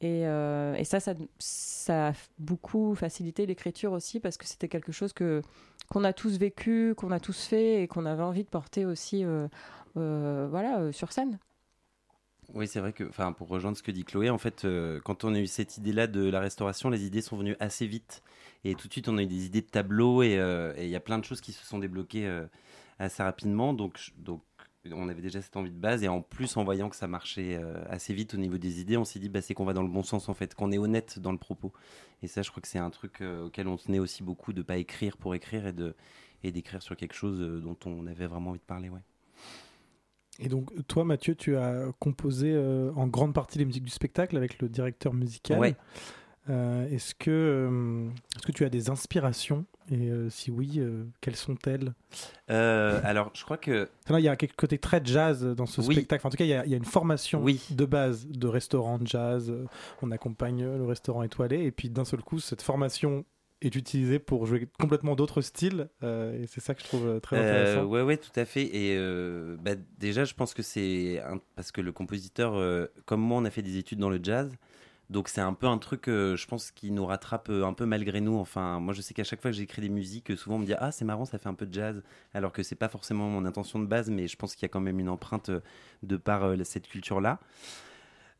Et, 0.00 0.26
euh, 0.26 0.82
ça, 0.84 1.00
ça, 1.00 2.08
a 2.08 2.12
beaucoup 2.38 2.94
facilité 2.94 3.46
l'écriture 3.46 3.92
aussi 3.92 4.20
parce 4.20 4.36
que 4.36 4.46
c'était 4.46 4.68
quelque 4.68 4.92
chose 4.92 5.12
que 5.12 5.42
qu'on 5.90 6.04
a 6.04 6.12
tous 6.12 6.38
vécu, 6.38 6.94
qu'on 6.96 7.10
a 7.10 7.18
tous 7.18 7.46
fait 7.46 7.82
et 7.82 7.88
qu'on 7.88 8.04
avait 8.04 8.22
envie 8.22 8.44
de 8.44 8.48
porter 8.48 8.84
aussi, 8.84 9.24
euh, 9.24 9.48
euh, 9.96 10.46
voilà, 10.50 10.92
sur 10.92 11.12
scène. 11.12 11.38
Oui, 12.52 12.68
c'est 12.68 12.80
vrai 12.80 12.92
que, 12.92 13.04
enfin, 13.04 13.32
pour 13.32 13.48
rejoindre 13.48 13.76
ce 13.76 13.82
que 13.82 13.90
dit 13.90 14.04
Chloé, 14.04 14.28
en 14.28 14.38
fait, 14.38 14.66
quand 15.04 15.24
on 15.24 15.34
a 15.34 15.38
eu 15.38 15.46
cette 15.46 15.78
idée-là 15.78 16.06
de 16.06 16.28
la 16.28 16.40
restauration, 16.40 16.90
les 16.90 17.04
idées 17.04 17.22
sont 17.22 17.36
venues 17.36 17.56
assez 17.58 17.86
vite. 17.86 18.22
Et 18.64 18.74
tout 18.74 18.86
de 18.88 18.92
suite, 18.92 19.08
on 19.08 19.16
a 19.16 19.22
eu 19.22 19.26
des 19.26 19.46
idées 19.46 19.62
de 19.62 19.66
tableaux 19.66 20.22
et 20.22 20.34
il 20.78 20.88
y 20.88 20.96
a 20.96 21.00
plein 21.00 21.18
de 21.18 21.24
choses 21.24 21.40
qui 21.40 21.52
se 21.52 21.64
sont 21.64 21.78
débloquées 21.78 22.30
assez 22.98 23.22
rapidement. 23.22 23.72
Donc, 23.72 24.12
donc, 24.16 24.42
on 24.92 25.08
avait 25.08 25.22
déjà 25.22 25.42
cette 25.42 25.56
envie 25.56 25.70
de 25.70 25.78
base. 25.78 26.02
Et 26.02 26.08
en 26.08 26.22
plus, 26.22 26.56
en 26.56 26.64
voyant 26.64 26.88
que 26.88 26.96
ça 26.96 27.08
marchait 27.08 27.56
euh, 27.56 27.82
assez 27.88 28.14
vite 28.14 28.34
au 28.34 28.36
niveau 28.38 28.58
des 28.58 28.80
idées, 28.80 28.96
on 28.96 29.04
s'est 29.04 29.18
dit, 29.18 29.28
bah, 29.28 29.42
c'est 29.42 29.54
qu'on 29.54 29.64
va 29.64 29.72
dans 29.72 29.82
le 29.82 29.88
bon 29.88 30.02
sens, 30.02 30.28
en 30.28 30.34
fait, 30.34 30.54
qu'on 30.54 30.72
est 30.72 30.78
honnête 30.78 31.18
dans 31.18 31.32
le 31.32 31.38
propos. 31.38 31.72
Et 32.22 32.28
ça, 32.28 32.42
je 32.42 32.50
crois 32.50 32.60
que 32.60 32.68
c'est 32.68 32.78
un 32.78 32.90
truc 32.90 33.20
euh, 33.20 33.46
auquel 33.46 33.68
on 33.68 33.76
tenait 33.76 33.98
aussi 33.98 34.22
beaucoup, 34.22 34.52
de 34.52 34.62
pas 34.62 34.76
écrire 34.76 35.16
pour 35.16 35.34
écrire 35.34 35.66
et 35.66 35.72
de 35.72 35.94
et 36.44 36.52
d'écrire 36.52 36.82
sur 36.82 36.96
quelque 36.96 37.14
chose 37.14 37.40
euh, 37.40 37.58
dont 37.58 37.76
on 37.84 38.06
avait 38.06 38.28
vraiment 38.28 38.50
envie 38.50 38.60
de 38.60 38.64
parler, 38.64 38.88
ouais. 38.88 39.00
Et 40.38 40.48
donc, 40.48 40.70
toi, 40.86 41.04
Mathieu, 41.04 41.34
tu 41.34 41.56
as 41.56 41.86
composé 41.98 42.52
euh, 42.52 42.92
en 42.94 43.08
grande 43.08 43.34
partie 43.34 43.58
les 43.58 43.64
musiques 43.64 43.84
du 43.84 43.90
spectacle 43.90 44.36
avec 44.36 44.60
le 44.60 44.68
directeur 44.68 45.12
musical. 45.12 45.58
Ouais. 45.58 45.76
Euh, 46.48 46.88
est-ce 46.90 47.14
que, 47.14 47.30
euh, 47.30 48.08
est-ce 48.36 48.46
que 48.46 48.52
tu 48.52 48.64
as 48.64 48.70
des 48.70 48.88
inspirations 48.88 49.66
Et 49.90 50.10
euh, 50.10 50.28
si 50.28 50.50
oui, 50.50 50.74
euh, 50.78 51.04
quelles 51.20 51.36
sont-elles? 51.36 51.94
Euh, 52.50 53.00
alors, 53.04 53.30
je 53.34 53.42
crois 53.44 53.56
que 53.56 53.88
Il 54.10 54.18
y 54.20 54.28
a 54.28 54.36
quelque 54.36 54.56
côté 54.56 54.78
très 54.78 55.00
jazz 55.04 55.42
dans 55.44 55.66
ce 55.66 55.80
Oui. 55.80 55.94
spectacle. 55.94 56.20
Enfin, 56.20 56.28
en 56.28 56.30
tout 56.30 56.36
cas, 56.36 56.44
il 56.44 56.48
y, 56.50 56.54
a, 56.54 56.64
il 56.66 56.70
y 56.70 56.74
a 56.74 56.76
une 56.76 56.84
formation 56.84 57.42
Oui. 57.42 57.60
de 57.70 57.84
base 57.84 58.26
de 58.26 58.46
restaurant 58.46 58.98
jazz. 59.02 59.52
On 60.02 60.10
accompagne 60.10 60.64
le 60.64 60.84
restaurant 60.84 61.22
étoilé. 61.22 61.64
Et 61.64 61.70
puis, 61.70 61.88
d'un 61.90 62.04
seul 62.04 62.20
coup, 62.22 62.38
cette 62.38 62.62
formation 62.62 63.24
est 63.60 63.74
utilisée 63.74 64.18
pour 64.18 64.46
jouer 64.46 64.68
complètement 64.78 65.16
d'autres 65.16 65.40
styles. 65.40 65.88
Et 66.02 66.46
c'est 66.46 66.60
ça 66.60 66.74
que 66.74 66.80
je 66.82 66.86
trouve 66.86 67.20
très 67.20 67.38
intéressant. 67.38 67.84
ouais, 67.86 68.02
ouais, 68.02 68.16
tout 68.18 68.30
à 68.38 68.44
fait. 68.44 68.64
Et 68.76 68.96
bah, 69.58 69.72
déjà, 69.98 70.24
je 70.24 70.34
pense 70.34 70.52
que 70.54 70.62
c'est 70.62 71.20
un- 71.20 71.40
parce 71.56 71.72
que 71.72 71.80
le 71.80 71.92
compositeur, 71.92 72.52
comme 73.06 73.20
moi, 73.20 73.38
on 73.38 73.44
a 73.44 73.50
fait 73.50 73.62
des 73.62 73.78
études 73.78 73.98
dans 73.98 74.10
le 74.10 74.20
jazz. 74.22 74.52
Donc 75.10 75.28
c'est 75.28 75.40
un 75.40 75.54
peu 75.54 75.66
un 75.66 75.78
truc, 75.78 76.08
euh, 76.08 76.36
je 76.36 76.46
pense, 76.46 76.70
qui 76.70 76.90
nous 76.90 77.06
rattrape 77.06 77.48
euh, 77.48 77.64
un 77.64 77.72
peu 77.72 77.86
malgré 77.86 78.20
nous. 78.20 78.36
Enfin, 78.36 78.78
moi, 78.78 78.92
je 78.92 79.00
sais 79.00 79.14
qu'à 79.14 79.24
chaque 79.24 79.40
fois 79.40 79.50
que 79.50 79.56
j'écris 79.56 79.80
des 79.80 79.88
musiques, 79.88 80.30
euh, 80.30 80.36
souvent 80.36 80.56
on 80.56 80.58
me 80.58 80.66
dit 80.66 80.74
ah 80.78 80.92
c'est 80.92 81.06
marrant, 81.06 81.24
ça 81.24 81.38
fait 81.38 81.48
un 81.48 81.54
peu 81.54 81.66
de 81.66 81.72
jazz, 81.72 82.02
alors 82.34 82.52
que 82.52 82.62
c'est 82.62 82.74
pas 82.74 82.88
forcément 82.88 83.28
mon 83.28 83.46
intention 83.46 83.78
de 83.78 83.86
base, 83.86 84.10
mais 84.10 84.28
je 84.28 84.36
pense 84.36 84.54
qu'il 84.54 84.62
y 84.62 84.66
a 84.66 84.68
quand 84.68 84.80
même 84.80 85.00
une 85.00 85.08
empreinte 85.08 85.50
de 86.02 86.16
par 86.16 86.44
euh, 86.44 86.56
cette 86.64 86.88
culture-là. 86.88 87.40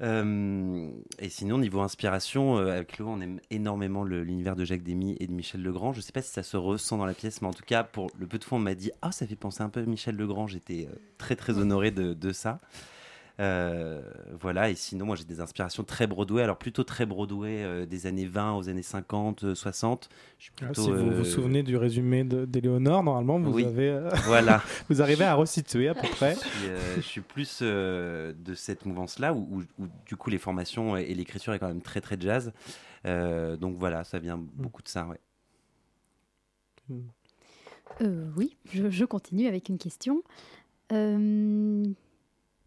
Euh, 0.00 0.90
et 1.18 1.28
sinon, 1.28 1.58
niveau 1.58 1.80
inspiration, 1.80 2.58
euh, 2.58 2.70
avec 2.70 2.92
Chloé, 2.92 3.08
on 3.10 3.20
aime 3.20 3.40
énormément 3.50 4.04
l'univers 4.04 4.54
de 4.54 4.64
Jacques 4.64 4.84
Demy 4.84 5.16
et 5.18 5.26
de 5.26 5.32
Michel 5.32 5.62
Legrand. 5.62 5.92
Je 5.92 6.00
sais 6.00 6.12
pas 6.12 6.22
si 6.22 6.30
ça 6.30 6.42
se 6.42 6.56
ressent 6.56 6.98
dans 6.98 7.06
la 7.06 7.14
pièce, 7.14 7.42
mais 7.42 7.48
en 7.48 7.52
tout 7.52 7.64
cas, 7.66 7.82
pour 7.82 8.10
le 8.18 8.26
peu 8.26 8.38
de 8.38 8.44
fois, 8.44 8.58
on 8.58 8.60
m'a 8.60 8.74
dit 8.74 8.90
Ah, 9.02 9.10
ça 9.10 9.26
fait 9.26 9.36
penser 9.36 9.62
un 9.62 9.70
peu 9.70 9.80
à 9.80 9.84
Michel 9.84 10.16
Legrand. 10.16 10.46
J'étais 10.46 10.88
très, 11.16 11.34
très 11.34 11.58
honoré 11.58 11.90
de 11.90 12.32
ça. 12.32 12.60
Euh, 13.40 14.02
voilà, 14.40 14.68
et 14.68 14.74
sinon, 14.74 15.06
moi 15.06 15.14
j'ai 15.14 15.22
des 15.24 15.40
inspirations 15.40 15.84
très 15.84 16.08
Broadway, 16.08 16.42
alors 16.42 16.58
plutôt 16.58 16.82
très 16.82 17.06
Broadway 17.06 17.62
euh, 17.62 17.86
des 17.86 18.06
années 18.06 18.26
20 18.26 18.54
aux 18.56 18.68
années 18.68 18.82
50, 18.82 19.44
euh, 19.44 19.54
60. 19.54 20.08
Je 20.38 20.44
suis 20.44 20.52
Ah, 20.60 20.64
plutôt, 20.66 20.82
si 20.82 20.90
vous 20.90 21.10
vous 21.12 21.20
euh, 21.20 21.24
souvenez 21.24 21.62
du 21.62 21.76
résumé 21.76 22.24
de- 22.24 22.44
d'Éléonore, 22.46 23.04
normalement, 23.04 23.38
vous, 23.38 23.52
Oui. 23.54 23.64
avez, 23.64 23.90
euh, 23.90 24.10
Voilà. 24.26 24.60
vous 24.88 25.00
arrivez 25.02 25.24
à 25.24 25.34
resituer 25.34 25.86
à 25.88 25.94
peu 25.94 26.08
près. 26.08 26.34
Je 26.34 26.38
suis, 26.40 26.68
euh, 26.68 26.94
je 26.96 27.00
suis 27.02 27.20
plus 27.20 27.60
euh, 27.62 28.32
de 28.36 28.54
cette 28.54 28.86
mouvance-là 28.86 29.32
où, 29.32 29.60
où- 29.78 29.82
où, 29.84 29.86
du 30.06 30.16
coup 30.16 30.30
les 30.30 30.38
formations 30.38 30.96
et 30.96 31.14
l'écriture 31.14 31.54
est 31.54 31.60
quand 31.60 31.68
même 31.68 31.82
très 31.82 32.00
très 32.00 32.16
jazz. 32.20 32.52
Euh, 33.06 33.56
donc 33.56 33.76
voilà, 33.78 34.02
ça 34.02 34.18
vient 34.18 34.36
beaucoup 34.36 34.82
de 34.82 34.88
ça. 34.88 35.06
Ouais. 35.06 35.20
Euh, 38.00 38.28
oui, 38.36 38.56
je, 38.72 38.90
je 38.90 39.04
continue 39.04 39.46
avec 39.46 39.68
une 39.68 39.78
question. 39.78 40.22
Euh, 40.92 41.84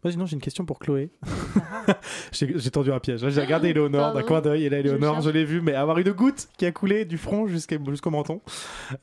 Vas-y, 0.02 0.16
non, 0.16 0.26
j'ai 0.26 0.34
une 0.34 0.42
question 0.42 0.64
pour 0.64 0.78
Chloé. 0.80 1.10
j'ai 2.32 2.58
j'ai 2.58 2.70
tendu 2.70 2.90
un 2.90 2.98
piège. 2.98 3.26
J'ai 3.28 3.40
regardé 3.40 3.68
Éléonore 3.68 4.12
d'un 4.12 4.22
coin 4.22 4.40
d'œil 4.40 4.64
et 4.64 4.68
là, 4.68 4.82
cherche. 4.82 5.24
je, 5.24 5.30
l'ai 5.30 5.44
vue, 5.44 5.60
mais 5.60 5.74
avoir 5.74 5.98
une 5.98 6.10
goutte 6.10 6.48
qui 6.58 6.66
a 6.66 6.72
coulé 6.72 7.04
du 7.04 7.18
front 7.18 7.46
jusqu'au 7.46 8.10
menton. 8.10 8.40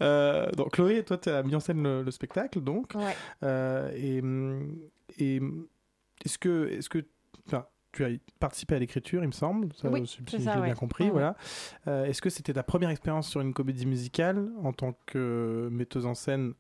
Euh, 0.02 0.50
donc, 0.52 0.74
Chloé, 0.74 1.04
toi, 1.04 1.18
tu 1.18 1.30
as 1.30 1.42
mis 1.44 1.56
en 1.56 1.60
scène 1.60 1.82
le, 1.84 2.04
le 2.04 2.12
spectacle, 2.12 2.62
donc. 2.62 2.94
Ouais. 2.96 3.16
Euh, 3.44 3.92
et 3.96 4.22
et 5.18 5.42
est-ce 6.26 6.38
que, 6.38 6.68
est 6.70 6.88
que 6.88 7.06
enfin, 7.48 7.66
tu 7.92 8.06
as 8.06 8.10
participé 8.40 8.76
à 8.76 8.80
l'écriture, 8.80 9.24
il 9.24 9.28
me 9.28 9.34
semble, 9.34 9.70
ça, 9.74 9.90
Oui, 9.90 10.06
si, 10.06 10.20
j'ai 10.28 10.38
ouais. 10.38 10.62
bien 10.62 10.76
compris. 10.76 11.06
Ouais, 11.06 11.12
voilà. 11.12 11.36
Euh, 11.88 12.06
est-ce 12.06 12.22
que 12.22 12.30
c'était 12.30 12.54
ta 12.54 12.64
première 12.64 12.90
expérience 12.90 13.28
sur 13.28 13.42
une 13.42 13.54
comédie 13.54 13.86
musicale 13.86 14.50
en 14.64 14.74
tant 14.74 14.94
que 15.06 15.70
metteuse 15.72 16.06
en 16.06 16.14
scène 16.14 16.54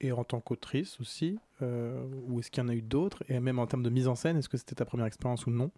et 0.00 0.12
en 0.12 0.24
tant 0.24 0.40
qu'autrice 0.40 1.00
aussi 1.00 1.38
euh, 1.62 2.06
Ou 2.28 2.40
est-ce 2.40 2.50
qu'il 2.50 2.62
y 2.62 2.66
en 2.66 2.68
a 2.68 2.74
eu 2.74 2.82
d'autres? 2.82 3.24
Et 3.28 3.40
même 3.40 3.58
en 3.58 3.66
termes 3.66 3.82
de 3.82 3.90
mise 3.90 4.08
en 4.08 4.14
scène, 4.14 4.36
est-ce 4.36 4.48
que 4.48 4.56
c'était 4.56 4.74
ta 4.74 4.84
première 4.84 5.06
expérience 5.06 5.46
ou 5.46 5.50
non? 5.50 5.70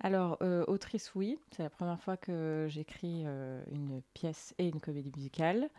Alors, 0.00 0.38
euh, 0.42 0.64
autrice, 0.68 1.12
oui. 1.14 1.38
C'est 1.50 1.64
la 1.64 1.70
première 1.70 2.00
fois 2.00 2.16
que 2.16 2.66
j'écris 2.68 3.24
euh, 3.26 3.62
une 3.72 4.00
pièce 4.14 4.54
et 4.58 4.68
une 4.68 4.80
comédie 4.80 5.10
musicale. 5.14 5.70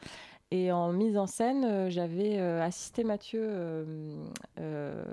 Et 0.52 0.72
en 0.72 0.92
mise 0.92 1.16
en 1.16 1.28
scène, 1.28 1.64
euh, 1.64 1.90
j'avais 1.92 2.40
euh, 2.40 2.60
assisté 2.64 3.04
Mathieu 3.04 3.40
euh, 3.44 4.16
euh, 4.60 5.04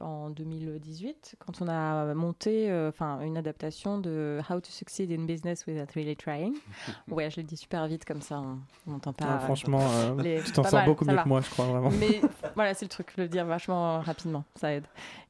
en 0.00 0.30
2018 0.30 1.34
quand 1.44 1.60
on 1.60 1.66
a 1.66 2.14
monté 2.14 2.70
euh, 2.70 2.90
enfin 2.90 3.20
une 3.22 3.36
adaptation 3.36 3.98
de 3.98 4.38
How 4.48 4.60
to 4.60 4.70
Succeed 4.70 5.10
in 5.10 5.24
Business 5.24 5.66
Without 5.66 5.90
Really 5.96 6.14
Trying. 6.14 6.54
ouais, 7.10 7.28
je 7.28 7.40
le 7.40 7.42
dis 7.42 7.56
super 7.56 7.88
vite 7.88 8.04
comme 8.04 8.20
ça, 8.20 8.40
on 8.86 8.90
n'entend 8.92 9.12
pas. 9.12 9.24
Ah, 9.34 9.38
franchement, 9.40 9.80
euh, 9.82 10.14
les- 10.22 10.42
tu 10.42 10.52
t'en 10.52 10.62
sors 10.62 10.74
mal, 10.74 10.84
beaucoup 10.86 11.04
mieux 11.04 11.16
va. 11.16 11.24
que 11.24 11.28
moi, 11.28 11.40
je 11.40 11.50
crois, 11.50 11.64
vraiment. 11.64 11.90
Mais 11.90 12.20
voilà, 12.54 12.72
c'est 12.74 12.84
le 12.84 12.90
truc, 12.90 13.16
le 13.16 13.26
dire 13.26 13.46
vachement 13.46 13.98
rapidement, 14.00 14.44
ça 14.54 14.72
aide. 14.72 14.84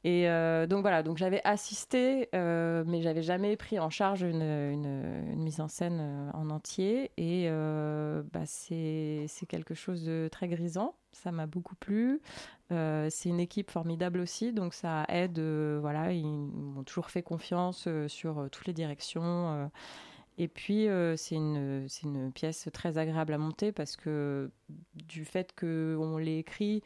Et 0.07 0.29
euh, 0.29 0.67
donc 0.67 0.83
voilà, 0.83 1.03
donc 1.03 1.17
j'avais 1.17 1.41
assisté, 1.45 2.29
euh, 2.35 2.85
mais 2.87 3.01
j'avais 3.01 3.23
jamais 3.23 3.57
pris 3.57 3.79
en 3.81 3.89
charge 3.89 4.21
une, 4.21 4.43
une- 4.43 5.25
une 5.33 5.43
mise 5.43 5.63
en 5.63 5.69
scène 5.69 6.31
en 6.35 6.51
entier. 6.51 7.11
Et 7.17 7.47
euh, 7.49 8.23
bah, 8.31 8.41
c'est 8.45 9.25
c'est 9.29 9.47
quelque 9.55 9.75
chose 9.75 10.03
de 10.05 10.29
très 10.31 10.49
grisant. 10.49 10.97
Ça 11.13 11.31
m'a 11.31 11.47
beaucoup 11.47 11.77
plu. 11.77 12.21
Euh, 12.73 13.09
c'est 13.11 13.29
une 13.29 13.41
équipe 13.41 13.71
formidable 13.71 14.19
aussi, 14.19 14.53
donc 14.53 14.75
ça 14.75 15.05
aide. 15.09 15.39
euh, 15.39 15.79
voilà, 15.81 16.13
ils 16.13 16.27
m'ont 16.27 16.83
toujours 16.83 17.11
fait 17.11 17.23
confiance 17.23 17.85
euh, 17.87 18.09
sur 18.09 18.49
toutes 18.51 18.67
les 18.67 18.73
directions. 18.73 19.71
et 20.39 20.49
puis, 20.49 20.89
c'est 21.17 21.37
une, 21.37 21.87
une 22.03 22.33
pièce 22.33 22.69
très 22.73 22.99
agréable 22.99 23.33
à 23.33 23.39
monter 23.39 23.71
parce 23.71 23.97
que 23.97 24.51
du 24.95 25.25
fait 25.25 25.55
qu'on 25.59 26.19
l'ait 26.19 26.39
écrit 26.39 26.83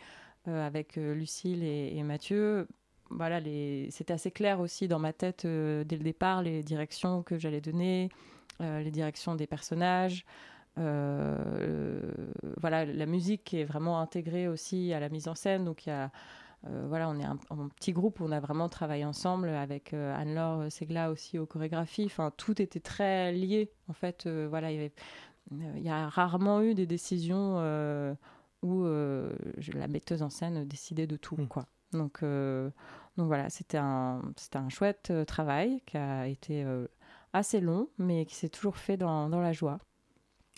avec 0.47 0.97
Lucille 0.97 1.63
et, 1.65 2.03
Mathieu, 2.03 2.69
voilà, 3.11 3.41
c'était 3.91 4.13
assez 4.13 4.31
clair 4.31 4.61
aussi 4.61 4.89
dans 4.89 4.99
ma 4.99 5.13
tête 5.13 5.47
dès 5.47 5.97
le 5.97 6.05
départ 6.05 6.43
les 6.43 6.63
directions 6.63 7.23
que 7.23 7.39
j'allais 7.39 7.63
donner, 7.63 8.11
les 8.61 8.91
directions 8.91 9.35
des 9.35 9.47
personnages. 9.47 10.27
Euh, 10.79 11.99
voilà, 12.61 12.85
la 12.85 13.07
musique 13.07 13.45
qui 13.45 13.61
est 13.61 13.65
vraiment 13.65 14.01
intégrée 14.01 14.49
aussi 14.49 14.93
à 14.93 15.01
la 15.01 15.09
mise 15.09 15.29
en 15.29 15.35
scène. 15.35 15.65
Donc, 15.65 15.87
il 15.87 15.91
y 15.91 15.93
a. 15.93 16.11
euh, 16.67 16.87
voilà, 16.89 17.09
on 17.09 17.19
est 17.19 17.25
un, 17.25 17.39
un 17.51 17.69
petit 17.69 17.93
groupe 17.93 18.21
où 18.21 18.25
on 18.25 18.33
a 18.33 18.41
vraiment 18.41 18.69
travaillé 18.69 19.05
ensemble 19.05 19.49
avec 19.49 19.95
euh, 19.95 20.15
Anne-Laure 20.17 20.71
Segla 20.71 21.11
aussi 21.11 21.39
aux 21.39 21.47
chorégraphies. 21.47 22.07
Enfin, 22.07 22.33
tout 22.37 22.61
était 22.61 22.81
très 22.81 23.33
lié. 23.33 23.71
En 23.89 23.93
fait, 23.93 24.27
euh, 24.27 24.49
voilà, 24.49 24.73
il 24.73 24.83
y 24.83 25.89
euh, 25.89 25.93
a 25.93 26.09
rarement 26.09 26.61
eu 26.63 26.75
des 26.75 26.87
décisions 26.87 27.57
euh, 27.59 28.15
où 28.63 28.85
euh, 28.85 29.33
la 29.73 29.87
metteuse 29.87 30.23
en 30.23 30.31
scène 30.31 30.67
décidait 30.67 31.07
de 31.07 31.17
tout, 31.17 31.37
quoi. 31.49 31.67
Donc, 31.93 32.23
euh, 32.23 32.71
donc 33.17 33.29
voilà, 33.29 33.49
c'était 33.51 33.79
un, 33.79 34.21
c'était 34.37 34.59
un 34.59 34.69
chouette 34.69 35.09
euh, 35.11 35.25
travail 35.25 35.81
qui 35.87 35.97
a 35.97 36.27
été 36.27 36.65
euh, 36.65 36.87
assez 37.33 37.61
long, 37.61 37.89
mais 37.99 38.27
qui 38.27 38.35
s'est 38.35 38.51
toujours 38.51 38.77
fait 38.77 38.97
dans, 38.97 39.29
dans 39.29 39.41
la 39.41 39.53
joie. 39.53 39.79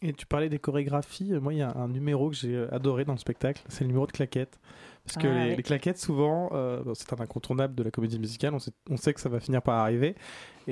Et 0.02 0.12
tu 0.14 0.24
parlais 0.26 0.48
des 0.48 0.58
chorégraphies. 0.58 1.32
Moi, 1.40 1.52
il 1.54 1.58
y 1.58 1.62
a 1.62 1.76
un 1.76 1.88
numéro 1.88 2.30
que 2.30 2.36
j'ai 2.36 2.66
adoré 2.72 3.04
dans 3.04 3.12
le 3.12 3.18
spectacle. 3.18 3.62
C'est 3.68 3.82
le 3.82 3.88
numéro 3.88 4.06
de 4.06 4.12
claquettes. 4.12 4.58
Parce 5.04 5.16
que 5.18 5.26
Ah, 5.28 5.44
les, 5.44 5.50
oui. 5.50 5.56
les 5.56 5.62
claquettes, 5.62 5.98
souvent, 5.98 6.50
euh, 6.52 6.82
c'est 6.94 7.12
un 7.12 7.20
incontournable 7.22 7.74
de 7.74 7.82
la 7.82 7.90
comédie 7.90 8.18
musicale. 8.18 8.54
On 8.54 8.58
sait, 8.58 8.70
on 8.88 8.96
sait 8.96 9.12
que 9.12 9.20
ça 9.20 9.28
va 9.28 9.40
finir 9.40 9.60
par 9.62 9.76
arriver. 9.78 10.14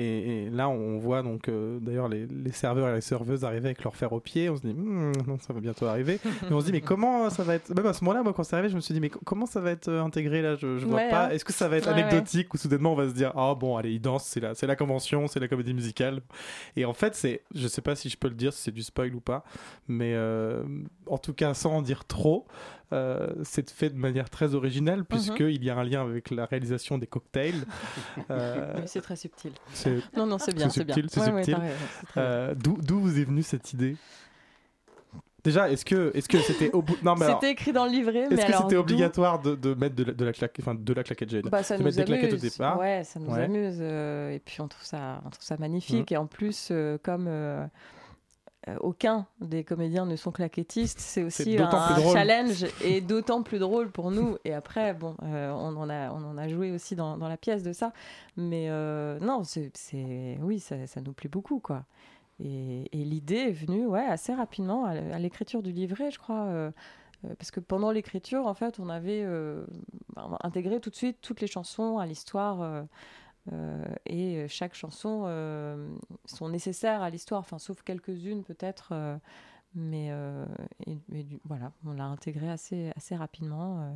Et, 0.01 0.45
et 0.45 0.49
là, 0.49 0.69
on 0.69 0.97
voit 0.97 1.21
donc 1.23 1.49
euh, 1.49 1.77
d'ailleurs 1.81 2.07
les, 2.07 2.25
les 2.25 2.51
serveurs 2.53 2.87
et 2.89 2.95
les 2.95 3.01
serveuses 3.01 3.43
arriver 3.43 3.65
avec 3.67 3.83
leur 3.83 3.95
fer 3.95 4.13
au 4.13 4.19
pied. 4.21 4.49
On 4.49 4.55
se 4.55 4.61
dit, 4.61 4.73
Hmm, 4.73 5.11
non, 5.27 5.37
ça 5.39 5.51
va 5.51 5.59
bientôt 5.59 5.85
arriver. 5.87 6.19
Mais 6.23 6.51
on 6.53 6.61
se 6.61 6.65
dit, 6.67 6.71
mais 6.71 6.79
comment 6.81 7.29
ça 7.29 7.43
va 7.43 7.55
être? 7.55 7.73
Même 7.75 7.85
à 7.85 7.91
ce 7.93 8.03
moment-là, 8.05 8.23
moi, 8.23 8.31
quand 8.33 8.43
c'est 8.43 8.55
arrivé, 8.55 8.69
je 8.69 8.75
me 8.75 8.81
suis 8.81 8.93
dit, 8.93 9.01
mais 9.01 9.09
co- 9.09 9.19
comment 9.25 9.45
ça 9.45 9.59
va 9.59 9.71
être 9.71 9.89
euh, 9.89 10.01
intégré 10.01 10.41
là? 10.41 10.55
Je, 10.55 10.77
je 10.77 10.85
vois 10.85 10.95
Ouais, 10.97 11.09
pas. 11.09 11.25
hein. 11.25 11.29
Est-ce 11.31 11.43
que 11.43 11.51
ça 11.53 11.67
va 11.67 11.77
être 11.77 11.87
Ouais, 11.87 11.93
anecdotique 12.01 12.53
ou 12.53 12.57
soudainement 12.57 12.93
on 12.93 12.95
va 12.95 13.09
se 13.09 13.13
dire, 13.13 13.33
ah 13.35 13.55
bon, 13.55 13.75
allez, 13.77 13.91
ils 13.93 13.99
dansent, 14.01 14.25
c'est 14.25 14.39
la, 14.39 14.55
c'est 14.55 14.67
la 14.67 14.75
convention, 14.77 15.27
c'est 15.27 15.39
la 15.41 15.47
comédie 15.49 15.73
musicale. 15.73 16.21
Et 16.77 16.85
en 16.85 16.93
fait, 16.93 17.13
c'est, 17.15 17.41
je 17.53 17.67
sais 17.67 17.81
pas 17.81 17.95
si 17.95 18.09
je 18.09 18.17
peux 18.17 18.29
le 18.29 18.35
dire, 18.35 18.53
si 18.53 18.61
c'est 18.61 18.71
du 18.71 18.83
spoil 18.83 19.13
ou 19.13 19.19
pas, 19.19 19.43
mais 19.87 20.13
euh, 20.15 20.63
en 21.07 21.17
tout 21.17 21.33
cas, 21.33 21.53
sans 21.53 21.73
en 21.73 21.81
dire 21.81 22.05
trop, 22.05 22.45
euh, 22.91 23.27
c'est 23.43 23.69
fait 23.69 23.89
de 23.91 23.97
manière 23.97 24.29
très 24.31 24.55
originelle, 24.55 25.03
puisqu'il 25.05 25.63
y 25.63 25.69
a 25.69 25.77
un 25.77 25.83
lien 25.83 26.01
avec 26.01 26.31
la 26.31 26.45
réalisation 26.45 26.97
des 26.97 27.05
cocktails. 27.05 27.65
C'est 28.85 29.01
très 29.01 29.15
subtil. 29.15 29.51
c'est- 29.73 29.88
Non, 30.17 30.25
non, 30.25 30.37
c'est 30.37 30.53
bien, 30.53 30.69
c'est 30.69 30.83
bien. 30.83 30.95
subtil, 30.95 31.09
c'est 31.09 31.19
Ouais, 31.29 31.31
ouais, 31.35 31.43
subtil. 31.43 31.63
c'est 32.01 32.07
très 32.07 32.21
Euh, 32.21 32.55
D'où 32.55 32.99
vous 32.99 33.19
est 33.19 33.23
venue 33.23 33.43
cette 33.43 33.73
idée? 33.73 33.95
Déjà, 35.41 35.69
est-ce 35.71 35.85
que 35.85 36.11
est-ce 36.13 36.27
que 36.27 36.37
c'était 36.41 36.69
au 36.73 36.81
bout 36.81 36.97
non 37.01 37.15
mais 37.15 37.25
C'était 37.25 37.51
écrit 37.51 37.71
dans 37.71 37.85
le 37.85 37.91
livret, 37.91 38.27
est-ce 38.29 38.45
que 38.45 38.53
c'était 38.53 38.75
obligatoire 38.75 39.41
de, 39.41 39.55
de 39.55 39.73
mettre 39.73 39.95
de 39.95 40.03
la, 40.03 40.11
de 40.13 40.25
la 40.25 40.33
claque, 40.33 40.57
enfin 40.59 40.75
de 40.75 40.93
la 40.93 41.01
claquette 41.01 41.29
dire, 41.29 41.41
Bah, 41.49 41.63
ça 41.63 41.75
de 41.77 41.79
nous 41.79 41.85
mettre 41.85 41.95
des 41.97 42.03
claquettes 42.03 42.33
au 42.33 42.35
amuse. 42.35 42.41
départ? 42.41 42.77
Ouais, 42.77 43.03
ça 43.05 43.21
nous 43.21 43.31
Ouais. 43.31 43.43
amuse. 43.43 43.77
euh, 43.79 44.31
et 44.31 44.39
puis 44.39 44.59
on 44.59 44.67
trouve 44.67 44.83
ça, 44.83 45.21
on 45.25 45.29
trouve 45.29 45.43
ça 45.45 45.55
magnifique. 45.57 46.11
Mhm. 46.11 46.15
Et 46.15 46.17
en 46.17 46.25
plus, 46.27 46.67
euh, 46.71 46.97
comme 47.01 47.27
euh, 47.29 47.65
aucun 48.81 49.25
des 49.41 49.63
comédiens 49.63 50.05
ne 50.05 50.15
sont 50.15 50.31
claquettistes, 50.31 50.99
c'est 50.99 51.23
aussi 51.23 51.57
un, 51.57 51.69
drôle. 51.69 52.13
challenge 52.13 52.65
et 52.83 53.01
d'autant 53.01 53.43
plus 53.43 53.59
drôle 53.59 53.91
pour 53.91 54.11
nous. 54.11 54.37
Et 54.45 54.53
après, 54.53 54.93
bon, 54.93 55.15
euh, 55.23 55.51
on 55.51 55.75
en 55.77 55.89
a, 55.89 56.11
on 56.11 56.23
en 56.23 56.37
a 56.37 56.47
joué 56.47 56.71
aussi 56.71 56.95
dans, 56.95 57.17
dans 57.17 57.27
la 57.27 57.37
pièce 57.37 57.63
de 57.63 57.73
ça. 57.73 57.93
Mais 58.37 58.67
euh, 58.69 59.19
non, 59.19 59.43
c'est, 59.43 59.71
oui, 60.41 60.59
ça, 60.59 60.87
ça 60.87 61.01
nous 61.01 61.13
plaît 61.13 61.29
beaucoup, 61.29 61.59
quoi. 61.59 61.85
Et, 62.41 62.87
et 62.93 63.03
l'idée 63.03 63.35
est 63.49 63.51
venue, 63.51 63.85
ouais, 63.85 64.05
assez 64.05 64.33
rapidement 64.33 64.85
à, 64.85 65.19
l'écriture 65.19 65.61
du 65.61 65.71
livret, 65.71 66.11
je 66.11 66.19
crois. 66.19 66.45
euh, 66.45 66.71
euh, 67.25 67.35
parce 67.37 67.51
que 67.51 67.59
pendant 67.59 67.91
l'écriture, 67.91 68.47
en 68.47 68.53
fait, 68.53 68.79
on 68.79 68.89
avait 68.89 69.23
euh, 69.23 69.65
intégré 70.41 70.79
tout 70.79 70.89
de 70.89 70.95
suite 70.95 71.17
toutes 71.21 71.41
les 71.41 71.47
chansons 71.47 71.97
à 71.97 72.05
l'histoire. 72.05 72.85
Euh, 73.53 73.83
euh, 73.85 73.95
et 74.05 74.47
chaque 74.47 74.73
chanson 74.73 75.23
euh, 75.25 75.95
sont 76.25 76.49
nécessaires 76.49 77.01
à 77.01 77.09
l'histoire, 77.09 77.39
enfin, 77.41 77.59
sauf 77.59 77.81
quelques-unes 77.83 78.43
peut-être. 78.43 78.89
euh, 78.93 79.17
mais 79.75 80.09
euh, 80.11 80.45
voilà, 81.45 81.71
on 81.85 81.93
l'a 81.93 82.05
intégré 82.05 82.49
assez, 82.49 82.91
assez 82.95 83.15
rapidement, 83.15 83.81
euh, 83.81 83.91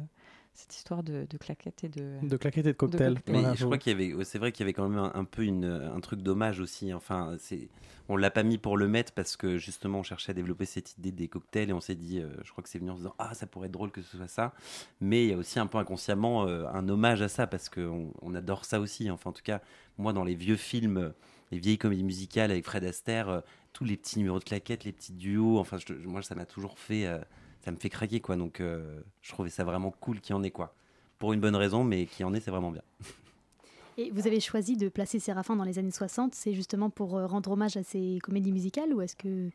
cette 0.53 0.75
histoire 0.75 1.03
de, 1.03 1.25
de 1.29 1.37
claquettes 1.37 1.83
et 1.83 1.89
de, 1.89 2.17
De 2.21 2.37
claquettes 2.37 2.65
et 2.67 2.73
de 2.73 2.77
cocktails. 2.77 3.15
Mais 3.27 3.33
Voilà, 3.39 3.55
je 3.55 3.65
crois 3.65 3.77
qu'il 3.77 3.99
y 3.99 4.13
avait, 4.13 4.23
c'est 4.23 4.37
vrai 4.39 4.51
qu'il 4.51 4.61
y 4.61 4.65
avait 4.65 4.73
quand 4.73 4.87
même 4.87 4.99
un, 4.99 5.11
un 5.15 5.23
peu 5.25 5.43
une, 5.43 5.65
un 5.65 5.99
truc 5.99 6.21
d'hommage 6.21 6.59
aussi. 6.59 6.93
Enfin, 6.93 7.35
c'est, 7.39 7.69
on 8.07 8.17
l'a 8.17 8.29
pas 8.29 8.43
mis 8.43 8.57
pour 8.57 8.77
le 8.77 8.87
mettre 8.87 9.13
parce 9.13 9.35
que 9.35 9.57
justement 9.57 9.99
on 9.99 10.03
cherchait 10.03 10.31
à 10.31 10.33
développer 10.33 10.65
cette 10.65 10.97
idée 10.97 11.11
des 11.11 11.27
cocktails 11.27 11.69
et 11.69 11.73
on 11.73 11.79
s'est 11.81 11.95
dit, 11.95 12.19
euh, 12.19 12.27
je 12.43 12.51
crois 12.51 12.63
que 12.63 12.69
c'est 12.69 12.77
venu 12.79 12.91
en 12.91 12.95
se 12.95 12.99
disant 12.99 13.15
ah 13.17 13.33
ça 13.33 13.47
pourrait 13.47 13.67
être 13.67 13.73
drôle 13.73 13.91
que 13.91 14.01
ce 14.01 14.15
soit 14.17 14.27
ça. 14.27 14.53
Mais 15.01 15.25
il 15.25 15.29
y 15.31 15.33
a 15.33 15.37
aussi 15.37 15.59
un 15.59 15.67
peu 15.67 15.77
inconsciemment 15.79 16.45
euh, 16.47 16.65
un 16.67 16.87
hommage 16.89 17.21
à 17.21 17.29
ça 17.29 17.47
parce 17.47 17.69
qu'on 17.69 18.11
on 18.21 18.35
adore 18.35 18.65
ça 18.65 18.79
aussi. 18.79 19.09
Enfin 19.09 19.31
en 19.31 19.33
tout 19.33 19.43
cas 19.43 19.61
moi 19.97 20.13
dans 20.13 20.23
les 20.23 20.35
vieux 20.35 20.57
films, 20.57 20.97
euh, 20.97 21.09
les 21.51 21.59
vieilles 21.59 21.77
comédies 21.77 22.03
musicales 22.03 22.51
avec 22.51 22.65
Fred 22.65 22.83
Astaire, 22.83 23.29
euh, 23.29 23.41
tous 23.73 23.85
les 23.85 23.97
petits 23.97 24.19
numéros 24.19 24.39
de 24.39 24.43
claquettes, 24.43 24.83
les 24.83 24.91
petits 24.91 25.13
duos. 25.13 25.57
Enfin 25.57 25.77
je- 25.77 25.93
moi 26.07 26.21
ça 26.21 26.35
m'a 26.35 26.45
toujours 26.45 26.77
fait, 26.77 27.07
euh, 27.07 27.19
ça 27.63 27.71
me 27.71 27.77
fait 27.77 27.89
craquer 27.89 28.19
quoi. 28.19 28.35
Donc 28.35 28.59
euh, 28.59 29.01
je 29.21 29.31
trouvais 29.31 29.49
ça 29.49 29.63
vraiment 29.63 29.91
cool 29.91 30.19
qu'il 30.19 30.35
y 30.35 30.37
en 30.37 30.43
ait 30.43 30.51
quoi. 30.51 30.75
Pour 31.19 31.33
une 31.33 31.39
bonne 31.39 31.55
raison, 31.55 31.83
mais 31.83 32.05
qu'il 32.05 32.21
y 32.21 32.25
en 32.25 32.33
ait, 32.33 32.39
c'est 32.39 32.51
vraiment 32.51 32.71
bien. 32.71 32.83
Et 33.97 34.09
vous 34.09 34.25
avez 34.25 34.39
choisi 34.39 34.75
de 34.75 34.89
placer 34.89 35.19
Séraphin 35.19 35.55
dans 35.55 35.63
les 35.63 35.77
années 35.77 35.91
60, 35.91 36.33
c'est 36.33 36.53
justement 36.53 36.89
pour 36.89 37.15
euh, 37.15 37.27
rendre 37.27 37.51
hommage 37.51 37.77
à 37.77 37.83
ces 37.83 38.19
comédies 38.23 38.51
musicales 38.51 38.91
ou 38.91 39.01
est-ce 39.01 39.15
que 39.15 39.51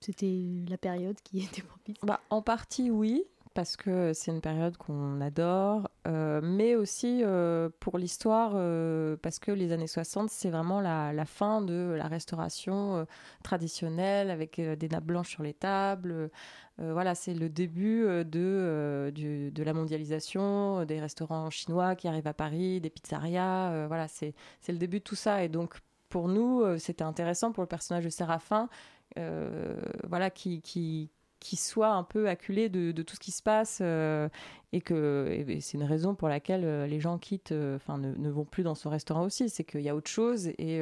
c'était 0.00 0.44
la 0.68 0.78
période 0.78 1.16
qui 1.24 1.40
était 1.44 1.62
propice? 1.62 1.96
Bah, 2.02 2.20
en 2.30 2.42
partie, 2.42 2.90
oui, 2.90 3.24
parce 3.54 3.76
que 3.76 4.12
c'est 4.12 4.32
une 4.32 4.40
période 4.40 4.76
qu'on 4.76 5.20
adore, 5.20 5.88
euh, 6.08 6.40
mais 6.42 6.74
aussi 6.74 7.20
euh, 7.22 7.68
pour 7.78 7.98
l'histoire, 7.98 8.52
euh, 8.56 9.16
parce 9.22 9.38
que 9.38 9.52
les 9.52 9.70
années 9.70 9.86
60, 9.86 10.28
c'est 10.28 10.50
vraiment 10.50 10.80
la, 10.80 11.24
fin 11.24 11.62
de 11.62 11.94
la 11.96 12.08
restauration 12.08 13.06
traditionnelle, 13.44 14.30
avec 14.30 14.60
des 14.60 14.88
nappes 14.88 15.04
blanches 15.04 15.30
sur 15.30 15.42
les 15.42 15.54
tables. 15.54 16.30
Voilà, 16.78 17.14
c'est 17.14 17.34
le 17.34 17.48
début 17.48 18.02
de, 18.02 19.12
de 19.14 19.62
la 19.62 19.72
mondialisation, 19.72 20.84
des 20.84 21.00
restaurants 21.00 21.48
chinois 21.50 21.94
qui 21.94 22.08
arrivent 22.08 22.26
à 22.26 22.34
Paris, 22.34 22.80
des 22.80 22.90
pizzerias. 22.90 23.86
voilà, 23.86 24.08
c'est 24.08 24.34
le 24.68 24.78
début 24.78 24.98
de 24.98 25.04
tout 25.04 25.14
ça. 25.14 25.44
Et 25.44 25.48
donc, 25.48 25.76
pour 26.08 26.28
nous, 26.28 26.62
c'était 26.78 27.04
intéressant 27.04 27.52
pour 27.52 27.62
le 27.62 27.68
personnage 27.68 28.04
de 28.04 28.10
Séraphin, 28.10 28.68
voilà, 29.16 30.30
qui, 30.30 30.60
qui, 30.60 31.10
qui 31.44 31.56
soit 31.56 31.90
un 31.90 32.04
peu 32.04 32.26
acculé 32.26 32.70
de, 32.70 33.02
tout 33.02 33.14
ce 33.14 33.20
qui 33.20 33.30
se 33.30 33.42
passe 33.42 33.80
euh, 33.82 34.30
et 34.72 34.80
que 34.80 35.44
c'est 35.60 35.76
une 35.76 35.84
raison 35.84 36.14
pour 36.14 36.30
laquelle 36.30 36.64
euh, 36.64 36.86
les 36.86 37.00
gens 37.00 37.18
quittent, 37.18 37.52
euh, 37.52 37.76
enfin 37.76 37.98
ne, 37.98 38.30
vont 38.30 38.46
plus 38.46 38.62
dans 38.62 38.74
ce 38.74 38.88
restaurant 38.88 39.24
aussi, 39.24 39.50
c'est 39.50 39.62
qu'il 39.62 39.82
y 39.82 39.90
a 39.90 39.94
autre 39.94 40.10
chose 40.10 40.48
et, 40.58 40.80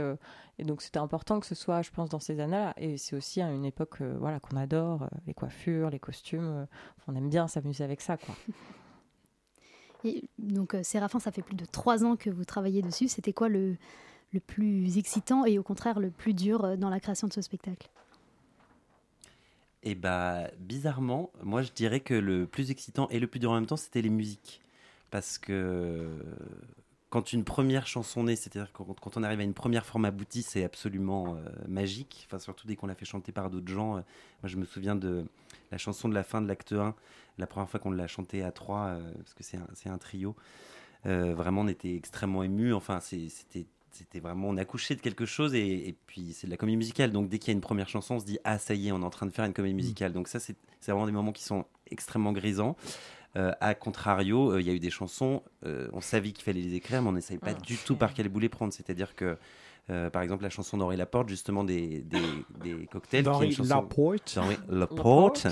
donc 0.61 0.81
c'était 0.81 1.01
important 1.01 1.41
que 1.41 1.47
ce 1.47 1.57
soit, 1.57 1.83
je 1.83 1.91
pense, 1.91 2.09
dans 2.09 2.21
ces 2.21 2.39
années-là 2.39 2.75
et 2.77 2.97
c'est 2.97 3.17
aussi 3.17 3.43
à 3.43 3.51
une 3.51 3.65
époque 3.65 4.01
voilà 4.21 4.39
qu'on 4.39 4.57
adore, 4.57 5.09
les 5.27 5.35
coiffures, 5.35 5.91
les 5.91 5.99
costumes, 5.99 6.69
on 7.09 7.17
aime 7.17 7.29
bien 7.29 7.49
s'amuser 7.49 7.83
avec 7.83 8.01
ça 8.01 8.17
quoi. 8.17 8.35
Et 10.05 10.25
donc 10.37 10.77
Séraphin, 10.83 11.21
ça 11.21 11.31
fait 11.31 11.43
plus 11.43 11.55
de 11.55 11.65
trois 11.65 12.05
ans 12.05 12.17
que 12.17 12.29
vous 12.29 12.45
travaillez 12.45 12.83
dessus. 12.83 13.07
C'était 13.07 13.33
quoi 13.33 13.49
le, 13.49 13.77
le 14.33 14.41
plus 14.41 14.99
excitant 14.99 15.45
et 15.45 15.61
au 15.61 15.63
contraire 15.63 16.01
le 16.01 16.11
plus 16.11 16.35
dur 16.35 16.77
dans 16.77 16.91
la 16.91 16.99
création 16.99 17.29
de 17.29 17.33
ce 17.33 17.41
spectacle? 17.41 17.89
Et 19.83 19.95
bah, 19.95 20.49
bizarrement, 20.59 21.31
moi 21.43 21.63
je 21.63 21.73
dirais 21.73 22.01
que 22.01 22.15
le 22.15 22.47
plus 22.47 22.71
excitant 22.71 23.09
et 23.09 23.19
le 23.19 23.27
plus 23.27 23.41
dur 23.41 23.51
en 23.51 23.55
même 23.55 23.67
temps, 23.67 23.77
c'était 23.77 24.03
les 24.03 24.11
musiques. 24.11 24.61
Parce 25.11 25.39
que 25.39 26.09
quand 27.13 27.35
une 27.35 27.45
première 27.45 27.87
chanson 27.87 28.25
naît, 28.25 28.37
c'est-à-dire 28.37 28.73
quand, 28.73 29.17
on 29.19 29.23
arrive 29.23 29.41
à 29.41 29.43
une 29.43 29.53
première 29.53 29.85
forme 29.85 30.07
aboutie, 30.07 30.43
c'est 30.43 30.65
absolument 30.65 31.37
euh, 31.37 31.41
magique. 31.69 32.27
Enfin, 32.27 32.39
surtout 32.39 32.67
dès 32.67 32.75
qu'on 32.75 32.87
l'a 32.87 32.95
fait 32.95 33.05
chanter 33.05 33.33
par 33.33 33.51
d'autres 33.51 33.71
gens. 33.71 33.99
Euh, 33.99 34.01
moi, 34.43 34.47
je 34.49 34.57
me 34.57 34.65
souviens 34.65 34.97
de 34.97 35.27
la 35.71 35.77
chanson 35.77 36.09
de 36.09 36.15
la 36.15 36.23
fin 36.23 36.41
de 36.41 36.49
l'acte 36.49 36.73
1, 36.73 36.95
la 37.37 37.47
première 37.47 37.69
fois 37.69 37.79
qu'on 37.81 37.91
l'a 37.91 38.07
chantée 38.07 38.43
à 38.43 38.51
trois, 38.51 38.87
euh, 38.87 39.13
parce 39.19 39.35
que 39.35 39.43
c'est 39.43 39.59
un, 39.59 39.93
un 39.93 39.99
trio. 39.99 40.35
Vraiment, 41.05 41.61
on 41.63 41.69
était 41.69 41.95
extrêmement 41.95 42.45
émus. 42.45 42.73
Enfin, 42.73 43.01
c'était 43.01 43.67
c'était 43.93 44.21
vraiment, 44.21 44.49
on 44.49 44.57
a 44.57 44.65
couché 44.65 44.95
de 44.95 45.01
quelque 45.01 45.27
chose 45.27 45.55
et, 45.55 45.89
et 45.89 45.97
puis 46.07 46.33
c'est 46.33 46.47
de 46.47 46.51
la 46.51 46.57
comédie 46.57 46.77
musicale. 46.77 47.13
Donc 47.13 47.29
dès 47.29 47.39
qu'il 47.39 47.49
y 47.49 47.51
a 47.51 47.55
une 47.55 47.61
première 47.61 47.89
chanson, 47.89 48.17
on 48.17 48.21
se 48.21 48.25
dit 48.25 48.39
ah 48.45 48.59
ça 48.59 48.75
y 48.75 48.89
est, 48.89 48.93
on 48.93 49.01
est 49.01 49.05
en 49.05 49.11
train 49.11 49.27
de 49.27 49.33
faire 49.33 49.45
une 49.45 49.53
comédie 49.53 49.75
musicale. 49.75 50.13
Donc 50.13 50.29
ça 50.29 50.41
c'est 50.41 50.57
c'est 50.81 50.91
vraiment 50.91 51.07
des 51.07 51.13
moments 51.13 51.33
qui 51.33 51.45
sont 51.45 51.65
extrêmement 51.91 52.33
grisants. 52.33 52.77
Euh, 53.37 53.53
à 53.61 53.75
contrario, 53.75 54.53
euh, 54.53 54.61
il 54.61 54.67
y 54.67 54.71
a 54.71 54.75
eu 54.75 54.81
des 54.81 54.91
chansons, 54.91 55.43
euh, 55.65 55.89
on 55.95 56.03
savait 56.03 56.33
qu'il 56.33 56.45
fallait 56.45 56.61
les 56.61 56.75
écrire, 56.75 57.01
mais 57.01 57.09
on 57.09 57.13
ne 57.13 57.21
savait 57.21 57.41
pas 57.41 57.55
du 57.55 57.79
tout 57.79 57.97
par 57.97 58.13
quel 58.13 58.29
bout 58.29 58.41
les 58.41 58.51
prendre. 58.51 58.75
C'est-à-dire 58.75 59.15
que 59.15 59.39
euh, 59.91 60.11
par 60.11 60.23
exemple, 60.23 60.43
la 60.45 60.51
chanson 60.51 60.77
d'Henri 60.79 60.97
Laporte, 60.97 61.29
justement, 61.29 61.65
des, 61.65 62.03
des, 62.03 62.23
des 62.61 62.87
cocktails. 62.87 63.25
D'Henri 63.25 63.47
une 63.49 63.53
chanson- 63.53 63.75
Laporte. 63.83 64.35
d'Henri 64.37 64.57
Laporte. 64.69 65.47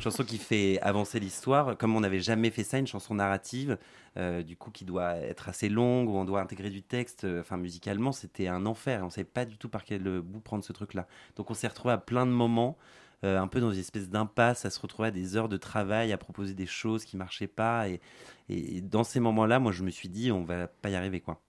Chanson 0.00 0.24
qui 0.24 0.38
fait 0.38 0.80
avancer 0.80 1.18
l'histoire. 1.20 1.76
Comme 1.76 1.96
on 1.96 2.00
n'avait 2.00 2.20
jamais 2.20 2.50
fait 2.50 2.62
ça, 2.64 2.78
une 2.78 2.86
chanson 2.86 3.14
narrative, 3.14 3.76
euh, 4.16 4.42
du 4.42 4.56
coup, 4.56 4.70
qui 4.70 4.84
doit 4.84 5.16
être 5.16 5.48
assez 5.48 5.68
longue, 5.68 6.08
où 6.08 6.16
on 6.16 6.24
doit 6.24 6.40
intégrer 6.40 6.70
du 6.70 6.82
texte. 6.82 7.24
euh, 7.24 7.40
Enfin, 7.40 7.56
musicalement, 7.56 8.12
c'était 8.12 8.46
un 8.48 8.66
enfer. 8.66 9.00
On 9.02 9.06
ne 9.06 9.10
savait 9.10 9.24
pas 9.24 9.44
du 9.44 9.58
tout 9.58 9.68
par 9.68 9.84
quel 9.84 10.02
bout 10.20 10.40
prendre 10.40 10.62
ce 10.64 10.72
truc-là. 10.72 11.06
Donc, 11.36 11.50
on 11.50 11.54
s'est 11.54 11.68
retrouvé 11.68 11.92
à 11.94 11.98
plein 11.98 12.24
de 12.26 12.30
moments. 12.32 12.78
euh, 13.24 13.38
un 13.38 13.46
peu 13.46 13.60
dans 13.60 13.70
une 13.70 13.78
espèce 13.78 14.08
d'impasse, 14.08 14.64
à 14.64 14.70
se 14.70 14.80
retrouver 14.80 15.06
à 15.08 15.10
des 15.12 15.36
heures 15.36 15.48
de 15.48 15.56
travail, 15.56 16.12
à 16.12 16.18
proposer 16.18 16.54
des 16.54 16.66
choses 16.66 17.04
qui 17.04 17.16
marchaient 17.16 17.46
pas. 17.46 17.88
Et, 17.88 18.00
et 18.48 18.80
dans 18.80 19.04
ces 19.04 19.20
moments-là, 19.20 19.60
moi, 19.60 19.70
je 19.70 19.84
me 19.84 19.90
suis 19.90 20.08
dit, 20.08 20.32
on 20.32 20.42
va 20.44 20.66
pas 20.66 20.90
y 20.90 20.96
arriver, 20.96 21.20
quoi. 21.20 21.40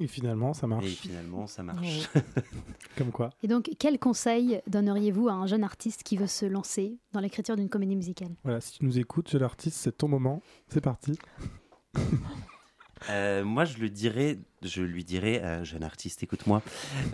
Et 0.00 0.06
finalement, 0.06 0.54
ça 0.54 0.66
marche. 0.66 0.86
Et 0.86 0.90
finalement, 0.90 1.46
ça 1.46 1.62
marche. 1.62 2.08
Comme 2.96 3.10
quoi. 3.10 3.30
Et 3.42 3.48
donc, 3.48 3.70
quel 3.78 3.98
conseil 3.98 4.60
donneriez-vous 4.68 5.28
à 5.28 5.32
un 5.32 5.46
jeune 5.46 5.64
artiste 5.64 6.04
qui 6.04 6.16
veut 6.16 6.28
se 6.28 6.46
lancer 6.46 6.98
dans 7.12 7.20
l'écriture 7.20 7.56
d'une 7.56 7.68
comédie 7.68 7.96
musicale? 7.96 8.30
Voilà, 8.44 8.60
si 8.60 8.78
tu 8.78 8.84
nous 8.84 8.98
écoutes, 8.98 9.28
jeune 9.30 9.42
artiste, 9.42 9.76
c'est 9.76 9.96
ton 9.96 10.08
moment. 10.08 10.40
C'est 10.68 10.80
parti. 10.80 11.18
Euh, 13.10 13.44
moi, 13.44 13.64
je 13.64 13.78
le 13.78 13.88
dirais, 13.88 14.38
je 14.60 14.82
lui 14.82 15.04
dirais, 15.04 15.40
euh, 15.44 15.62
jeune 15.62 15.84
artiste, 15.84 16.24
écoute-moi. 16.24 16.62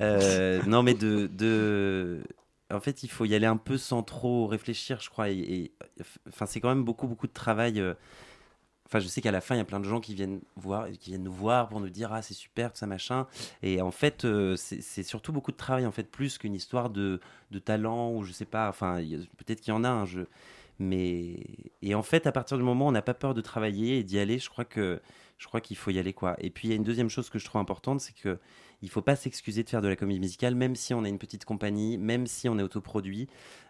Euh, 0.00 0.62
non, 0.66 0.82
mais 0.82 0.94
de, 0.94 1.26
de, 1.26 2.22
en 2.72 2.80
fait, 2.80 3.02
il 3.02 3.10
faut 3.10 3.26
y 3.26 3.34
aller 3.34 3.46
un 3.46 3.58
peu 3.58 3.76
sans 3.76 4.02
trop 4.02 4.46
réfléchir, 4.46 5.00
je 5.02 5.10
crois. 5.10 5.28
Et, 5.28 5.38
et, 5.38 5.74
enfin, 6.26 6.46
c'est 6.46 6.58
quand 6.58 6.70
même 6.70 6.84
beaucoup, 6.84 7.06
beaucoup 7.06 7.26
de 7.26 7.34
travail. 7.34 7.82
Je 9.00 9.08
sais 9.08 9.20
qu'à 9.20 9.30
la 9.32 9.40
fin, 9.40 9.54
il 9.54 9.58
y 9.58 9.60
a 9.60 9.64
plein 9.64 9.80
de 9.80 9.84
gens 9.88 10.00
qui 10.00 10.14
viennent 10.14 10.40
voir, 10.56 10.90
qui 10.90 11.10
viennent 11.10 11.22
nous 11.24 11.32
voir 11.32 11.68
pour 11.68 11.80
nous 11.80 11.88
dire 11.90 12.12
ah 12.12 12.22
c'est 12.22 12.34
super, 12.34 12.72
tout 12.72 12.78
ça 12.78 12.86
machin. 12.86 13.26
Et 13.62 13.80
en 13.82 13.90
fait, 13.90 14.24
euh, 14.24 14.56
c'est 14.56 15.02
surtout 15.02 15.32
beaucoup 15.32 15.52
de 15.52 15.56
travail 15.56 15.86
en 15.86 15.92
fait, 15.92 16.04
plus 16.10 16.38
qu'une 16.38 16.54
histoire 16.54 16.90
de, 16.90 17.20
talent 17.64 18.12
ou 18.12 18.24
je 18.24 18.32
sais 18.32 18.44
pas. 18.44 18.68
Enfin, 18.68 18.96
a- 18.98 19.26
peut-être 19.36 19.60
qu'il 19.60 19.72
y 19.72 19.76
en 19.76 19.84
a 19.84 19.88
un. 19.88 20.04
Je, 20.06 20.20
mais 20.78 21.36
et 21.82 21.94
en 21.94 22.02
fait, 22.02 22.26
à 22.26 22.32
partir 22.32 22.56
du 22.56 22.64
moment 22.64 22.86
où 22.86 22.88
on 22.88 22.92
n'a 22.92 23.02
pas 23.02 23.14
peur 23.14 23.34
de 23.34 23.40
travailler 23.40 23.98
et 23.98 24.02
d'y 24.04 24.18
aller, 24.18 24.38
je 24.38 24.48
crois 24.50 24.64
que 24.64 25.00
je 25.38 25.46
crois 25.46 25.60
qu'il 25.60 25.76
faut 25.76 25.90
y 25.90 25.98
aller 25.98 26.12
quoi. 26.12 26.36
Et 26.40 26.50
puis 26.50 26.68
il 26.68 26.70
y 26.70 26.74
a 26.74 26.76
une 26.76 26.84
deuxième 26.84 27.08
chose 27.10 27.30
que 27.30 27.38
je 27.38 27.44
trouve 27.44 27.60
importante, 27.60 28.00
c'est 28.00 28.14
que 28.14 28.38
il 28.82 28.90
faut 28.90 29.02
pas 29.02 29.16
s'excuser 29.16 29.62
de 29.62 29.70
faire 29.70 29.80
de 29.80 29.88
la 29.88 29.96
comédie 29.96 30.20
musicale, 30.20 30.54
même 30.54 30.76
si 30.76 30.92
on 30.94 31.04
est 31.04 31.08
une 31.08 31.18
petite 31.18 31.44
compagnie, 31.44 31.96
même 31.96 32.26
si 32.26 32.48
on 32.50 32.58
est 32.58 32.62
autoproduit. 32.62 33.28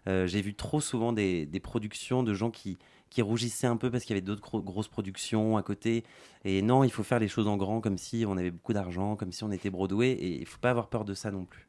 Euh, 0.08 0.26
J'ai 0.26 0.42
vu 0.42 0.54
trop 0.54 0.80
souvent 0.80 1.12
des 1.12 1.60
productions 1.62 2.22
de 2.24 2.34
gens 2.34 2.50
qui 2.50 2.78
qui 3.14 3.22
rougissaient 3.22 3.66
un 3.68 3.76
peu 3.76 3.90
parce 3.90 4.04
qu'il 4.04 4.14
y 4.14 4.18
avait 4.18 4.26
d'autres 4.26 4.42
gro- 4.42 4.60
grosses 4.62 4.88
productions 4.88 5.56
à 5.56 5.62
côté. 5.62 6.04
Et 6.44 6.60
non, 6.62 6.84
il 6.84 6.90
faut 6.90 7.04
faire 7.04 7.20
les 7.20 7.28
choses 7.28 7.46
en 7.48 7.56
grand, 7.56 7.80
comme 7.80 7.96
si 7.96 8.24
on 8.28 8.36
avait 8.36 8.50
beaucoup 8.50 8.72
d'argent, 8.72 9.16
comme 9.16 9.32
si 9.32 9.44
on 9.44 9.52
était 9.52 9.70
Broadway. 9.70 10.10
Et 10.10 10.40
il 10.40 10.46
faut 10.46 10.58
pas 10.58 10.70
avoir 10.70 10.88
peur 10.88 11.04
de 11.04 11.14
ça 11.14 11.30
non 11.30 11.44
plus. 11.44 11.68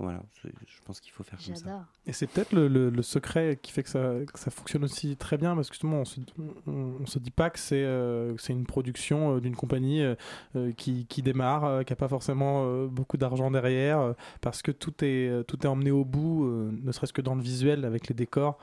Voilà, 0.00 0.24
je 0.42 0.48
pense 0.84 1.00
qu'il 1.00 1.12
faut 1.12 1.22
faire 1.22 1.38
comme 1.38 1.54
ça. 1.56 1.66
Et 2.04 2.12
c'est 2.12 2.26
peut-être 2.26 2.52
le, 2.52 2.66
le- 2.66 2.90
le 2.90 3.02
secret 3.02 3.60
qui 3.62 3.70
fait 3.70 3.84
que 3.84 3.88
ça, 3.88 4.12
que 4.30 4.38
ça 4.40 4.50
fonctionne 4.50 4.82
aussi 4.82 5.16
très 5.16 5.38
bien, 5.38 5.54
parce 5.54 5.68
que 5.68 5.74
justement, 5.74 6.00
on 6.00 6.04
se, 6.04 6.18
on, 6.66 6.96
on 7.00 7.06
se 7.06 7.20
dit 7.20 7.30
pas 7.30 7.48
que 7.48 7.60
c'est 7.60 7.84
euh, 7.84 8.34
une 8.48 8.66
production 8.66 9.36
euh, 9.36 9.40
d'une 9.40 9.54
compagnie 9.54 10.02
euh, 10.02 10.16
euh, 10.56 10.72
qui, 10.72 11.06
qui 11.06 11.22
démarre, 11.22 11.64
euh, 11.64 11.82
qui 11.84 11.92
a 11.92 11.96
pas 11.96 12.08
forcément 12.08 12.64
euh, 12.66 12.88
beaucoup 12.88 13.16
d'argent 13.16 13.52
derrière, 13.52 14.00
euh, 14.00 14.12
parce 14.40 14.62
que 14.62 14.72
tout 14.72 14.94
est, 15.04 15.44
tout 15.46 15.62
est 15.64 15.68
emmené 15.68 15.92
au 15.92 16.04
bout, 16.04 16.44
euh, 16.44 16.70
ne 16.82 16.90
serait-ce 16.90 17.12
que 17.12 17.22
dans 17.22 17.36
le 17.36 17.42
visuel, 17.42 17.84
avec 17.84 18.08
les 18.08 18.14
décors. 18.16 18.58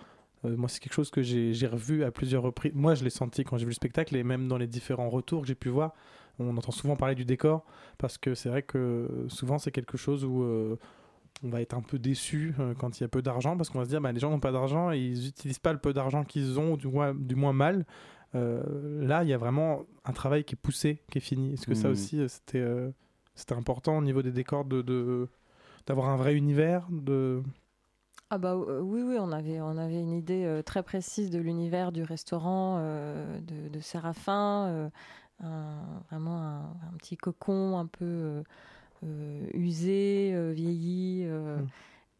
Euh, 0.46 0.56
moi, 0.58 0.68
c'est 0.70 0.80
quelque 0.80 0.94
chose 0.94 1.12
que 1.12 1.22
j'ai 1.22 1.68
revu 1.68 2.04
à 2.04 2.12
plusieurs 2.12 2.44
reprises. 2.44 2.72
Moi, 2.74 2.96
je 2.96 3.04
l'ai 3.04 3.10
senti 3.10 3.44
quand 3.44 3.58
j'ai 3.58 3.66
vu 3.66 3.70
le 3.72 3.76
spectacle, 3.76 4.16
et 4.16 4.24
même 4.24 4.48
dans 4.48 4.58
les 4.58 4.68
différents 4.68 5.10
retours 5.10 5.42
que 5.42 5.48
j'ai 5.48 5.56
pu 5.56 5.70
voir, 5.70 5.94
on 6.40 6.58
entend 6.58 6.72
souvent 6.72 6.96
parler 6.96 7.14
du 7.16 7.26
décor, 7.26 7.64
parce 7.98 8.18
que 8.18 8.34
c'est 8.34 8.50
vrai 8.50 8.64
que 8.64 9.26
souvent, 9.28 9.58
c'est 9.60 9.72
quelque 9.72 9.98
chose 9.98 10.26
où... 10.26 10.44
euh, 10.44 10.78
on 11.44 11.50
va 11.50 11.62
être 11.62 11.74
un 11.74 11.82
peu 11.82 11.98
déçu 11.98 12.54
euh, 12.60 12.74
quand 12.78 13.00
il 13.00 13.04
y 13.04 13.06
a 13.06 13.08
peu 13.08 13.22
d'argent 13.24 13.58
parce 13.58 13.70
qu'on 13.70 13.80
va 13.80 13.86
se 13.86 13.90
dire 13.90 14.00
bah, 14.02 14.12
les 14.12 14.20
gens 14.20 14.30
n'ont 14.30 14.40
pas 14.40 14.52
d'argent 14.52 14.92
et 14.92 15.00
ils 15.00 15.24
n'utilisent 15.26 15.58
pas 15.60 15.74
le 15.74 15.80
peu 15.80 15.92
d'argent 15.92 16.24
qu'ils 16.24 16.60
ont 16.60 16.74
ou 16.74 16.78
du 16.78 16.88
moins, 16.88 17.16
du 17.16 17.34
moins 17.36 17.54
mal. 17.54 17.86
Là, 18.34 19.24
il 19.24 19.30
y 19.30 19.34
a 19.34 19.38
vraiment 19.38 19.84
un 20.06 20.14
travail 20.14 20.44
qui 20.44 20.54
est 20.56 20.62
poussé, 20.62 21.02
qui 21.12 21.18
est 21.18 21.22
fini. 21.22 21.54
Est-ce 21.54 21.66
que 21.68 21.74
ça 21.76 21.88
Mhm. 21.88 21.94
aussi, 21.94 22.30
c'était 22.30 22.64
c'était 23.34 23.56
important 23.56 23.98
au 23.98 24.02
niveau 24.02 24.22
des 24.22 24.32
décors 24.32 24.66
de 24.66 24.82
de- 24.82 25.28
d'avoir 25.88 26.10
un 26.10 26.16
vrai 26.16 26.36
univers 26.36 26.86
de... 26.92 27.42
Ah 28.34 28.38
bah 28.38 28.54
euh, 28.54 28.80
oui, 28.80 29.02
oui, 29.04 29.18
on 29.20 29.32
avait, 29.34 29.60
on 29.60 29.78
avait 29.78 30.00
une 30.00 30.14
idée 30.14 30.46
euh, 30.46 30.62
très 30.62 30.84
précise 30.84 31.30
de 31.32 31.38
l'univers 31.40 31.92
du 31.92 32.02
restaurant 32.04 32.78
euh, 32.80 33.40
de, 33.42 33.68
de 33.68 33.80
Séraphin, 33.82 34.90
un- 35.44 36.02
vraiment 36.10 36.38
un, 36.42 36.62
un 36.62 36.98
petit 36.98 37.18
cocon 37.18 37.78
un 37.78 37.88
peu 37.88 38.42
usé, 39.54 40.34
vieilli. 40.54 41.26
Mm. 41.26 41.68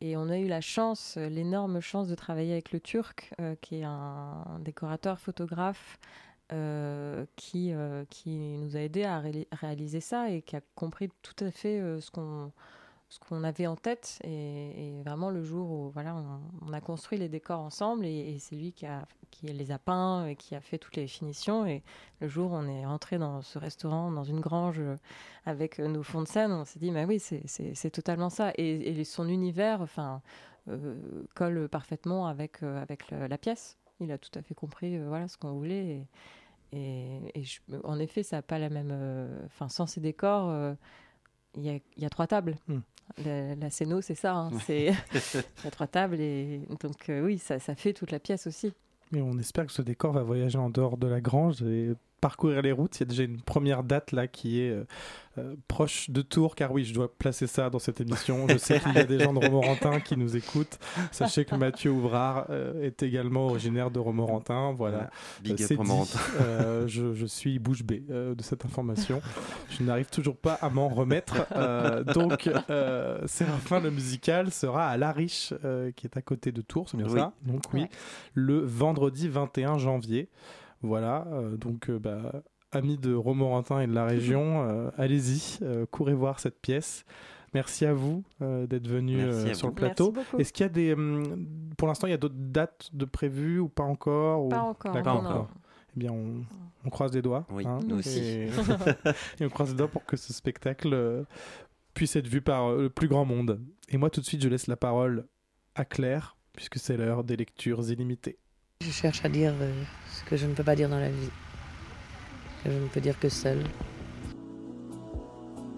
Et 0.02 0.18
on 0.18 0.30
a 0.30 0.38
eu 0.40 0.48
la 0.48 0.62
chance, 0.62 1.16
l'énorme 1.18 1.80
chance 1.80 2.08
de 2.10 2.16
travailler 2.16 2.54
avec 2.54 2.72
le 2.74 2.80
Turc, 2.82 3.32
euh, 3.40 3.56
qui 3.62 3.78
est 3.78 3.84
un, 3.84 4.44
décorateur 4.60 5.18
photographe. 5.20 5.98
euh, 6.54 7.26
qui, 7.38 7.72
euh, 7.72 8.04
qui 8.10 8.58
nous 8.58 8.76
a 8.76 8.82
aidé 8.82 9.06
à 9.06 9.20
ré- 9.22 9.48
réaliser 9.54 10.02
ça 10.02 10.30
et 10.30 10.42
qui 10.42 10.58
a 10.58 10.62
compris 10.76 11.10
tout 11.22 11.46
à 11.46 11.50
fait 11.50 11.80
ce 12.02 12.12
qu'on 12.12 12.52
ce 13.12 13.20
qu'on 13.20 13.44
avait 13.44 13.68
en 13.68 13.76
tête 13.76 14.20
et, 14.24 15.02
vraiment 15.04 15.30
le 15.32 15.44
jour 15.44 15.70
où 15.70 15.90
voilà 15.90 16.16
on, 16.66 16.72
a 16.72 16.80
construit 16.80 17.18
les 17.18 17.28
décors 17.28 17.60
ensemble 17.60 18.06
et, 18.06 18.38
c'est 18.40 18.56
lui 18.56 18.72
qui, 18.72 18.86
a, 18.86 19.06
qui 19.32 19.48
les 19.48 19.72
a 19.72 19.80
peints 19.80 20.28
et 20.28 20.38
qui 20.38 20.56
a 20.56 20.62
fait 20.62 20.78
toutes 20.78 20.96
les 20.96 21.08
finitions 21.08 21.66
et 21.66 21.84
le 22.22 22.30
jour 22.30 22.52
où 22.52 22.56
on 22.56 22.68
est 22.68 22.86
rentré 22.86 23.18
dans 23.18 23.42
ce 23.42 23.60
restaurant 23.60 24.12
dans 24.12 24.24
une 24.24 24.40
grange 24.40 24.82
avec 25.46 25.80
nos 25.80 26.04
fonds 26.04 26.22
de 26.22 26.28
scène 26.28 26.54
on 26.54 26.64
s'est 26.64 26.80
dit 26.80 26.90
mais 26.92 27.04
oui 27.04 27.20
c'est- 27.20 27.90
totalement 27.90 28.30
ça 28.30 28.54
et, 28.56 29.04
son 29.04 29.28
univers 29.28 29.82
enfin 29.82 30.22
euh, 30.70 30.96
colle 31.36 31.68
parfaitement 31.68 32.28
avec 32.28 32.64
euh, 32.64 32.82
avec 32.82 33.12
la 33.12 33.38
pièce 33.38 33.78
il 34.00 34.10
a 34.14 34.18
tout 34.18 34.32
à 34.40 34.42
fait 34.42 34.54
compris 34.54 34.96
euh, 34.96 35.10
voilà 35.10 35.28
ce 35.28 35.38
qu'on 35.38 35.52
voulait 35.52 36.08
et, 36.72 37.28
en 37.84 38.00
effet 38.00 38.24
ça 38.24 38.38
n'a 38.38 38.42
pas 38.42 38.58
la 38.58 38.70
même 38.70 38.94
enfin 39.48 39.68
sans 39.68 39.86
ces 39.86 40.00
décors 40.00 40.76
il 41.56 41.64
y, 41.64 41.70
a, 41.70 41.74
il 41.74 42.04
y 42.04 42.06
a 42.06 42.10
trois 42.10 42.28
tables. 42.28 42.58
Hmm. 42.68 42.80
La, 43.26 43.56
la 43.56 43.70
scéno, 43.70 44.02
c'est 44.02 44.16
ça. 44.16 44.34
hein, 44.36 44.52
Ouais. 44.54 44.60
c'est 44.66 44.86
il 44.86 45.66
y 45.66 45.68
a 45.68 45.72
trois 45.72 45.88
tables 45.88 46.20
et 46.20 46.62
donc 46.82 47.10
euh, 47.10 47.22
oui, 47.26 47.38
ça, 47.38 47.60
ça 47.60 47.76
fait 47.76 47.94
toute 47.94 48.12
la 48.12 48.20
pièce 48.20 48.48
aussi. 48.48 48.74
Et 49.14 49.22
on 49.22 49.38
espère 49.38 49.66
que 49.66 49.74
ce 49.74 49.82
décor 49.82 50.14
va 50.14 50.24
voyager 50.24 50.58
en 50.58 50.70
dehors 50.70 50.98
de 50.98 51.08
la 51.08 51.20
grange 51.20 51.62
et 51.64 51.92
parcourir 52.22 52.62
les 52.62 52.72
routes. 52.72 52.98
Il 52.98 53.00
y 53.02 53.04
a 53.04 53.06
déjà 53.08 53.24
une 53.24 53.42
première 53.42 53.84
date 53.84 54.12
là 54.12 54.28
qui 54.28 54.62
est 54.62 54.70
euh, 54.70 54.86
euh, 55.38 55.56
proche 55.68 56.10
de 56.10 56.22
Tours, 56.22 56.56
car 56.56 56.72
oui, 56.72 56.86
je 56.86 56.94
dois 56.94 57.12
placer 57.14 57.48
ça 57.48 57.70
dans 57.70 57.80
cette 57.80 58.00
émission. 58.02 58.48
Je 58.48 58.58
sais 58.58 58.80
qu'il 58.80 58.94
y 58.94 58.98
a 59.00 59.04
des 59.04 59.20
gens 59.20 59.34
de 59.34 59.40
Romorantin 59.40 60.00
qui 60.00 60.18
nous 60.18 60.36
écoutent. 60.36 60.78
Sachez 61.12 61.46
que 61.46 61.56
Mathieu 61.56 61.90
Ouvrard 61.92 62.46
euh, 62.50 62.84
est 62.84 63.02
également 63.04 63.48
originaire 63.48 63.92
de 63.92 64.00
Romorantin. 64.00 64.74
Voilà. 64.74 65.10
Big 65.42 65.54
up 65.54 65.68
c'est 65.68 65.76
Romorantin. 65.76 66.20
dit. 66.86 66.92
Je, 66.92 67.14
je 67.14 67.26
suis 67.26 67.60
bouche 67.60 67.84
bée 67.84 68.04
euh, 68.10 68.36
de 68.36 68.42
cette 68.44 68.66
information. 68.66 69.22
Je 69.70 69.84
n'arrive 69.84 70.10
toujours 70.10 70.38
pas 70.38 70.54
à 70.56 70.70
m'en 70.70 70.90
remettre. 70.90 71.48
Euh, 71.56 72.04
donc, 72.04 72.50
euh, 72.70 73.26
Séraphin 73.26 73.80
le 73.80 73.90
musical 73.92 74.52
sera 74.52 74.88
à 74.90 74.98
La 74.98 75.12
Riche, 75.12 75.54
euh, 75.64 75.92
qui 75.96 76.08
est 76.08 76.18
à 76.18 76.22
côté 76.22 76.52
de 76.52 76.62
Tours, 76.62 76.90
c'est 76.90 76.98
bien 76.98 77.08
Oui. 77.08 77.20
ça? 77.20 77.34
Donc 77.44 77.62
oui, 77.74 77.86
le 78.34 78.60
vendredi 78.60 79.28
21 79.28 79.78
janvier. 79.78 80.30
Voilà, 80.82 81.28
euh, 81.32 81.58
donc 81.58 81.90
euh, 81.90 82.00
bah, 82.00 82.44
amis 82.72 82.98
de 82.98 83.14
Romorantin 83.14 83.82
et 83.82 83.88
de 83.88 83.94
la 83.94 84.06
région, 84.06 84.64
euh, 84.68 84.90
allez-y, 84.98 85.60
euh, 85.62 85.86
courez 85.90 86.14
voir 86.14 86.40
cette 86.40 86.60
pièce. 86.62 87.06
Merci 87.54 87.86
à 87.86 87.94
vous 87.94 88.24
euh, 88.42 88.66
d'être 88.66 88.88
euh, 88.90 89.50
à 89.50 89.54
sur 89.54 89.68
vous. 89.68 89.72
le 89.74 89.76
plateau. 89.76 90.12
Merci 90.14 90.26
beaucoup. 90.32 90.42
Est-ce 90.42 90.54
qu'il 90.54 90.64
y 90.64 90.66
a 90.66 90.70
des, 90.70 90.94
hum, 90.94 91.46
pour 91.78 91.88
l'instant, 91.88 92.08
il 92.08 92.12
y 92.12 92.14
a 92.14 92.18
d'autres 92.18 92.36
dates 92.38 92.90
de 92.94 93.06
prévues 93.06 93.60
ou 93.60 93.68
pas 93.68 93.84
encore 93.84 94.46
ou- 94.46 94.50
Pas 94.50 94.62
encore. 94.62 94.94
D'accord. 94.94 95.22
non, 95.22 95.30
non. 95.30 95.48
Eh 95.96 96.00
bien, 96.00 96.12
on, 96.14 96.46
on 96.86 96.90
croise 96.90 97.14
les 97.14 97.22
doigts. 97.22 97.46
Oui, 97.52 97.66
hein, 97.68 97.80
nous 97.86 97.98
aussi. 97.98 98.20
Et, 99.40 99.46
on 99.46 99.50
croise 99.50 99.72
les 99.72 99.76
doigts 99.78 99.90
pour 99.90 100.06
que 100.06 100.16
ce 100.16 100.32
spectacle 100.32 100.94
euh, 100.94 101.24
puisse 101.94 102.16
être 102.16 102.28
vu 102.28 102.42
par 102.42 102.72
le 102.74 102.90
plus 102.90 103.10
grand 103.10 103.26
monde. 103.26 103.60
Et 103.90 103.98
moi, 103.98 104.10
tout 104.10 104.22
de 104.22 104.26
suite, 104.26 104.42
je 104.42 104.48
laisse 104.48 104.68
la 104.68 104.78
parole 104.78 105.28
à 105.76 105.84
Claire, 105.84 106.38
puisque 106.54 106.78
c'est 106.80 106.96
l'heure 106.96 107.26
des 107.26 107.36
lectures 107.36 107.92
illimitées. 107.92 108.38
Je 108.82 108.90
cherche 108.90 109.24
à 109.24 109.30
dire 109.30 109.54
euh, 109.62 109.72
ce 110.12 110.28
que 110.28 110.36
je 110.36 110.48
ne 110.48 110.54
peux 110.54 110.64
pas 110.64 110.76
dire 110.76 110.90
dans 110.90 110.98
la 110.98 111.10
vie, 111.10 111.30
que 112.64 112.72
je 112.72 112.78
ne 112.78 112.88
peux 112.88 113.00
dire 113.00 113.20
que 113.20 113.30
seul. 113.30 113.60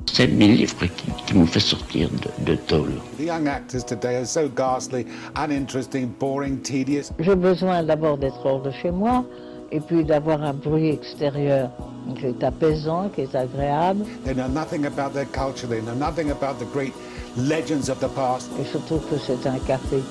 C'est 0.09 0.27
mes 0.27 0.47
livres 0.47 0.85
qui, 0.85 1.11
qui 1.25 1.33
m'ont 1.33 1.45
fait 1.45 1.59
sortir 1.59 2.09
de, 2.09 2.45
de 2.45 2.55
tôle. 2.55 2.93
The 3.17 3.23
young 3.23 3.47
actors 3.47 3.83
today 3.83 4.19
are 4.19 4.25
so 4.25 4.47
ghastly, 4.47 5.05
uninteresting, 5.35 6.11
boring, 6.17 6.61
tedious. 6.61 7.11
J'ai 7.19 7.35
besoin 7.35 7.83
d'abord 7.83 8.17
d'être 8.17 8.45
hors 8.45 8.61
de 8.61 8.71
chez 8.71 8.91
moi 8.91 9.25
et 9.73 9.81
puis 9.81 10.05
d'avoir 10.05 10.41
un 10.41 10.53
bruit 10.53 10.89
extérieur 10.89 11.71
qui 12.17 12.27
est 12.27 12.41
apaisant, 12.41 13.09
qui 13.09 13.21
est 13.21 13.35
agréable. 13.35 14.05
They 14.23 14.33
know 14.33 14.47
nothing 14.47 14.85
about 14.85 15.13
their 15.13 15.25
culture, 15.25 15.67
they 15.67 15.81
know 15.81 15.95
nothing 15.95 16.31
about 16.31 16.57
the 16.57 16.71
great 16.71 16.93
legends 17.35 17.89
of 17.89 17.99
the 17.99 18.09
past. 18.15 18.49
Et 18.61 18.65
surtout 18.65 19.01
que 19.09 19.17
c'est 19.17 19.45
un 19.45 19.59
café. 19.67 20.01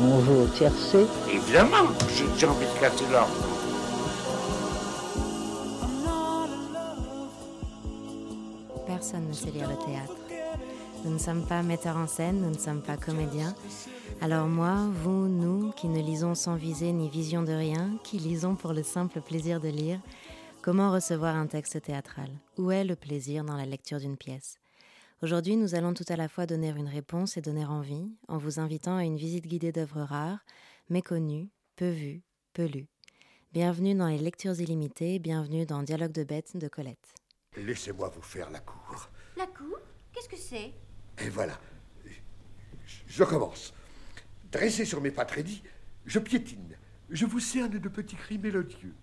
On 0.00 0.20
joue 0.20 0.42
au 0.42 0.46
tiercé. 0.46 1.06
Évidemment, 1.28 1.88
j'ai 2.14 2.24
j'ai 2.38 2.46
envie 2.46 2.66
de 2.66 2.80
casser 2.80 3.04
l'ordre. 3.10 3.32
Personne 8.86 9.28
ne 9.28 9.32
sait 9.32 9.50
lire 9.50 9.68
le 9.68 9.76
théâtre. 9.76 10.14
Nous 11.04 11.12
ne 11.12 11.18
sommes 11.18 11.44
pas 11.44 11.62
metteurs 11.62 11.96
en 11.96 12.06
scène, 12.06 12.40
nous 12.40 12.50
ne 12.50 12.58
sommes 12.58 12.82
pas 12.82 12.96
comédiens. 12.96 13.54
Alors 14.20 14.46
moi, 14.46 14.76
vous, 15.02 15.28
nous, 15.28 15.72
qui 15.72 15.88
ne 15.88 16.00
lisons 16.00 16.34
sans 16.34 16.54
visée 16.54 16.92
ni 16.92 17.08
vision 17.08 17.42
de 17.42 17.52
rien, 17.52 17.90
qui 18.04 18.18
lisons 18.18 18.54
pour 18.54 18.72
le 18.72 18.82
simple 18.82 19.20
plaisir 19.20 19.60
de 19.60 19.68
lire, 19.68 20.00
comment 20.62 20.92
recevoir 20.92 21.36
un 21.36 21.46
texte 21.46 21.82
théâtral? 21.82 22.28
Où 22.56 22.70
est 22.70 22.84
le 22.84 22.96
plaisir 22.96 23.44
dans 23.44 23.56
la 23.56 23.66
lecture 23.66 23.98
d'une 23.98 24.16
pièce? 24.16 24.58
Aujourd'hui, 25.20 25.56
nous 25.56 25.74
allons 25.74 25.94
tout 25.94 26.04
à 26.10 26.16
la 26.16 26.28
fois 26.28 26.46
donner 26.46 26.68
une 26.68 26.86
réponse 26.86 27.36
et 27.36 27.40
donner 27.40 27.64
envie, 27.64 28.08
en 28.28 28.38
vous 28.38 28.60
invitant 28.60 28.96
à 28.96 29.02
une 29.02 29.16
visite 29.16 29.48
guidée 29.48 29.72
d'œuvres 29.72 30.02
rares, 30.02 30.38
méconnues, 30.90 31.50
peu 31.74 31.88
vues, 31.88 32.22
peu 32.52 32.66
lues. 32.66 32.86
Bienvenue 33.52 33.96
dans 33.96 34.06
les 34.06 34.18
lectures 34.18 34.60
illimitées, 34.60 35.18
bienvenue 35.18 35.66
dans 35.66 35.82
Dialogue 35.82 36.12
de 36.12 36.22
bêtes 36.22 36.56
de 36.56 36.68
Colette. 36.68 37.16
Laissez-moi 37.56 38.12
vous 38.14 38.22
faire 38.22 38.48
la 38.50 38.60
cour. 38.60 39.10
La 39.36 39.48
cour? 39.48 39.80
Qu'est-ce 40.12 40.28
que 40.28 40.36
c'est? 40.36 40.72
Et 41.18 41.28
voilà. 41.30 41.58
Je 43.08 43.24
commence. 43.24 43.74
Dressé 44.52 44.84
sur 44.84 45.00
mes 45.00 45.10
pas 45.10 45.26
je 46.06 46.20
piétine. 46.20 46.76
Je 47.10 47.26
vous 47.26 47.40
cerne 47.40 47.76
de 47.76 47.88
petits 47.88 48.14
cris 48.14 48.38
mélodieux. 48.38 48.94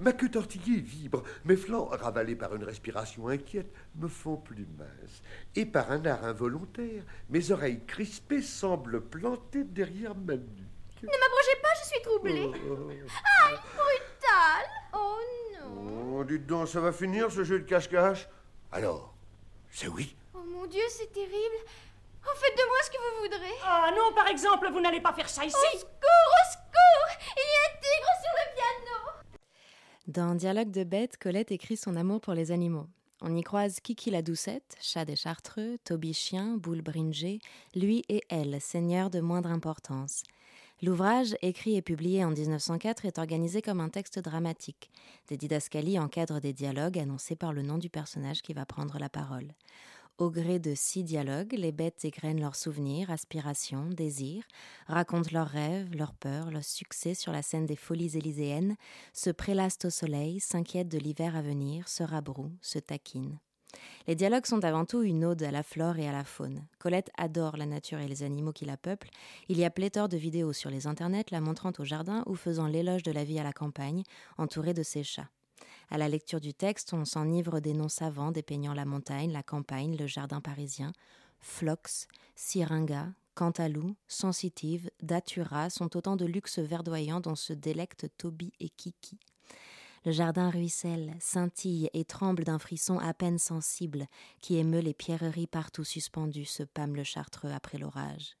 Ma 0.00 0.14
queue 0.14 0.30
tortillée 0.30 0.80
vibre, 0.80 1.22
mes 1.44 1.56
flancs, 1.56 1.88
ravalés 1.90 2.34
par 2.34 2.54
une 2.54 2.64
respiration 2.64 3.28
inquiète, 3.28 3.70
me 3.96 4.08
font 4.08 4.38
plus 4.38 4.66
mince. 4.78 5.22
Et 5.54 5.66
par 5.66 5.92
un 5.92 6.06
art 6.06 6.24
involontaire, 6.24 7.02
mes 7.28 7.50
oreilles 7.50 7.84
crispées 7.86 8.40
semblent 8.40 9.02
plantées 9.02 9.64
derrière 9.64 10.14
ma 10.14 10.36
nuque. 10.36 11.02
Ne 11.02 11.08
m'approchez 11.08 11.56
pas, 11.62 11.68
je 11.82 11.86
suis 11.88 12.02
troublée. 12.02 12.44
Aïe, 13.44 13.58
brutal 13.76 14.64
Oh 14.94 15.18
non 15.52 16.16
Oh, 16.18 16.24
dites 16.24 16.46
donc, 16.46 16.68
ça 16.68 16.80
va 16.80 16.92
finir 16.92 17.30
ce 17.30 17.44
jeu 17.44 17.58
de 17.60 17.64
cache-cache? 17.64 18.26
Alors, 18.72 19.14
c'est 19.70 19.88
oui? 19.88 20.16
Oh 20.32 20.42
mon 20.46 20.64
Dieu, 20.66 20.82
c'est 20.88 21.12
terrible 21.12 21.56
Oh, 22.26 22.30
faites 22.36 22.56
de 22.56 22.64
moi 22.66 22.76
ce 22.84 22.90
que 22.90 22.96
vous 22.96 23.22
voudrez 23.22 23.54
Ah 23.66 23.90
non, 23.94 24.14
par 24.14 24.28
exemple, 24.28 24.70
vous 24.72 24.80
n'allez 24.80 25.00
pas 25.02 25.12
faire 25.12 25.28
ça 25.28 25.44
ici. 25.44 25.56
Au 25.56 25.78
secours, 25.78 25.90
au 25.90 26.52
secours 26.52 27.26
Il 27.36 27.44
y 27.44 27.56
a 27.58 27.68
un 27.68 27.76
tigre 27.80 28.12
sur 28.22 28.32
le 28.32 28.54
piano 28.54 29.20
Dans 30.10 30.34
Dialogue 30.34 30.72
de 30.72 30.82
bêtes, 30.82 31.18
Colette 31.18 31.52
écrit 31.52 31.76
son 31.76 31.94
amour 31.94 32.20
pour 32.20 32.34
les 32.34 32.50
animaux. 32.50 32.88
On 33.20 33.36
y 33.36 33.44
croise 33.44 33.78
Kiki 33.78 34.10
la 34.10 34.22
doucette, 34.22 34.76
chat 34.80 35.04
des 35.04 35.14
chartreux, 35.14 35.78
Toby 35.84 36.14
chien, 36.14 36.56
boule 36.56 36.82
bringée, 36.82 37.38
lui 37.76 38.02
et 38.08 38.24
elle, 38.28 38.60
seigneurs 38.60 39.10
de 39.10 39.20
moindre 39.20 39.50
importance. 39.50 40.24
L'ouvrage, 40.82 41.36
écrit 41.42 41.76
et 41.76 41.82
publié 41.82 42.24
en 42.24 42.30
1904, 42.30 43.04
est 43.04 43.20
organisé 43.20 43.62
comme 43.62 43.78
un 43.78 43.88
texte 43.88 44.18
dramatique. 44.18 44.90
Des 45.28 45.36
didascalies 45.36 46.00
encadrent 46.00 46.40
des 46.40 46.54
dialogues 46.54 46.98
annoncés 46.98 47.36
par 47.36 47.52
le 47.52 47.62
nom 47.62 47.78
du 47.78 47.88
personnage 47.88 48.42
qui 48.42 48.52
va 48.52 48.66
prendre 48.66 48.98
la 48.98 49.08
parole. 49.08 49.54
Au 50.20 50.28
gré 50.28 50.58
de 50.58 50.74
six 50.74 51.02
dialogues, 51.02 51.54
les 51.54 51.72
bêtes 51.72 52.04
égrènent 52.04 52.42
leurs 52.42 52.54
souvenirs, 52.54 53.10
aspirations, 53.10 53.88
désirs, 53.88 54.44
racontent 54.86 55.30
leurs 55.32 55.48
rêves, 55.48 55.96
leurs 55.96 56.12
peurs, 56.12 56.50
leurs 56.50 56.62
succès 56.62 57.14
sur 57.14 57.32
la 57.32 57.40
scène 57.40 57.64
des 57.64 57.74
folies 57.74 58.18
élyséennes, 58.18 58.76
se 59.14 59.30
prélassent 59.30 59.78
au 59.82 59.88
soleil, 59.88 60.38
s'inquiètent 60.38 60.90
de 60.90 60.98
l'hiver 60.98 61.36
à 61.36 61.40
venir, 61.40 61.88
se 61.88 62.02
rabrouent, 62.02 62.52
se 62.60 62.78
taquinent. 62.78 63.38
Les 64.06 64.14
dialogues 64.14 64.44
sont 64.44 64.62
avant 64.62 64.84
tout 64.84 65.00
une 65.00 65.24
ode 65.24 65.42
à 65.42 65.50
la 65.50 65.62
flore 65.62 65.98
et 65.98 66.06
à 66.06 66.12
la 66.12 66.24
faune. 66.24 66.66
Colette 66.78 67.10
adore 67.16 67.56
la 67.56 67.64
nature 67.64 68.00
et 68.00 68.06
les 68.08 68.22
animaux 68.22 68.52
qui 68.52 68.66
la 68.66 68.76
peuplent. 68.76 69.08
Il 69.48 69.58
y 69.58 69.64
a 69.64 69.70
pléthore 69.70 70.10
de 70.10 70.18
vidéos 70.18 70.52
sur 70.52 70.68
les 70.68 70.86
internets 70.86 71.30
la 71.30 71.40
montrant 71.40 71.72
au 71.78 71.84
jardin 71.86 72.24
ou 72.26 72.34
faisant 72.34 72.66
l'éloge 72.66 73.04
de 73.04 73.12
la 73.12 73.24
vie 73.24 73.38
à 73.38 73.42
la 73.42 73.54
campagne, 73.54 74.02
entourée 74.36 74.74
de 74.74 74.82
ses 74.82 75.02
chats. 75.02 75.30
À 75.90 75.98
la 75.98 76.08
lecture 76.08 76.40
du 76.40 76.54
texte, 76.54 76.92
on 76.92 77.04
s'enivre 77.04 77.60
des 77.60 77.74
noms 77.74 77.88
savants 77.88 78.32
dépeignant 78.32 78.74
la 78.74 78.84
montagne, 78.84 79.32
la 79.32 79.42
campagne, 79.42 79.96
le 79.96 80.06
jardin 80.06 80.40
parisien. 80.40 80.92
Phlox, 81.40 82.06
Syringa, 82.36 83.12
Cantalou, 83.34 83.96
Sensitive, 84.08 84.90
Datura 85.02 85.70
sont 85.70 85.96
autant 85.96 86.16
de 86.16 86.26
luxes 86.26 86.58
verdoyants 86.58 87.20
dont 87.20 87.36
se 87.36 87.52
délectent 87.52 88.06
Toby 88.18 88.52
et 88.60 88.68
Kiki. 88.68 89.18
Le 90.04 90.12
jardin 90.12 90.48
ruisselle, 90.48 91.14
scintille 91.20 91.90
et 91.92 92.04
tremble 92.04 92.44
d'un 92.44 92.58
frisson 92.58 92.98
à 92.98 93.12
peine 93.12 93.38
sensible 93.38 94.06
qui 94.40 94.56
émeut 94.56 94.80
les 94.80 94.94
pierreries 94.94 95.46
partout 95.46 95.84
suspendues, 95.84 96.46
se 96.46 96.62
pâme 96.62 96.96
le 96.96 97.04
chartreux 97.04 97.50
après 97.50 97.76
l'orage. 97.76 98.36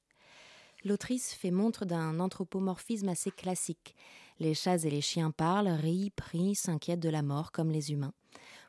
L'autrice 0.84 1.34
fait 1.34 1.50
montre 1.50 1.84
d'un 1.84 2.18
anthropomorphisme 2.20 3.10
assez 3.10 3.30
classique. 3.30 3.94
Les 4.40 4.54
chats 4.54 4.84
et 4.84 4.90
les 4.90 5.00
chiens 5.02 5.30
parlent, 5.30 5.68
rient, 5.68 6.10
prient, 6.10 6.54
s'inquiètent 6.54 7.00
de 7.00 7.08
la 7.08 7.22
mort 7.22 7.52
comme 7.52 7.70
les 7.70 7.92
humains. 7.92 8.14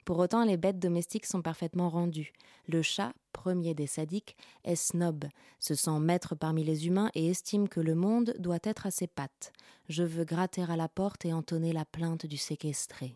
Pour 0.06 0.20
autant, 0.20 0.44
les 0.44 0.58
bêtes 0.58 0.80
domestiques 0.80 1.26
sont 1.26 1.42
parfaitement 1.42 1.90
rendues. 1.90 2.34
Le 2.68 2.82
chat, 2.82 3.14
premier 3.32 3.74
des 3.74 3.88
sadiques, 3.88 4.36
est 4.64 4.76
snob, 4.76 5.26
se 5.60 5.76
sent 5.76 6.00
maître 6.00 6.36
parmi 6.36 6.64
les 6.64 6.88
humains 6.88 7.10
et 7.16 7.28
estime 7.30 7.70
que 7.70 7.80
le 7.80 7.96
monde 7.96 8.36
doit 8.38 8.60
être 8.64 8.86
à 8.86 8.92
ses 8.92 9.08
pattes. 9.08 9.54
Je 9.90 10.04
veux 10.04 10.26
gratter 10.26 10.64
à 10.64 10.76
la 10.76 10.90
porte 10.90 11.26
et 11.26 11.34
entonner 11.34 11.72
la 11.72 11.86
plainte 11.86 12.26
du 12.26 12.38
séquestré. 12.38 13.16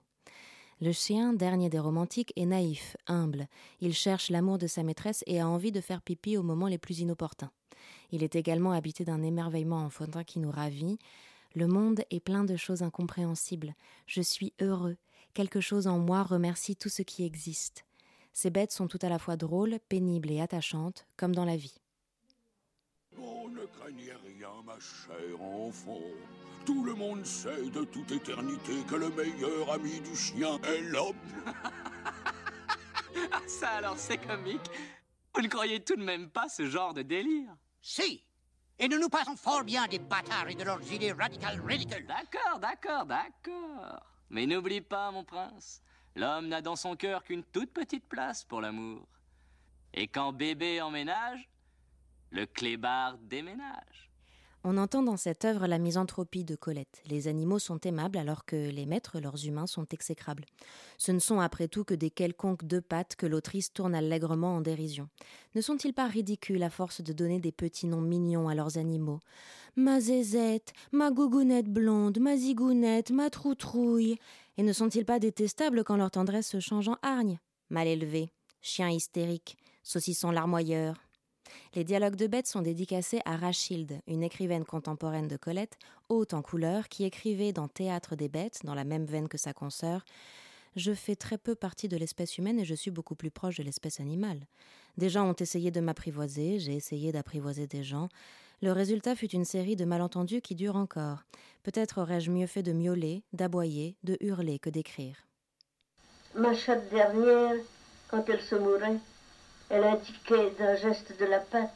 Le 0.82 0.92
chien, 0.92 1.34
dernier 1.34 1.70
des 1.70 1.80
romantiques, 1.80 2.34
est 2.36 2.46
naïf, 2.46 2.98
humble. 3.08 3.48
Il 3.80 3.94
cherche 3.94 4.30
l'amour 4.30 4.58
de 4.58 4.68
sa 4.68 4.84
maîtresse 4.84 5.24
et 5.26 5.40
a 5.40 5.48
envie 5.48 5.72
de 5.72 5.82
faire 5.82 6.02
pipi 6.02 6.38
au 6.38 6.44
moment 6.44 6.68
les 6.68 6.78
plus 6.78 7.00
inopportuns. 7.00 7.52
Il 8.12 8.24
est 8.24 8.36
également 8.36 8.72
habité 8.72 9.06
d'un 9.06 9.24
émerveillement 9.24 9.84
enfantin 9.84 10.24
qui 10.24 10.40
nous 10.40 10.52
ravit. 10.52 11.00
Le 11.56 11.68
monde 11.68 12.04
est 12.12 12.20
plein 12.20 12.44
de 12.44 12.58
choses 12.58 12.84
incompréhensibles. 12.84 13.76
Je 14.08 14.22
suis 14.22 14.54
heureux. 14.60 14.98
Quelque 15.34 15.62
chose 15.62 15.88
en 15.88 16.00
moi 16.00 16.22
remercie 16.22 16.76
tout 16.76 16.90
ce 16.90 17.02
qui 17.02 17.24
existe. 17.24 17.86
Ces 18.34 18.50
bêtes 18.50 18.74
sont 18.74 18.90
tout 18.90 19.00
à 19.02 19.08
la 19.08 19.20
fois 19.20 19.38
drôles, 19.38 19.80
pénibles 19.88 20.32
et 20.32 20.42
attachantes, 20.42 21.08
comme 21.16 21.34
dans 21.34 21.46
la 21.46 21.56
vie. 21.56 21.80
Oh, 23.18 23.48
ne 23.50 23.66
craignez 23.66 24.12
rien, 24.12 24.50
ma 24.66 24.78
chère 24.82 25.42
enfant. 25.42 26.02
Tout 26.66 26.84
le 26.84 26.94
monde 26.94 27.26
sait 27.26 27.70
de 27.70 27.86
toute 27.86 28.12
éternité 28.12 28.74
que 28.90 28.96
le 28.96 29.10
meilleur 29.12 29.72
ami 29.72 30.02
du 30.02 30.14
chien 30.14 30.60
est 30.64 30.82
l'homme. 30.82 31.16
Ah, 33.32 33.42
ça 33.48 33.70
alors, 33.70 33.98
c'est 33.98 34.18
comique. 34.18 34.70
Vous 35.34 35.42
ne 35.42 35.48
croyez 35.48 35.80
tout 35.80 35.96
de 35.96 36.04
même 36.04 36.30
pas 36.30 36.50
ce 36.50 36.68
genre 36.68 36.94
de 36.94 37.02
délire? 37.02 37.56
Si. 37.82 38.22
Et 38.78 38.88
nous 38.88 39.00
nous 39.00 39.10
passons 39.10 39.36
fort 39.36 39.64
bien 39.64 39.88
des 39.88 40.00
bâtards 40.00 40.50
et 40.50 40.56
de 40.56 40.64
leurs 40.64 40.92
idées 40.92 41.14
radicales. 41.14 41.62
D'accord, 42.08 42.60
d'accord, 42.60 43.06
d'accord. 43.06 44.06
Mais 44.30 44.46
n'oublie 44.46 44.82
pas, 44.82 45.12
mon 45.12 45.24
prince, 45.24 45.82
l'homme 46.16 46.48
n'a 46.48 46.62
dans 46.62 46.76
son 46.76 46.96
cœur 46.96 47.24
qu'une 47.24 47.44
toute 47.44 47.72
petite 47.72 48.08
place 48.08 48.44
pour 48.44 48.62
l'amour. 48.62 49.08
Et 49.94 50.08
quand 50.08 50.34
bébé 50.34 50.82
emménage, 50.82 51.48
le 52.32 52.46
clébard 52.46 53.18
déménage. 53.18 54.05
On 54.68 54.78
entend 54.78 55.04
dans 55.04 55.16
cette 55.16 55.46
œuvre 55.46 55.68
la 55.68 55.78
misanthropie 55.78 56.44
de 56.44 56.56
Colette. 56.56 57.04
Les 57.06 57.28
animaux 57.28 57.60
sont 57.60 57.80
aimables 57.82 58.18
alors 58.18 58.46
que 58.46 58.56
les 58.56 58.88
maîtres, 58.88 59.20
leurs 59.20 59.46
humains, 59.46 59.68
sont 59.68 59.86
exécrables. 59.92 60.44
Ce 60.98 61.12
ne 61.12 61.20
sont 61.20 61.40
après 61.40 61.68
tout 61.68 61.84
que 61.84 61.94
des 61.94 62.10
quelconques 62.10 62.66
deux 62.66 62.82
pattes 62.82 63.16
que 63.16 63.28
l'autrice 63.28 63.72
tourne 63.72 63.94
allègrement 63.94 64.56
en 64.56 64.62
dérision. 64.62 65.08
Ne 65.54 65.62
sont-ils 65.62 65.94
pas 65.94 66.08
ridicules 66.08 66.64
à 66.64 66.72
force 66.72 67.02
de 67.02 67.14
donner 67.14 67.40
des 67.40 67.52
petits 67.52 67.86
noms 67.86 68.02
mignons 68.02 68.50
à 68.50 68.56
leurs 68.56 68.80
animaux? 68.80 69.20
Ma 69.76 70.00
zézette, 70.00 70.74
ma 70.92 71.12
gougounette 71.12 71.72
blonde, 71.72 72.18
ma 72.18 72.36
zigounette, 72.36 73.12
ma 73.12 73.30
troutrouille. 73.30 74.18
Et 74.58 74.64
ne 74.64 74.74
sont-ils 74.74 75.06
pas 75.06 75.20
détestables 75.20 75.84
quand 75.84 75.96
leur 75.96 76.10
tendresse 76.10 76.48
se 76.48 76.60
change 76.60 76.90
en 76.90 76.98
hargne? 77.04 77.38
Mal 77.70 77.88
élevé, 77.88 78.32
chien 78.62 78.90
hystérique, 78.90 79.58
saucisson 79.84 80.32
larmoyeur, 80.32 81.05
les 81.74 81.84
dialogues 81.84 82.16
de 82.16 82.28
bêtes 82.28 82.48
sont 82.48 82.62
dédicacés 82.62 83.22
à 83.26 83.36
Rachilde, 83.36 84.00
une 84.08 84.24
écrivaine 84.24 84.66
contemporaine 84.66 85.28
de 85.28 85.38
Colette, 85.38 85.78
haute 86.10 86.34
en 86.34 86.42
couleur, 86.42 86.88
qui 86.88 87.04
écrivait 87.04 87.54
dans 87.54 87.68
Théâtre 87.68 88.16
des 88.16 88.30
bêtes, 88.30 88.62
dans 88.64 88.76
la 88.76 88.84
même 88.84 89.06
veine 89.06 89.28
que 89.28 89.38
sa 89.38 89.54
consoeur. 89.54 90.06
Je 90.76 90.94
fais 90.94 91.16
très 91.16 91.38
peu 91.38 91.56
partie 91.56 91.88
de 91.88 91.98
l'espèce 91.98 92.38
humaine 92.38 92.60
et 92.60 92.66
je 92.66 92.76
suis 92.76 92.92
beaucoup 92.92 93.16
plus 93.16 93.32
proche 93.32 93.58
de 93.58 93.64
l'espèce 93.64 94.00
animale. 94.00 94.42
Des 94.98 95.10
gens 95.10 95.30
ont 95.30 95.36
essayé 95.36 95.72
de 95.72 95.80
m'apprivoiser, 95.80 96.60
j'ai 96.60 96.74
essayé 96.74 97.12
d'apprivoiser 97.12 97.68
des 97.68 97.84
gens. 97.84 98.10
Le 98.62 98.72
résultat 98.72 99.16
fut 99.16 99.32
une 99.32 99.46
série 99.46 99.76
de 99.76 99.86
malentendus 99.86 100.42
qui 100.42 100.56
durent 100.56 100.76
encore. 100.76 101.24
Peut-être 101.64 102.02
aurais-je 102.02 102.32
mieux 102.32 102.48
fait 102.48 102.64
de 102.64 102.74
miauler, 102.74 103.24
d'aboyer, 103.34 103.96
de 104.04 104.18
hurler 104.22 104.60
que 104.60 104.70
d'écrire. 104.70 105.26
Ma 106.36 106.54
chatte 106.54 106.90
dernière, 106.90 107.56
quand 108.10 108.30
elle 108.30 108.42
se 108.42 108.56
mourait, 108.56 109.00
elle 109.70 109.84
indiquait 109.84 110.52
d'un 110.60 110.76
geste 110.76 111.18
de 111.20 111.26
la 111.26 111.40
patte, 111.40 111.72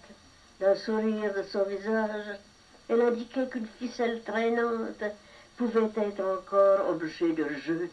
d'un 0.60 0.76
sourire 0.76 1.34
de 1.34 1.44
son 1.44 1.64
visage, 1.64 2.38
elle 2.88 3.02
indiquait 3.02 3.48
qu'une 3.48 3.68
ficelle 3.80 4.22
traînante 4.24 5.04
pouvait 5.58 5.90
être 5.98 6.22
encore 6.22 6.90
objet 6.90 7.34
de 7.34 7.48
jeu, 7.66 7.90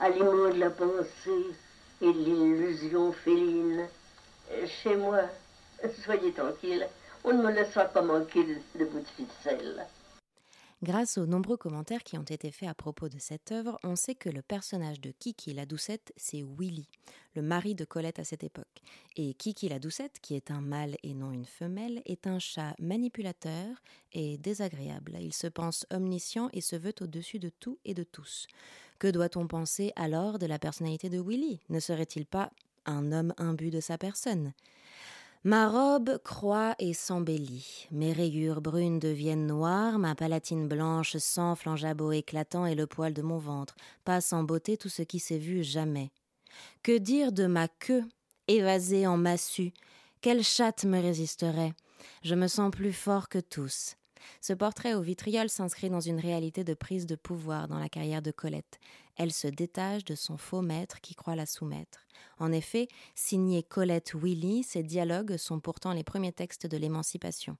aliment 0.00 0.48
de 0.48 0.58
la 0.58 0.70
pensée 0.70 1.46
et 2.00 2.12
de 2.12 2.18
l'illusion 2.18 3.12
féline. 3.12 3.86
Chez 4.66 4.96
moi, 4.96 5.22
soyez 6.04 6.32
tranquille, 6.32 6.86
on 7.24 7.32
ne 7.32 7.42
me 7.42 7.52
laissera 7.52 7.84
pas 7.84 8.02
manquer 8.02 8.44
de, 8.44 8.78
de 8.78 8.84
bout 8.84 9.00
de 9.00 9.24
ficelle. 9.24 9.86
Grâce 10.84 11.16
aux 11.16 11.24
nombreux 11.24 11.56
commentaires 11.56 12.02
qui 12.02 12.18
ont 12.18 12.24
été 12.24 12.50
faits 12.50 12.68
à 12.68 12.74
propos 12.74 13.08
de 13.08 13.18
cette 13.18 13.52
œuvre, 13.52 13.78
on 13.84 13.96
sait 13.96 14.14
que 14.14 14.28
le 14.28 14.42
personnage 14.42 15.00
de 15.00 15.12
Kiki 15.18 15.54
la 15.54 15.64
Doucette, 15.64 16.12
c'est 16.18 16.44
Willy, 16.58 16.90
le 17.34 17.40
mari 17.40 17.74
de 17.74 17.86
Colette 17.86 18.18
à 18.18 18.24
cette 18.24 18.44
époque. 18.44 18.82
Et 19.16 19.32
Kiki 19.32 19.70
la 19.70 19.78
Doucette, 19.78 20.20
qui 20.20 20.34
est 20.34 20.50
un 20.50 20.60
mâle 20.60 20.96
et 21.02 21.14
non 21.14 21.32
une 21.32 21.46
femelle, 21.46 22.02
est 22.04 22.26
un 22.26 22.38
chat 22.38 22.74
manipulateur 22.78 23.82
et 24.12 24.36
désagréable. 24.36 25.16
Il 25.22 25.32
se 25.32 25.46
pense 25.46 25.86
omniscient 25.90 26.50
et 26.52 26.60
se 26.60 26.76
veut 26.76 26.94
au-dessus 27.00 27.38
de 27.38 27.48
tout 27.48 27.78
et 27.86 27.94
de 27.94 28.02
tous. 28.02 28.46
Que 28.98 29.08
doit-on 29.08 29.46
penser 29.46 29.90
alors 29.96 30.38
de 30.38 30.44
la 30.44 30.58
personnalité 30.58 31.08
de 31.08 31.18
Willy? 31.18 31.60
Ne 31.70 31.80
serait-il 31.80 32.26
pas 32.26 32.50
un 32.84 33.10
homme 33.10 33.32
imbu 33.38 33.70
de 33.70 33.80
sa 33.80 33.96
personne? 33.96 34.52
Ma 35.46 35.68
robe 35.68 36.16
croît 36.24 36.74
et 36.78 36.94
s'embellit, 36.94 37.86
mes 37.90 38.14
rayures 38.14 38.62
brunes 38.62 38.98
deviennent 38.98 39.46
noires, 39.46 39.98
ma 39.98 40.14
palatine 40.14 40.68
blanche 40.68 41.18
s'enfle 41.18 41.68
en 41.68 41.76
jabot 41.76 42.12
éclatant 42.12 42.64
et 42.64 42.74
le 42.74 42.86
poil 42.86 43.12
de 43.12 43.20
mon 43.20 43.36
ventre 43.36 43.76
passe 44.06 44.32
en 44.32 44.42
beauté 44.42 44.78
tout 44.78 44.88
ce 44.88 45.02
qui 45.02 45.18
s'est 45.18 45.36
vu 45.36 45.62
jamais. 45.62 46.10
Que 46.82 46.96
dire 46.96 47.30
de 47.30 47.44
ma 47.44 47.68
queue, 47.68 48.04
évasée 48.48 49.06
en 49.06 49.18
massue? 49.18 49.74
Quelle 50.22 50.42
chatte 50.42 50.86
me 50.86 50.98
résisterait? 50.98 51.74
Je 52.22 52.34
me 52.34 52.46
sens 52.46 52.70
plus 52.70 52.94
fort 52.94 53.28
que 53.28 53.38
tous. 53.38 53.96
Ce 54.40 54.54
portrait 54.54 54.94
au 54.94 55.02
vitriol 55.02 55.50
s'inscrit 55.50 55.90
dans 55.90 56.00
une 56.00 56.20
réalité 56.20 56.64
de 56.64 56.72
prise 56.72 57.04
de 57.04 57.16
pouvoir 57.16 57.68
dans 57.68 57.78
la 57.78 57.90
carrière 57.90 58.22
de 58.22 58.30
Colette. 58.30 58.78
Elle 59.16 59.32
se 59.32 59.46
détache 59.46 60.04
de 60.04 60.14
son 60.14 60.36
faux 60.36 60.62
maître 60.62 61.00
qui 61.00 61.14
croit 61.14 61.36
la 61.36 61.46
soumettre. 61.46 62.06
En 62.38 62.52
effet, 62.52 62.88
signé 63.14 63.62
Colette 63.62 64.14
Willy, 64.14 64.62
ses 64.62 64.82
dialogues 64.82 65.36
sont 65.36 65.60
pourtant 65.60 65.92
les 65.92 66.04
premiers 66.04 66.32
textes 66.32 66.66
de 66.66 66.76
l'émancipation. 66.76 67.56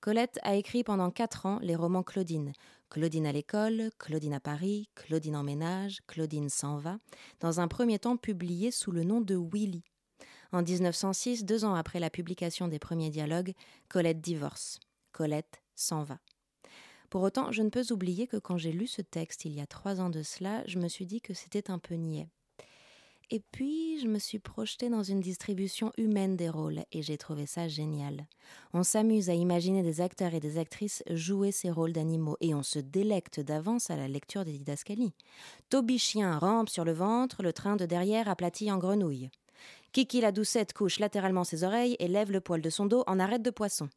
Colette 0.00 0.38
a 0.42 0.54
écrit 0.54 0.82
pendant 0.82 1.10
quatre 1.10 1.46
ans 1.46 1.58
les 1.60 1.76
romans 1.76 2.02
Claudine. 2.02 2.52
Claudine 2.88 3.26
à 3.26 3.32
l'école, 3.32 3.90
Claudine 3.98 4.32
à 4.32 4.40
Paris, 4.40 4.88
Claudine 4.94 5.36
en 5.36 5.42
ménage, 5.42 5.98
Claudine 6.06 6.48
s'en 6.48 6.78
va, 6.78 6.98
dans 7.40 7.60
un 7.60 7.68
premier 7.68 7.98
temps 7.98 8.16
publié 8.16 8.70
sous 8.70 8.90
le 8.90 9.04
nom 9.04 9.20
de 9.20 9.36
Willy. 9.36 9.84
En 10.52 10.62
1906, 10.62 11.44
deux 11.44 11.64
ans 11.64 11.74
après 11.74 12.00
la 12.00 12.10
publication 12.10 12.66
des 12.66 12.78
premiers 12.78 13.10
dialogues, 13.10 13.52
Colette 13.88 14.20
divorce. 14.20 14.80
Colette 15.12 15.62
s'en 15.76 16.02
va. 16.02 16.18
Pour 17.10 17.22
autant, 17.22 17.50
je 17.50 17.62
ne 17.62 17.70
peux 17.70 17.92
oublier 17.92 18.28
que 18.28 18.36
quand 18.36 18.56
j'ai 18.56 18.70
lu 18.70 18.86
ce 18.86 19.02
texte 19.02 19.44
il 19.44 19.52
y 19.52 19.60
a 19.60 19.66
trois 19.66 20.00
ans 20.00 20.10
de 20.10 20.22
cela, 20.22 20.62
je 20.66 20.78
me 20.78 20.86
suis 20.88 21.06
dit 21.06 21.20
que 21.20 21.34
c'était 21.34 21.70
un 21.70 21.80
peu 21.80 21.96
niais. 21.96 22.28
Et 23.32 23.40
puis, 23.52 24.00
je 24.00 24.08
me 24.08 24.18
suis 24.18 24.40
projetée 24.40 24.88
dans 24.88 25.04
une 25.04 25.20
distribution 25.20 25.92
humaine 25.96 26.36
des 26.36 26.48
rôles 26.48 26.80
et 26.90 27.02
j'ai 27.02 27.16
trouvé 27.16 27.46
ça 27.46 27.68
génial. 27.68 28.26
On 28.72 28.82
s'amuse 28.82 29.30
à 29.30 29.34
imaginer 29.34 29.82
des 29.84 30.00
acteurs 30.00 30.34
et 30.34 30.40
des 30.40 30.58
actrices 30.58 31.04
jouer 31.10 31.52
ces 31.52 31.70
rôles 31.70 31.92
d'animaux 31.92 32.36
et 32.40 32.54
on 32.54 32.64
se 32.64 32.80
délecte 32.80 33.38
d'avance 33.38 33.90
à 33.90 33.96
la 33.96 34.08
lecture 34.08 34.44
des 34.44 34.52
didascalies. 34.52 35.12
Toby 35.68 35.98
Chien 35.98 36.38
rampe 36.38 36.68
sur 36.68 36.84
le 36.84 36.92
ventre, 36.92 37.44
le 37.44 37.52
train 37.52 37.76
de 37.76 37.86
derrière 37.86 38.28
aplati 38.28 38.70
en 38.70 38.78
grenouille. 38.78 39.30
Kiki 39.92 40.20
la 40.20 40.32
doucette 40.32 40.72
couche 40.72 40.98
latéralement 40.98 41.44
ses 41.44 41.62
oreilles 41.62 41.96
et 42.00 42.08
lève 42.08 42.32
le 42.32 42.40
poil 42.40 42.60
de 42.60 42.70
son 42.70 42.86
dos 42.86 43.04
en 43.06 43.20
arête 43.20 43.42
de 43.42 43.50
poisson. 43.50 43.88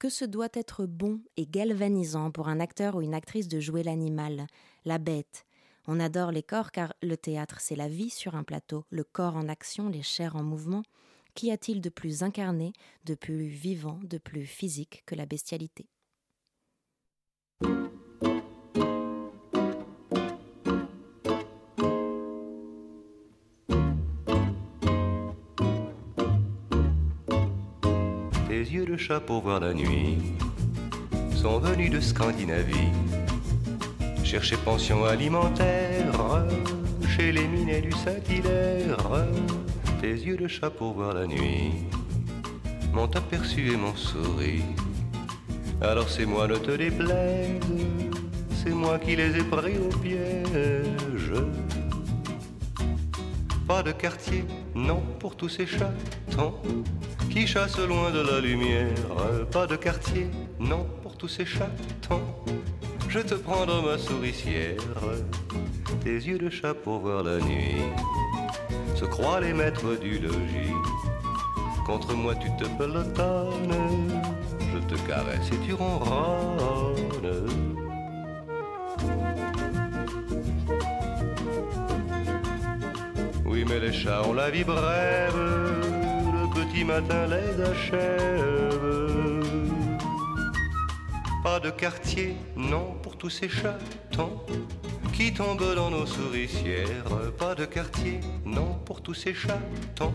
Que 0.00 0.08
ce 0.08 0.24
doit 0.24 0.48
être 0.54 0.86
bon 0.86 1.20
et 1.36 1.46
galvanisant 1.46 2.30
pour 2.30 2.48
un 2.48 2.58
acteur 2.58 2.94
ou 2.96 3.02
une 3.02 3.12
actrice 3.12 3.48
de 3.48 3.60
jouer 3.60 3.82
l'animal, 3.82 4.46
la 4.86 4.96
bête. 4.96 5.44
On 5.86 6.00
adore 6.00 6.32
les 6.32 6.42
corps 6.42 6.70
car 6.70 6.94
le 7.02 7.18
théâtre 7.18 7.60
c'est 7.60 7.76
la 7.76 7.86
vie 7.86 8.08
sur 8.08 8.34
un 8.34 8.42
plateau, 8.42 8.86
le 8.88 9.04
corps 9.04 9.36
en 9.36 9.46
action, 9.46 9.90
les 9.90 10.00
chairs 10.00 10.36
en 10.36 10.42
mouvement. 10.42 10.84
Qu'y 11.34 11.50
a-t-il 11.50 11.82
de 11.82 11.90
plus 11.90 12.22
incarné, 12.22 12.72
de 13.04 13.14
plus 13.14 13.44
vivant, 13.44 14.00
de 14.02 14.16
plus 14.16 14.46
physique 14.46 15.02
que 15.04 15.14
la 15.14 15.26
bestialité? 15.26 15.86
Yeux 28.70 28.86
de 28.86 28.96
chat 28.96 29.18
pour 29.18 29.42
voir 29.42 29.58
la 29.58 29.74
nuit 29.74 30.18
sont 31.34 31.58
venus 31.58 31.90
de 31.90 31.98
Scandinavie. 31.98 32.92
Chercher 34.22 34.56
pension 34.58 35.04
alimentaire 35.04 36.44
chez 37.08 37.32
les 37.32 37.48
minets 37.48 37.80
du 37.80 37.90
Saint-Hilaire. 37.90 39.26
Tes 40.00 40.12
yeux 40.12 40.36
de 40.36 40.46
chat 40.46 40.70
pour 40.70 40.92
voir 40.92 41.14
la 41.14 41.26
nuit 41.26 41.72
m'ont 42.92 43.10
aperçu 43.10 43.72
et 43.72 43.76
m'ont 43.76 43.96
souri. 43.96 44.62
Alors 45.80 46.08
c'est 46.08 46.26
moi, 46.26 46.46
ne 46.46 46.56
te 46.56 46.70
déplaise, 46.70 47.60
c'est 48.62 48.74
moi 48.74 49.00
qui 49.00 49.16
les 49.16 49.36
ai 49.36 49.42
pris 49.42 49.78
au 49.78 49.88
piège. 49.98 51.32
Pas 53.66 53.82
de 53.82 53.90
quartier, 53.90 54.44
non, 54.76 55.02
pour 55.18 55.34
tous 55.34 55.48
ces 55.48 55.66
chatons 55.66 56.54
qui 57.30 57.46
chassent 57.46 57.78
loin 57.78 58.10
de 58.10 58.20
la 58.20 58.40
lumière. 58.40 58.88
Pas 59.50 59.66
de 59.66 59.76
quartier, 59.76 60.26
non, 60.58 60.86
pour 61.02 61.16
tous 61.16 61.28
ces 61.28 61.46
chatons. 61.46 62.22
Je 63.08 63.20
te 63.20 63.34
prends 63.34 63.66
dans 63.66 63.82
ma 63.82 63.98
souricière, 63.98 64.76
tes 66.02 66.14
yeux 66.14 66.38
de 66.38 66.50
chat 66.50 66.74
pour 66.74 66.98
voir 67.00 67.22
la 67.22 67.38
nuit. 67.38 67.82
Se 68.94 69.04
croient 69.04 69.40
les 69.40 69.52
maîtres 69.52 69.98
du 69.98 70.18
logis. 70.18 70.74
Contre 71.86 72.14
moi 72.14 72.34
tu 72.36 72.48
te 72.62 72.68
pelotonnes, 72.78 74.12
je 74.72 74.78
te 74.94 75.00
caresse 75.08 75.48
et 75.52 75.66
tu 75.66 75.72
ronronnes. 75.74 76.96
Oui, 83.44 83.64
mais 83.68 83.80
les 83.80 83.92
chats 83.92 84.22
ont 84.28 84.32
la 84.32 84.50
vie 84.50 84.62
brève, 84.62 85.69
matin 86.84 87.26
les 87.26 87.62
achève. 87.62 88.80
Pas 91.42 91.60
de 91.60 91.70
quartier, 91.70 92.36
non, 92.56 92.94
pour 93.02 93.16
tous 93.16 93.30
ces 93.30 93.48
chatons 93.48 94.40
qui 95.12 95.32
tombent 95.32 95.74
dans 95.74 95.90
nos 95.90 96.06
souricières. 96.06 97.32
Pas 97.38 97.54
de 97.54 97.64
quartier, 97.64 98.20
non, 98.44 98.78
pour 98.84 99.02
tous 99.02 99.14
ces 99.14 99.34
chatons. 99.34 100.14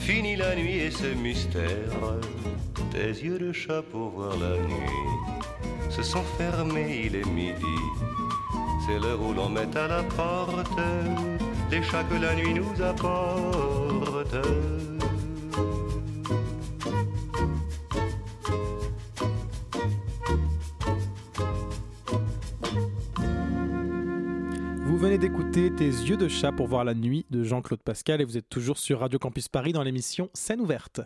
Fini 0.00 0.36
la 0.36 0.54
nuit 0.54 0.78
et 0.78 0.90
ce 0.90 1.06
mystère, 1.06 2.18
tes 2.92 3.08
yeux 3.08 3.38
de 3.38 3.52
chat 3.52 3.82
pour 3.82 4.10
voir 4.10 4.36
la 4.36 4.56
nuit 4.58 5.34
se 5.90 6.02
sont 6.02 6.24
fermés, 6.36 7.02
il 7.06 7.16
est 7.16 7.26
midi. 7.26 7.78
C'est 8.84 8.98
l'heure 8.98 9.20
où 9.22 9.32
l'on 9.32 9.48
met 9.48 9.76
à 9.76 9.86
la 9.86 10.02
porte 10.02 10.78
les 11.70 11.82
chats 11.82 12.04
que 12.04 12.16
la 12.20 12.34
nuit 12.34 12.54
nous 12.54 12.82
apporte. 12.82 14.36
D'écouter 25.54 25.76
Tes 25.76 25.84
yeux 25.84 26.16
de 26.16 26.26
chat 26.26 26.50
pour 26.50 26.66
voir 26.66 26.84
la 26.84 26.94
nuit 26.94 27.26
de 27.30 27.44
Jean-Claude 27.44 27.80
Pascal 27.80 28.20
et 28.20 28.24
vous 28.24 28.36
êtes 28.36 28.48
toujours 28.48 28.76
sur 28.76 29.00
Radio 29.00 29.18
Campus 29.20 29.48
Paris 29.48 29.72
dans 29.72 29.84
l'émission 29.84 30.28
Scène 30.32 30.60
ouverte. 30.60 31.00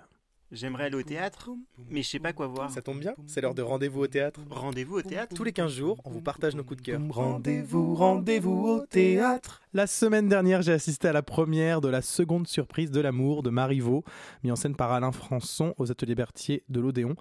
J'aimerais 0.51 0.85
aller 0.85 0.97
au 0.97 1.03
théâtre, 1.03 1.51
mais 1.91 2.03
je 2.03 2.09
sais 2.09 2.19
pas 2.19 2.33
quoi 2.33 2.47
voir. 2.47 2.71
Ça 2.71 2.81
tombe 2.81 3.01
bien, 3.01 3.15
c'est 3.27 3.43
l'heure 3.43 3.55
de 3.55 3.61
rendez-vous 3.61 4.01
au 4.01 4.07
théâtre. 4.07 4.41
Rendez-vous 4.49 4.97
au 4.97 5.03
théâtre 5.03 5.35
Tous 5.35 5.45
les 5.45 5.53
15 5.53 5.73
jours, 5.73 6.01
on 6.05 6.11
vous 6.11 6.23
partage 6.23 6.55
nos 6.55 6.65
coups 6.65 6.81
de 6.81 6.87
cœur. 6.87 7.01
Rendez-vous, 7.11 7.95
rendez-vous 7.95 8.67
au 8.67 8.87
théâtre. 8.87 9.61
La 9.75 9.87
semaine 9.87 10.29
dernière, 10.29 10.63
j'ai 10.63 10.73
assisté 10.73 11.09
à 11.09 11.13
la 11.13 11.23
première 11.23 11.83
de 11.83 11.89
la 11.89 12.01
seconde 12.01 12.49
surprise 12.49 12.91
de 12.91 13.01
l'amour 13.01 13.43
de 13.43 13.51
Marivaux, 13.51 14.03
mis 14.45 14.51
en 14.51 14.57
scène 14.57 14.77
par 14.77 14.93
Alain 14.93 15.13
Françon 15.13 15.75
aux 15.77 15.91
Ateliers 15.91 16.15
Berthier 16.15 16.63
de 16.71 16.81
l'Odéon. 16.81 17.17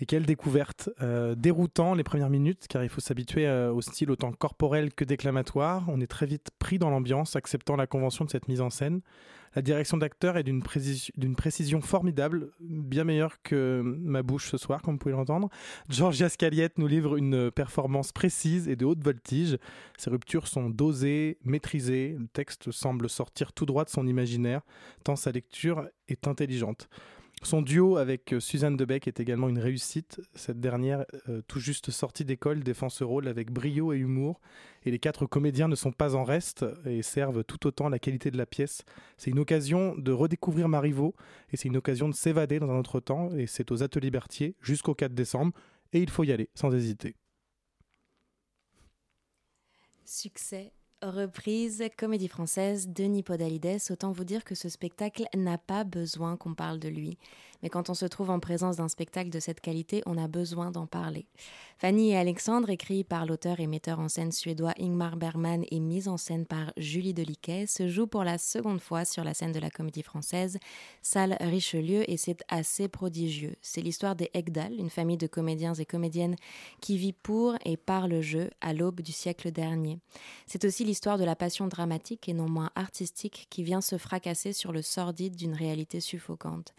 Et 0.00 0.06
quelle 0.06 0.24
découverte 0.24 0.88
euh, 1.02 1.34
Déroutant 1.34 1.94
les 1.94 2.04
premières 2.04 2.30
minutes, 2.30 2.66
car 2.68 2.82
il 2.82 2.88
faut 2.88 3.02
s'habituer 3.02 3.46
euh, 3.46 3.70
au 3.70 3.82
style 3.82 4.10
autant 4.10 4.32
corporel 4.32 4.94
que 4.94 5.04
déclamatoire. 5.04 5.84
On 5.88 6.00
est 6.00 6.06
très 6.06 6.24
vite 6.26 6.48
pris 6.58 6.78
dans 6.78 6.88
l'ambiance, 6.88 7.36
acceptant 7.36 7.76
la 7.76 7.86
convention 7.86 8.24
de 8.24 8.30
cette 8.30 8.48
mise 8.48 8.62
en 8.62 8.70
scène. 8.70 9.02
La 9.56 9.62
direction 9.62 9.98
d'acteur 9.98 10.38
est 10.38 10.42
d'une 10.42 10.62
précis- 10.62 11.10
d'une 11.16 11.34
précision 11.34 11.80
formidable, 11.82 12.52
bien 12.60 13.04
meilleure 13.04 13.42
que 13.42 13.82
ma 13.84 14.22
bouche 14.22 14.48
ce 14.48 14.56
soir, 14.56 14.80
comme 14.80 14.94
vous 14.94 14.98
pouvez 14.98 15.12
l'entendre. 15.12 15.50
Georgia 15.88 16.28
Scaliette 16.28 16.78
nous 16.78 16.86
livre 16.86 17.16
une 17.16 17.50
performance 17.50 18.12
précise 18.12 18.68
et 18.68 18.76
de 18.76 18.86
haute 18.86 19.02
voltige. 19.02 19.58
Ses 19.98 20.08
ruptures 20.08 20.46
sont 20.46 20.70
dosées, 20.70 21.36
maîtrisées. 21.44 22.16
Le 22.18 22.28
texte 22.28 22.70
semble 22.70 23.10
sortir 23.10 23.52
tout 23.52 23.66
droit 23.66 23.84
de 23.84 23.90
son 23.90 24.06
imaginaire, 24.06 24.62
tant 25.04 25.16
sa 25.16 25.32
lecture 25.32 25.88
est 26.08 26.26
intelligente. 26.26 26.88
Son 27.42 27.62
duo 27.62 27.96
avec 27.96 28.34
euh, 28.34 28.40
Suzanne 28.40 28.76
Debec 28.76 29.08
est 29.08 29.18
également 29.18 29.48
une 29.48 29.58
réussite. 29.58 30.20
Cette 30.34 30.60
dernière, 30.60 31.06
euh, 31.30 31.40
tout 31.48 31.58
juste 31.58 31.90
sortie 31.90 32.26
d'école, 32.26 32.62
défend 32.62 32.90
ce 32.90 33.02
rôle 33.02 33.28
avec 33.28 33.50
brio 33.50 33.94
et 33.94 33.96
humour. 33.96 34.40
Et 34.84 34.90
les 34.90 34.98
quatre 34.98 35.24
comédiens 35.24 35.66
ne 35.66 35.74
sont 35.74 35.90
pas 35.90 36.14
en 36.14 36.22
reste 36.22 36.66
et 36.84 37.02
servent 37.02 37.42
tout 37.42 37.66
autant 37.66 37.88
la 37.88 37.98
qualité 37.98 38.30
de 38.30 38.36
la 38.36 38.44
pièce. 38.44 38.82
C'est 39.16 39.30
une 39.30 39.38
occasion 39.38 39.94
de 39.96 40.12
redécouvrir 40.12 40.68
Marivaux 40.68 41.14
et 41.50 41.56
c'est 41.56 41.68
une 41.68 41.78
occasion 41.78 42.10
de 42.10 42.14
s'évader 42.14 42.60
dans 42.60 42.70
un 42.70 42.78
autre 42.78 43.00
temps. 43.00 43.34
Et 43.34 43.46
c'est 43.46 43.72
aux 43.72 43.82
Ateliers 43.82 44.10
Berthier 44.10 44.54
jusqu'au 44.60 44.94
4 44.94 45.14
décembre. 45.14 45.52
Et 45.94 46.00
il 46.00 46.10
faut 46.10 46.24
y 46.24 46.32
aller 46.32 46.50
sans 46.54 46.74
hésiter. 46.74 47.16
Succès, 50.04 50.72
reprise, 51.02 51.82
comédie 51.96 52.28
française, 52.28 52.88
Denis 52.88 53.22
Podalides. 53.22 53.78
Autant 53.90 54.12
vous 54.12 54.24
dire 54.24 54.44
que 54.44 54.54
ce 54.54 54.68
spectacle 54.68 55.24
n'a 55.36 55.58
pas 55.58 55.84
besoin 55.84 56.36
qu'on 56.36 56.54
parle 56.54 56.78
de 56.78 56.88
lui. 56.88 57.18
Mais 57.62 57.68
quand 57.68 57.90
on 57.90 57.94
se 57.94 58.06
trouve 58.06 58.30
en 58.30 58.40
présence 58.40 58.76
d'un 58.76 58.88
spectacle 58.88 59.30
de 59.30 59.40
cette 59.40 59.60
qualité, 59.60 60.02
on 60.06 60.16
a 60.16 60.28
besoin 60.28 60.70
d'en 60.70 60.86
parler. 60.86 61.26
Fanny 61.78 62.10
et 62.10 62.16
Alexandre, 62.16 62.70
écrit 62.70 63.04
par 63.04 63.24
l'auteur 63.24 63.60
et 63.60 63.66
metteur 63.66 64.00
en 64.00 64.08
scène 64.08 64.32
suédois 64.32 64.74
Ingmar 64.78 65.16
Bergman 65.16 65.64
et 65.70 65.80
mise 65.80 66.08
en 66.08 66.16
scène 66.16 66.44
par 66.44 66.72
Julie 66.76 67.14
Deliquet, 67.14 67.66
se 67.66 67.88
joue 67.88 68.06
pour 68.06 68.24
la 68.24 68.38
seconde 68.38 68.80
fois 68.80 69.04
sur 69.04 69.24
la 69.24 69.34
scène 69.34 69.52
de 69.52 69.58
la 69.58 69.70
comédie 69.70 70.02
française, 70.02 70.58
salle 71.02 71.36
Richelieu, 71.40 72.08
et 72.10 72.16
c'est 72.16 72.42
assez 72.48 72.88
prodigieux. 72.88 73.54
C'est 73.62 73.80
l'histoire 73.80 74.14
des 74.14 74.30
Egdal, 74.34 74.74
une 74.74 74.90
famille 74.90 75.16
de 75.16 75.26
comédiens 75.26 75.74
et 75.74 75.86
comédiennes 75.86 76.36
qui 76.80 76.98
vit 76.98 77.14
pour 77.14 77.54
et 77.64 77.76
par 77.76 78.08
le 78.08 78.20
jeu 78.20 78.50
à 78.60 78.72
l'aube 78.72 79.00
du 79.00 79.12
siècle 79.12 79.50
dernier. 79.50 79.98
C'est 80.46 80.64
aussi 80.64 80.84
l'histoire 80.84 81.18
de 81.18 81.24
la 81.24 81.36
passion 81.36 81.66
dramatique 81.66 82.28
et 82.28 82.34
non 82.34 82.48
moins 82.48 82.70
artistique 82.74 83.46
qui 83.50 83.62
vient 83.62 83.80
se 83.80 83.98
fracasser 83.98 84.52
sur 84.52 84.72
le 84.72 84.82
sordide 84.82 85.36
d'une 85.36 85.54
réalité 85.54 86.00
suffocante. 86.00 86.74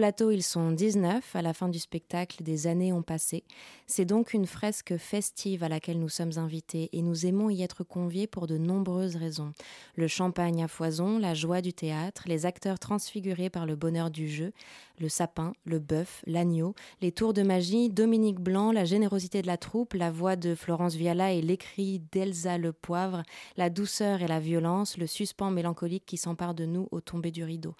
Plateau, 0.00 0.30
ils 0.30 0.42
sont 0.42 0.70
19. 0.70 1.36
À 1.36 1.42
la 1.42 1.52
fin 1.52 1.68
du 1.68 1.78
spectacle, 1.78 2.42
des 2.42 2.66
années 2.66 2.90
ont 2.90 3.02
passé. 3.02 3.44
C'est 3.86 4.06
donc 4.06 4.32
une 4.32 4.46
fresque 4.46 4.96
festive 4.96 5.62
à 5.62 5.68
laquelle 5.68 5.98
nous 5.98 6.08
sommes 6.08 6.38
invités 6.38 6.88
et 6.94 7.02
nous 7.02 7.26
aimons 7.26 7.50
y 7.50 7.62
être 7.62 7.84
conviés 7.84 8.26
pour 8.26 8.46
de 8.46 8.56
nombreuses 8.56 9.16
raisons. 9.16 9.52
Le 9.96 10.08
champagne 10.08 10.64
à 10.64 10.68
foison, 10.68 11.18
la 11.18 11.34
joie 11.34 11.60
du 11.60 11.74
théâtre, 11.74 12.22
les 12.24 12.46
acteurs 12.46 12.78
transfigurés 12.78 13.50
par 13.50 13.66
le 13.66 13.76
bonheur 13.76 14.10
du 14.10 14.26
jeu, 14.26 14.54
le 14.98 15.10
sapin, 15.10 15.52
le 15.66 15.78
bœuf, 15.78 16.22
l'agneau, 16.26 16.74
les 17.02 17.12
tours 17.12 17.34
de 17.34 17.42
magie, 17.42 17.90
Dominique 17.90 18.40
Blanc, 18.40 18.72
la 18.72 18.86
générosité 18.86 19.42
de 19.42 19.46
la 19.46 19.58
troupe, 19.58 19.92
la 19.92 20.10
voix 20.10 20.36
de 20.36 20.54
Florence 20.54 20.94
Viala 20.94 21.32
et 21.32 21.42
l'écrit 21.42 22.00
d'Elsa 22.10 22.56
Le 22.56 22.72
Poivre, 22.72 23.22
la 23.58 23.68
douceur 23.68 24.22
et 24.22 24.28
la 24.28 24.40
violence, 24.40 24.96
le 24.96 25.06
suspens 25.06 25.50
mélancolique 25.50 26.06
qui 26.06 26.16
s'empare 26.16 26.54
de 26.54 26.64
nous 26.64 26.88
au 26.90 27.02
tomber 27.02 27.30
du 27.30 27.44
rideau. 27.44 27.74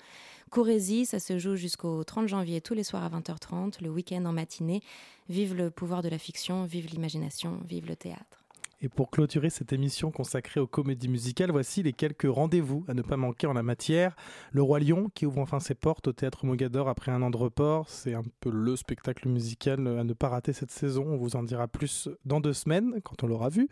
Courez-y, 0.51 1.07
ça 1.07 1.21
se 1.21 1.39
joue 1.39 1.55
jusqu'au 1.55 2.03
30 2.03 2.27
janvier 2.27 2.61
tous 2.61 2.75
les 2.75 2.83
soirs 2.83 3.05
à 3.05 3.09
20h30, 3.09 3.81
le 3.83 3.89
week-end 3.89 4.25
en 4.25 4.33
matinée. 4.33 4.83
Vive 5.29 5.55
le 5.55 5.71
pouvoir 5.71 6.03
de 6.03 6.09
la 6.09 6.19
fiction, 6.19 6.65
vive 6.65 6.89
l'imagination, 6.89 7.61
vive 7.65 7.87
le 7.87 7.95
théâtre. 7.95 8.40
Et 8.83 8.89
pour 8.89 9.11
clôturer 9.11 9.51
cette 9.51 9.75
émission 9.75 10.11
consacrée 10.11 10.59
aux 10.59 10.67
comédies 10.67 11.09
musicales, 11.09 11.51
voici 11.51 11.83
les 11.83 11.93
quelques 11.93 12.27
rendez-vous 12.27 12.83
à 12.89 12.95
ne 12.95 13.03
pas 13.03 13.19
manquer 13.19 13.47
en 13.47 13.53
la 13.53 13.63
matière. 13.63 14.17
Le 14.53 14.63
Roi 14.63 14.81
Lion, 14.81 15.11
qui 15.15 15.27
ouvre 15.27 15.39
enfin 15.39 15.61
ses 15.61 15.75
portes 15.75 16.09
au 16.09 16.13
théâtre 16.15 16.47
Mogador 16.47 16.89
après 16.89 17.13
un 17.13 17.21
an 17.21 17.29
de 17.29 17.37
report. 17.37 17.91
C'est 17.91 18.15
un 18.15 18.23
peu 18.41 18.51
le 18.51 18.77
spectacle 18.77 19.29
musical 19.29 19.87
à 19.87 20.03
ne 20.03 20.13
pas 20.15 20.31
rater 20.31 20.55
cette 20.55 20.71
saison. 20.71 21.05
On 21.07 21.19
vous 21.19 21.37
en 21.37 21.43
dira 21.43 21.69
plus 21.69 22.09
dans 22.25 22.41
deux 22.41 22.55
semaines, 22.55 23.01
quand 23.05 23.23
on 23.23 23.27
l'aura 23.27 23.51
vu. 23.51 23.69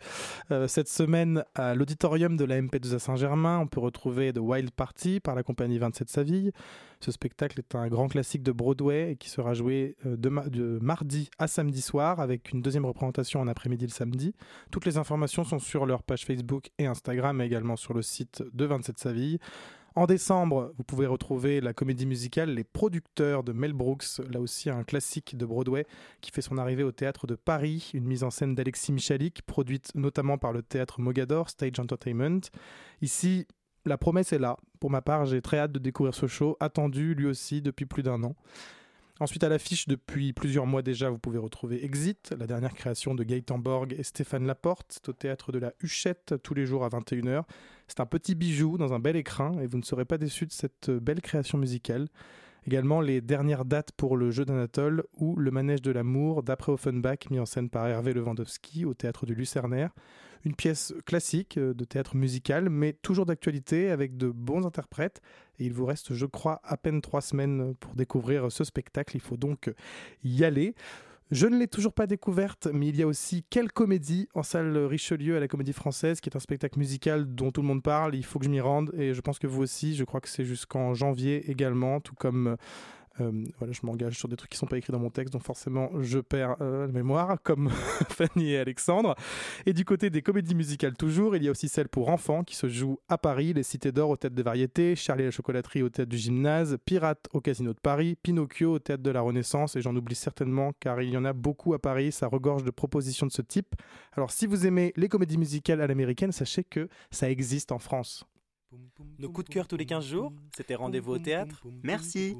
Euh, 0.51 0.67
cette 0.67 0.89
semaine, 0.89 1.43
à 1.55 1.73
l'auditorium 1.73 2.37
de 2.37 2.45
la 2.45 2.61
MP2 2.61 2.93
à 2.93 2.99
Saint-Germain, 2.99 3.57
on 3.57 3.67
peut 3.67 3.79
retrouver 3.79 4.31
The 4.31 4.39
Wild 4.39 4.69
Party 4.69 5.19
par 5.19 5.33
la 5.33 5.41
compagnie 5.41 5.79
27 5.79 6.07
Saville. 6.07 6.51
Ce 7.01 7.11
spectacle 7.11 7.59
est 7.59 7.75
un 7.75 7.87
grand 7.87 8.09
classique 8.09 8.43
de 8.43 8.51
Broadway 8.51 9.15
qui 9.17 9.29
sera 9.29 9.53
joué 9.53 9.95
euh, 10.05 10.17
de 10.17 10.79
mardi 10.81 11.29
à 11.39 11.47
samedi 11.47 11.81
soir 11.81 12.19
avec 12.19 12.51
une 12.51 12.61
deuxième 12.61 12.85
représentation 12.85 13.39
en 13.39 13.47
après-midi 13.47 13.85
le 13.85 13.91
samedi. 13.91 14.35
Toutes 14.69 14.85
les 14.85 14.97
informations 14.97 15.45
sont 15.45 15.59
sur 15.59 15.85
leur 15.85 16.03
page 16.03 16.25
Facebook 16.25 16.71
et 16.77 16.87
Instagram, 16.87 17.37
mais 17.37 17.45
également 17.45 17.77
sur 17.77 17.93
le 17.93 18.01
site 18.01 18.43
de 18.53 18.65
27 18.65 18.99
Saville. 18.99 19.39
En 19.95 20.05
décembre, 20.05 20.73
vous 20.77 20.83
pouvez 20.83 21.07
retrouver 21.07 21.61
la 21.61 21.73
comédie 21.73 22.05
musicale 22.05 22.53
Les 22.53 22.63
Producteurs 22.63 23.43
de 23.43 23.53
Mel 23.53 23.73
Brooks, 23.73 24.19
là 24.29 24.39
aussi 24.39 24.69
un 24.69 24.83
classique 24.83 25.35
de 25.37 25.45
Broadway 25.45 25.85
qui 26.21 26.31
fait 26.31 26.41
son 26.41 26.57
arrivée 26.57 26.83
au 26.83 26.91
théâtre 26.91 27.27
de 27.27 27.35
Paris, 27.35 27.91
une 27.93 28.05
mise 28.05 28.23
en 28.23 28.29
scène 28.29 28.55
d'Alexis 28.55 28.91
Michalik, 28.91 29.41
produite 29.41 29.95
notamment 29.95 30.37
par 30.37 30.53
le 30.53 30.63
théâtre 30.63 31.01
Mogador 31.01 31.49
Stage 31.49 31.79
Entertainment. 31.79 32.41
Ici, 33.01 33.47
la 33.85 33.97
promesse 33.97 34.31
est 34.33 34.39
là. 34.39 34.57
Pour 34.79 34.89
ma 34.89 35.01
part, 35.01 35.25
j'ai 35.25 35.41
très 35.41 35.59
hâte 35.59 35.71
de 35.71 35.79
découvrir 35.79 36.13
ce 36.13 36.27
show, 36.27 36.55
attendu 36.59 37.13
lui 37.13 37.25
aussi 37.25 37.61
depuis 37.61 37.85
plus 37.85 38.03
d'un 38.03 38.23
an. 38.23 38.35
Ensuite, 39.21 39.43
à 39.43 39.49
l'affiche, 39.49 39.89
depuis 39.89 40.31
plusieurs 40.31 40.65
mois 40.65 40.81
déjà, 40.81 41.09
vous 41.09 41.17
pouvez 41.17 41.37
retrouver 41.37 41.83
Exit, 41.83 42.33
la 42.39 42.47
dernière 42.47 42.73
création 42.73 43.15
de 43.15 43.23
Gaëtan 43.25 43.57
Borg 43.57 43.93
et 43.97 44.03
Stéphane 44.03 44.47
Laporte. 44.47 44.85
C'est 44.89 45.09
au 45.09 45.13
théâtre 45.13 45.51
de 45.51 45.59
la 45.59 45.73
Huchette 45.81 46.35
tous 46.41 46.53
les 46.53 46.65
jours 46.65 46.85
à 46.85 46.89
21h. 46.89 47.43
C'est 47.89 47.99
un 47.99 48.05
petit 48.05 48.33
bijou 48.33 48.77
dans 48.77 48.93
un 48.93 48.99
bel 48.99 49.17
écrin 49.17 49.59
et 49.59 49.67
vous 49.67 49.77
ne 49.77 49.83
serez 49.83 50.05
pas 50.05 50.17
déçus 50.17 50.45
de 50.45 50.53
cette 50.53 50.89
belle 50.89 51.19
création 51.19 51.57
musicale. 51.57 52.07
Également 52.65 53.01
les 53.01 53.21
dernières 53.21 53.65
dates 53.65 53.91
pour 53.93 54.17
le 54.17 54.31
jeu 54.31 54.45
d'Anatole 54.45 55.03
ou 55.13 55.35
le 55.35 55.51
manège 55.51 55.81
de 55.81 55.91
l'amour 55.91 56.43
d'après 56.43 56.71
Offenbach 56.71 57.29
mis 57.29 57.39
en 57.39 57.45
scène 57.45 57.69
par 57.69 57.87
Hervé 57.87 58.13
Lewandowski 58.13 58.85
au 58.85 58.93
théâtre 58.93 59.25
du 59.25 59.35
Lucernaire. 59.35 59.91
Une 60.45 60.55
pièce 60.55 60.93
classique 61.05 61.57
euh, 61.57 61.73
de 61.73 61.83
théâtre 61.83 62.15
musical 62.15 62.69
mais 62.69 62.93
toujours 62.93 63.25
d'actualité 63.25 63.89
avec 63.91 64.15
de 64.15 64.29
bons 64.29 64.65
interprètes 64.65 65.21
il 65.59 65.73
vous 65.73 65.85
reste 65.85 66.13
je 66.13 66.25
crois 66.25 66.61
à 66.63 66.77
peine 66.77 67.01
trois 67.01 67.21
semaines 67.21 67.75
pour 67.75 67.93
découvrir 67.95 68.51
ce 68.51 68.63
spectacle. 68.63 69.15
Il 69.15 69.21
faut 69.21 69.37
donc 69.37 69.71
y 70.23 70.43
aller. 70.43 70.73
Je 71.31 71.45
ne 71.45 71.59
l'ai 71.59 71.67
toujours 71.67 71.93
pas 71.93 72.07
découverte, 72.07 72.67
mais 72.73 72.87
il 72.87 72.95
y 72.95 73.03
a 73.03 73.07
aussi 73.07 73.45
Quelle 73.51 73.71
comédie 73.71 74.27
en 74.33 74.41
salle 74.41 74.75
Richelieu 74.77 75.37
à 75.37 75.39
la 75.39 75.47
Comédie 75.47 75.73
Française, 75.73 76.21
qui 76.21 76.29
est 76.29 76.35
un 76.35 76.39
spectacle 76.39 76.79
musical 76.79 77.35
dont 77.35 77.51
tout 77.51 77.61
le 77.61 77.67
monde 77.67 77.83
parle. 77.83 78.15
Il 78.15 78.25
faut 78.25 78.39
que 78.39 78.45
je 78.45 78.49
m'y 78.49 78.59
rende 78.59 78.91
et 78.97 79.13
je 79.13 79.21
pense 79.21 79.37
que 79.37 79.45
vous 79.45 79.61
aussi. 79.61 79.95
Je 79.95 80.03
crois 80.05 80.21
que 80.21 80.27
c'est 80.27 80.43
jusqu'en 80.43 80.95
janvier 80.95 81.51
également, 81.51 81.99
tout 81.99 82.15
comme. 82.15 82.57
Euh, 83.21 83.43
voilà, 83.57 83.73
je 83.73 83.81
m'engage 83.83 84.17
sur 84.17 84.27
des 84.27 84.35
trucs 84.35 84.51
qui 84.51 84.57
sont 84.57 84.65
pas 84.65 84.77
écrits 84.77 84.91
dans 84.91 84.99
mon 84.99 85.09
texte, 85.09 85.33
donc 85.33 85.43
forcément 85.43 85.89
je 86.01 86.19
perds 86.19 86.55
euh, 86.61 86.87
la 86.87 86.91
mémoire, 86.91 87.37
comme 87.43 87.69
Fanny 88.09 88.51
et 88.51 88.59
Alexandre. 88.59 89.15
Et 89.65 89.73
du 89.73 89.85
côté 89.85 90.09
des 90.09 90.21
comédies 90.21 90.55
musicales 90.55 90.95
toujours, 90.95 91.35
il 91.35 91.43
y 91.43 91.47
a 91.47 91.51
aussi 91.51 91.67
celle 91.67 91.89
pour 91.89 92.09
enfants 92.09 92.43
qui 92.43 92.55
se 92.55 92.67
joue 92.67 92.99
à 93.09 93.17
Paris, 93.17 93.53
Les 93.53 93.63
Cités 93.63 93.91
d'Or 93.91 94.11
au 94.11 94.17
Théâtre 94.17 94.35
des 94.35 94.43
Variétés, 94.43 94.95
Charlie 94.95 95.23
et 95.23 95.25
la 95.25 95.31
Chocolaterie 95.31 95.83
au 95.83 95.89
Théâtre 95.89 96.09
du 96.09 96.17
Gymnase, 96.17 96.77
Pirate 96.85 97.27
au 97.33 97.41
Casino 97.41 97.73
de 97.73 97.79
Paris, 97.79 98.17
Pinocchio 98.21 98.73
au 98.73 98.79
Théâtre 98.79 99.03
de 99.03 99.11
la 99.11 99.21
Renaissance, 99.21 99.75
et 99.75 99.81
j'en 99.81 99.95
oublie 99.95 100.15
certainement 100.15 100.71
car 100.79 101.01
il 101.01 101.09
y 101.09 101.17
en 101.17 101.25
a 101.25 101.33
beaucoup 101.33 101.73
à 101.73 101.79
Paris, 101.79 102.11
ça 102.11 102.27
regorge 102.27 102.63
de 102.63 102.71
propositions 102.71 103.27
de 103.27 103.31
ce 103.31 103.41
type. 103.41 103.75
Alors 104.13 104.31
si 104.31 104.47
vous 104.47 104.65
aimez 104.65 104.93
les 104.95 105.09
comédies 105.09 105.37
musicales 105.37 105.81
à 105.81 105.87
l'américaine, 105.87 106.31
sachez 106.31 106.63
que 106.63 106.89
ça 107.11 107.29
existe 107.29 107.71
en 107.71 107.79
France. 107.79 108.25
Nos 109.17 109.29
coups 109.29 109.49
de 109.49 109.53
cœur 109.53 109.67
tous 109.67 109.77
les 109.77 109.85
15 109.85 110.05
jours, 110.05 110.31
c'était 110.55 110.75
rendez-vous 110.75 111.13
au 111.13 111.17
théâtre. 111.17 111.63
Merci. 111.83 112.37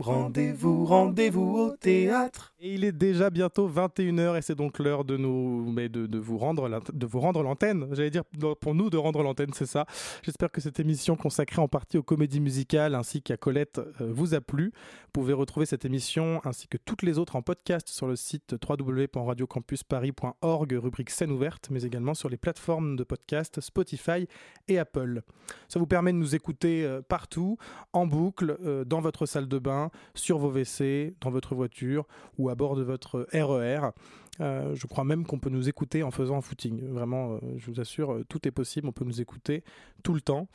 Rendez-vous, 0.00 0.84
rendez-vous 0.84 1.56
au 1.56 1.76
théâtre. 1.76 2.52
Et 2.58 2.74
il 2.74 2.84
est 2.84 2.92
déjà 2.92 3.30
bientôt 3.30 3.68
21h 3.68 4.36
et 4.36 4.42
c'est 4.42 4.56
donc 4.56 4.80
l'heure 4.80 5.04
de 5.04 5.16
nous, 5.16 5.70
mais 5.70 5.88
de, 5.88 6.06
de 6.06 6.18
vous 6.18 6.36
rendre, 6.36 6.68
de 6.92 7.06
vous 7.06 7.20
rendre 7.20 7.44
l'antenne. 7.44 7.86
J'allais 7.92 8.10
dire 8.10 8.24
pour 8.60 8.74
nous 8.74 8.90
de 8.90 8.96
rendre 8.96 9.22
l'antenne, 9.22 9.52
c'est 9.54 9.66
ça. 9.66 9.86
J'espère 10.22 10.50
que 10.50 10.60
cette 10.60 10.80
émission 10.80 11.14
consacrée 11.14 11.62
en 11.62 11.68
partie 11.68 11.96
aux 11.96 12.02
comédies 12.02 12.40
musicales 12.40 12.96
ainsi 12.96 13.22
qu'à 13.22 13.36
Colette 13.36 13.78
euh, 13.78 14.10
vous 14.12 14.34
a 14.34 14.40
plu. 14.40 14.72
Vous 14.74 15.10
pouvez 15.12 15.32
retrouver 15.32 15.66
cette 15.66 15.84
émission 15.84 16.40
ainsi 16.44 16.66
que 16.66 16.76
toutes 16.76 17.02
les 17.02 17.18
autres 17.18 17.36
en 17.36 17.42
podcast 17.42 17.88
sur 17.88 18.08
le 18.08 18.16
site 18.16 18.56
www.radiocampusparis.org, 18.68 20.72
rubrique 20.72 21.10
scène 21.10 21.30
ouverte, 21.30 21.68
mais 21.70 21.84
également 21.84 22.14
sur 22.14 22.28
les 22.28 22.36
plateformes 22.36 22.96
de 22.96 23.04
podcast 23.04 23.60
Spotify 23.60 24.26
et 24.66 24.76
Apple. 24.78 25.22
Ça 25.68 25.78
vous 25.78 25.86
permet 25.86 26.12
de 26.12 26.18
nous 26.18 26.34
écouter 26.34 26.84
euh, 26.84 27.02
partout, 27.02 27.58
en 27.92 28.06
boucle, 28.06 28.56
euh, 28.64 28.84
dans 28.84 29.00
votre 29.00 29.26
salle 29.26 29.48
de 29.48 29.58
bain, 29.58 29.90
sur 30.14 30.38
vos 30.38 30.50
WC, 30.50 31.14
dans 31.20 31.30
votre 31.30 31.54
voiture 31.54 32.06
ou 32.38 32.48
à 32.48 32.54
bord 32.54 32.74
de 32.74 32.82
votre 32.82 33.26
RER. 33.32 33.90
Euh, 34.40 34.74
je 34.74 34.86
crois 34.86 35.04
même 35.04 35.26
qu'on 35.26 35.38
peut 35.38 35.50
nous 35.50 35.68
écouter 35.68 36.02
en 36.02 36.10
faisant 36.10 36.38
un 36.38 36.40
footing. 36.40 36.82
Vraiment, 36.88 37.38
je 37.56 37.70
vous 37.70 37.80
assure, 37.80 38.20
tout 38.28 38.46
est 38.48 38.50
possible. 38.50 38.88
On 38.88 38.92
peut 38.92 39.04
nous 39.04 39.20
écouter 39.20 39.62
tout 40.02 40.14
le 40.14 40.20
temps. 40.20 40.48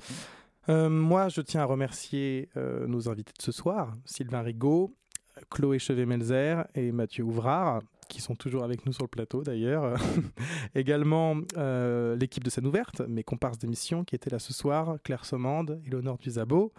Moi, 0.70 1.28
je 1.28 1.42
tiens 1.42 1.62
à 1.62 1.66
remercier 1.66 2.50
nos 2.56 3.10
invités 3.10 3.34
de 3.38 3.42
ce 3.44 3.52
soir, 3.52 3.98
Sylvain 4.06 4.42
Rigaud, 4.42 4.96
Chloé 5.50 5.78
Chevet-Melzer 5.78 6.66
et 6.74 6.94
Mathieu 6.94 7.26
Ouvrard, 7.26 7.82
qui 8.08 8.22
sont 8.22 8.36
toujours 8.36 8.64
avec 8.64 8.86
nous 8.86 8.94
sur 8.94 9.04
le 9.04 9.10
plateau 9.10 9.44
d'ailleurs. 9.44 9.96
Également 10.76 11.36
euh, 11.58 12.16
l'équipe 12.16 12.44
de 12.44 12.50
scène 12.50 12.68
ouverte, 12.68 13.02
mes 13.02 13.24
comparses 13.24 13.58
d'émission 13.58 14.04
qui 14.04 14.16
étaient 14.16 14.30
là 14.30 14.40
ce 14.40 14.54
soir, 14.54 14.98
Claire 15.04 15.26
Sommande, 15.26 15.82
Éléonore 15.86 16.18
Duzabo. 16.18 16.74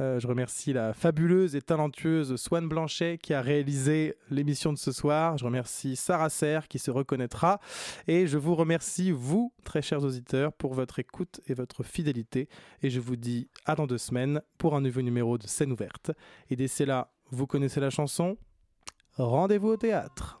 Euh, 0.00 0.20
je 0.20 0.26
remercie 0.28 0.72
la 0.72 0.92
fabuleuse 0.92 1.56
et 1.56 1.62
talentueuse 1.62 2.36
Swan 2.36 2.68
Blanchet 2.68 3.18
qui 3.18 3.34
a 3.34 3.40
réalisé 3.40 4.14
l'émission 4.30 4.72
de 4.72 4.78
ce 4.78 4.92
soir. 4.92 5.36
Je 5.38 5.44
remercie 5.44 5.96
Sarah 5.96 6.30
Serre 6.30 6.68
qui 6.68 6.78
se 6.78 6.90
reconnaîtra. 6.90 7.60
Et 8.06 8.26
je 8.26 8.38
vous 8.38 8.54
remercie, 8.54 9.10
vous, 9.10 9.52
très 9.64 9.82
chers 9.82 10.04
auditeurs, 10.04 10.52
pour 10.52 10.74
votre 10.74 10.98
écoute 10.98 11.40
et 11.46 11.54
votre 11.54 11.82
fidélité. 11.82 12.48
Et 12.82 12.90
je 12.90 13.00
vous 13.00 13.16
dis 13.16 13.48
à 13.64 13.74
dans 13.74 13.86
deux 13.86 13.98
semaines 13.98 14.40
pour 14.56 14.76
un 14.76 14.80
nouveau 14.80 15.02
numéro 15.02 15.38
de 15.38 15.46
scène 15.46 15.72
ouverte. 15.72 16.12
Et 16.50 16.56
d'ici 16.56 16.84
là, 16.84 17.12
vous 17.30 17.46
connaissez 17.46 17.80
la 17.80 17.90
chanson? 17.90 18.36
Rendez-vous 19.16 19.68
au 19.68 19.76
théâtre. 19.76 20.40